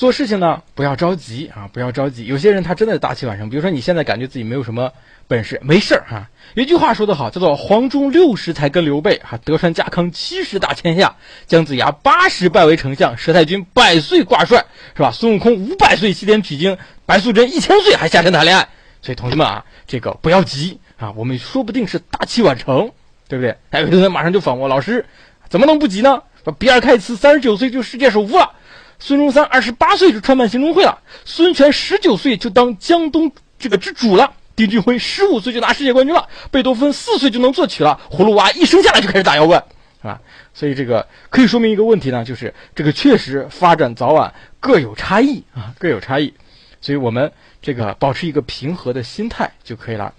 [0.00, 2.24] 做事情呢，不要着急啊，不要着急。
[2.24, 4.90] 有些人他真的大器晚成，比如说你现在感觉自己没有什么
[5.28, 6.26] 本事，没事儿哈。
[6.54, 11.14] 有句话说得好，叫做“黄忠六十才跟刘备，哈德川家康七十打天下，
[11.46, 14.64] 姜子牙八十拜为丞相，佘太君百岁挂帅，
[14.96, 15.10] 是吧？
[15.10, 18.66] 孙悟空五百岁西天取经，白素贞一千岁还下山谈恋爱。
[19.02, 22.90] 所以同学们啊，这个不要急啊，我们说不定是大器晚成，
[23.28, 23.54] 对不对？
[23.70, 25.04] 还有同学马上就反问老师，
[25.50, 26.22] 怎么能不急呢？
[26.58, 28.52] 比尔盖茨三十九岁就世界首富了。
[29.00, 39.58] 孙中山二十八岁就创办兴中会了，孙权十九岁就当江东这个之主了，丁俊晖十五岁就拿世界冠军了，贝多芬四岁就能作曲了，葫芦娃一生下来就开始打摇滚，
[40.02, 40.20] 是吧？
[40.52, 46.34] 所以这个可以说明一个问题呢，就是这个确实发展早晚各有差异啊，各有差异，
[46.82, 47.32] 所以我们
[47.62, 50.12] 这个保持一个平和的心态就可以了，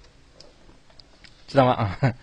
[1.48, 1.74] 知道吗？
[1.74, 2.14] 啊。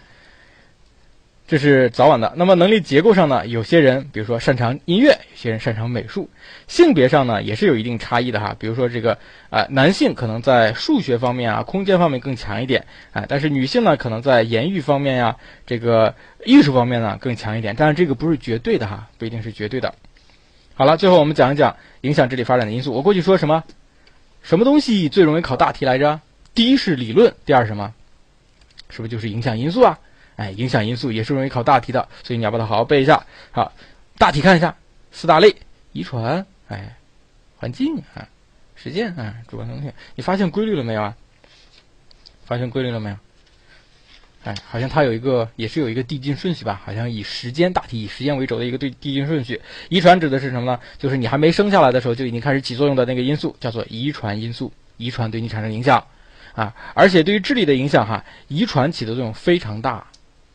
[1.48, 2.30] 这是早晚的。
[2.36, 3.46] 那么能力结构上呢？
[3.46, 6.28] 有些人，比如说擅长音乐，有些人擅长美术。
[6.66, 8.54] 性别上呢，也是有一定差异的哈。
[8.58, 9.16] 比如说这个，
[9.48, 15.34] 啊，男性可能在数学方面啊、空间方面更强一点，啊，但是女性呢，可能在言语方面呀、
[15.66, 16.14] 这个
[16.44, 17.74] 艺术方面呢更强一点。
[17.74, 19.94] 但是这个不是绝对的哈，不一定是绝对的。
[20.74, 22.92] 好了，最后我们讲一讲影响智力发展的因素。
[22.92, 23.64] 我过去说什么？
[24.42, 26.20] 什么东西最容易考大题来着？
[26.54, 27.94] 第一是理论，第二什么？
[28.90, 29.98] 是不是就是影响因素啊？
[30.38, 33.26] 哎，影响因素也是容易考大题的，所以你要把它好好背一下。
[33.50, 33.72] 好，
[34.16, 34.72] 大题看一下，
[35.10, 35.52] 四大类：
[35.92, 36.96] 遗传，哎，
[37.56, 38.22] 环境啊，
[38.76, 39.90] 实践啊，主观能力。
[40.14, 41.16] 你发现规律了没有啊？
[42.44, 43.16] 发现规律了没有？
[44.44, 46.80] 哎，好像它有一个，也是有一个递进顺序吧？
[46.84, 49.60] 好像以时间大体以时间为轴的一个对递进顺序。
[49.88, 50.78] 遗传指的是什么呢？
[50.98, 54.72] 就是你还没生下来的时候就已经开始起作用的那个因素，叫做遗传因素。
[54.98, 56.06] 遗传对你产生影响
[56.54, 60.06] 啊，而且对于智力的影响哈，遗传起的作用非常大。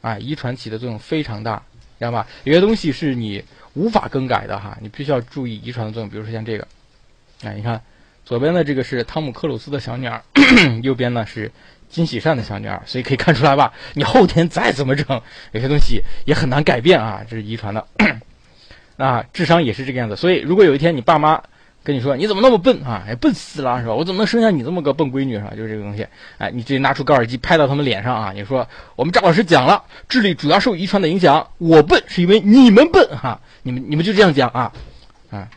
[0.03, 1.63] 啊，遗传起的作用非常大，
[1.97, 2.27] 知道吧？
[2.43, 3.41] 有些东西是你
[3.73, 6.09] 无法更改的哈，你必须要注意遗传的作用。
[6.09, 6.67] 比如说像这个，
[7.43, 7.81] 哎，你看
[8.25, 10.21] 左边的这个是汤姆克鲁斯的小女儿，
[10.83, 11.49] 右边呢是
[11.89, 13.71] 金喜善的小女儿，所以可以看出来吧？
[13.93, 15.21] 你后天再怎么整，
[15.53, 17.87] 有些东西也很难改变啊，这是遗传的。
[18.97, 20.17] 啊，智商也是这个样子。
[20.17, 21.41] 所以如果有一天你爸妈，
[21.83, 23.03] 跟你说你怎么那么笨啊？
[23.05, 23.93] 哎，笨死了是吧？
[23.93, 25.51] 我怎么能生下你这么个笨闺女是吧？
[25.55, 26.07] 就是这个东西。
[26.37, 28.31] 哎，你直接拿出高尔基拍到他们脸上啊！
[28.33, 31.45] 你说我们赵老师讲了，智力主要受遗传的影响。
[31.57, 33.41] 我笨是因为你们笨哈！
[33.63, 34.71] 你们你们就这样讲啊？
[35.29, 35.49] 啊，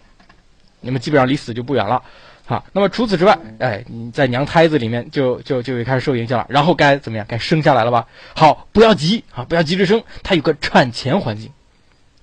[0.80, 2.02] 你们基本上离死就不远了。
[2.44, 6.46] 好，那么除此之外，哎，你在娘胎子里面就就就开始受影响了。
[6.48, 7.26] 然后该怎么样？
[7.28, 8.06] 该生下来了吧？
[8.34, 11.52] 好，不要急啊，不要急着生，它有个产前环境，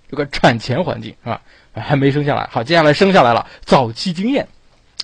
[0.09, 1.41] 有个产前环境是吧？
[1.81, 4.47] 还没生下来，好，接下来生下来了，早期经验，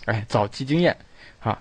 [0.05, 0.95] 哎，早期经验，
[1.39, 1.59] 啊，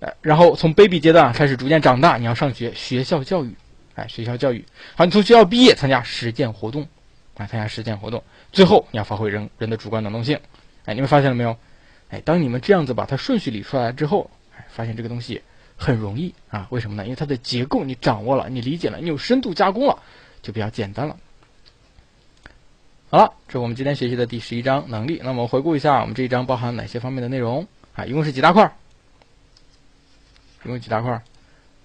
[0.00, 3.54] 呃，然后从 baby 阶段开始逐渐长大，你要上学，学校教育，
[3.94, 4.64] 哎，学校教育，
[4.96, 6.82] 好，你从学校毕业，参加实践活动，
[7.36, 8.22] 啊，参加实践活动，
[8.52, 10.38] 最后你要发挥人人的主观能动性，
[10.84, 11.56] 哎，你们发现了没有？
[12.10, 15.40] 哎，当你们这样子把它顺序理出来之后，哎，发现这个东西
[15.76, 17.04] 很容易啊，为什么呢？
[17.04, 19.96] 因为它的结构你掌握了，你理解了，你有深度加工了，
[20.40, 21.16] 就比较简单了。
[23.10, 25.18] 好了，这是我们今天学习的第十一章能力。
[25.24, 28.04] 那么回顾一下，我们这一章包含哪些方面的内容啊？
[28.04, 28.70] 一共是几大块？
[30.62, 31.12] 一共几大块？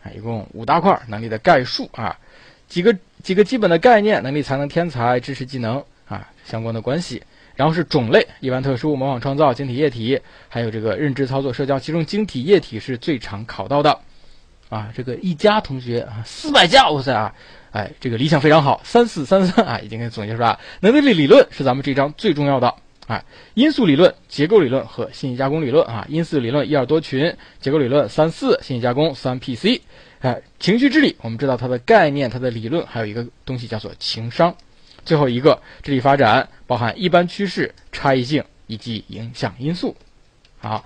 [0.04, 1.02] 啊，一共五大块。
[1.08, 2.20] 能力的概述啊，
[2.68, 2.94] 几个
[3.24, 7.24] 几个基本的概念，能力才能天才知识技能啊相关的关系。
[7.56, 10.20] 然后是种类，一般特殊、模仿创造、晶体液体，
[10.50, 11.80] 还有这个认知操作社交。
[11.80, 13.98] 其中晶体液体是最常考到的
[14.68, 14.91] 啊。
[14.94, 17.34] 这个一家同学啊，四百家，哇塞啊！
[17.74, 20.60] 哎，这个理想非常好，三四三三啊，已经给总结出来。
[20.80, 22.72] 能力理论是咱们这章最重要的
[23.08, 23.26] 啊，
[23.56, 26.06] 因素理论、结构理论和信息加工理论啊。
[26.08, 29.82] 因素理论一二多群，结构理论三四，信息加工三 PC。
[30.20, 34.56] 哎，情绪治理，我们知道它的概念、它的理论，还有一个东西叫做情商。
[35.04, 39.95] 最后一个，智力发展包含一般趋势、差异性以及影响因素。
[40.60, 40.86] 好。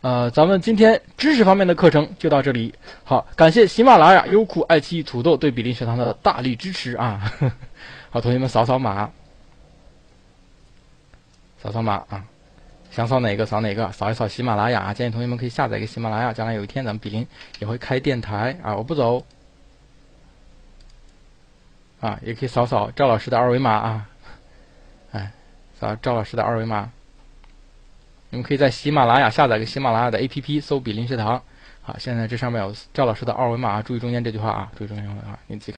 [0.00, 2.72] 呃，咱们今天知识方面的课程就到这里。
[3.02, 7.20] 好，感谢喜马拉雅、优酷、爱奇艺、土豆对比邻学堂的大力支持啊！
[8.08, 9.10] 好，同学们扫扫码，
[11.60, 12.24] 扫扫码啊！
[12.92, 14.94] 想扫哪个扫哪个，扫一扫喜马拉雅啊。
[14.94, 17.26] 建议同学们可以下载一个喜马拉雅，将来有一天咱们比邻
[17.58, 18.76] 也会开电台啊！
[18.76, 19.24] 我不走
[22.00, 24.08] 啊，也可以扫扫赵老师的二维码啊！
[25.10, 25.32] 哎，
[25.80, 26.92] 扫赵老师的二维码。
[28.30, 31.42] 你们可以在喜马拉雅下载个喜马拉雅的 APP，搜“比邻学堂”。
[31.80, 35.76] 好，现在这上面有赵老师的二维码，注意中间这句话啊，注意中间这句话，你自己看。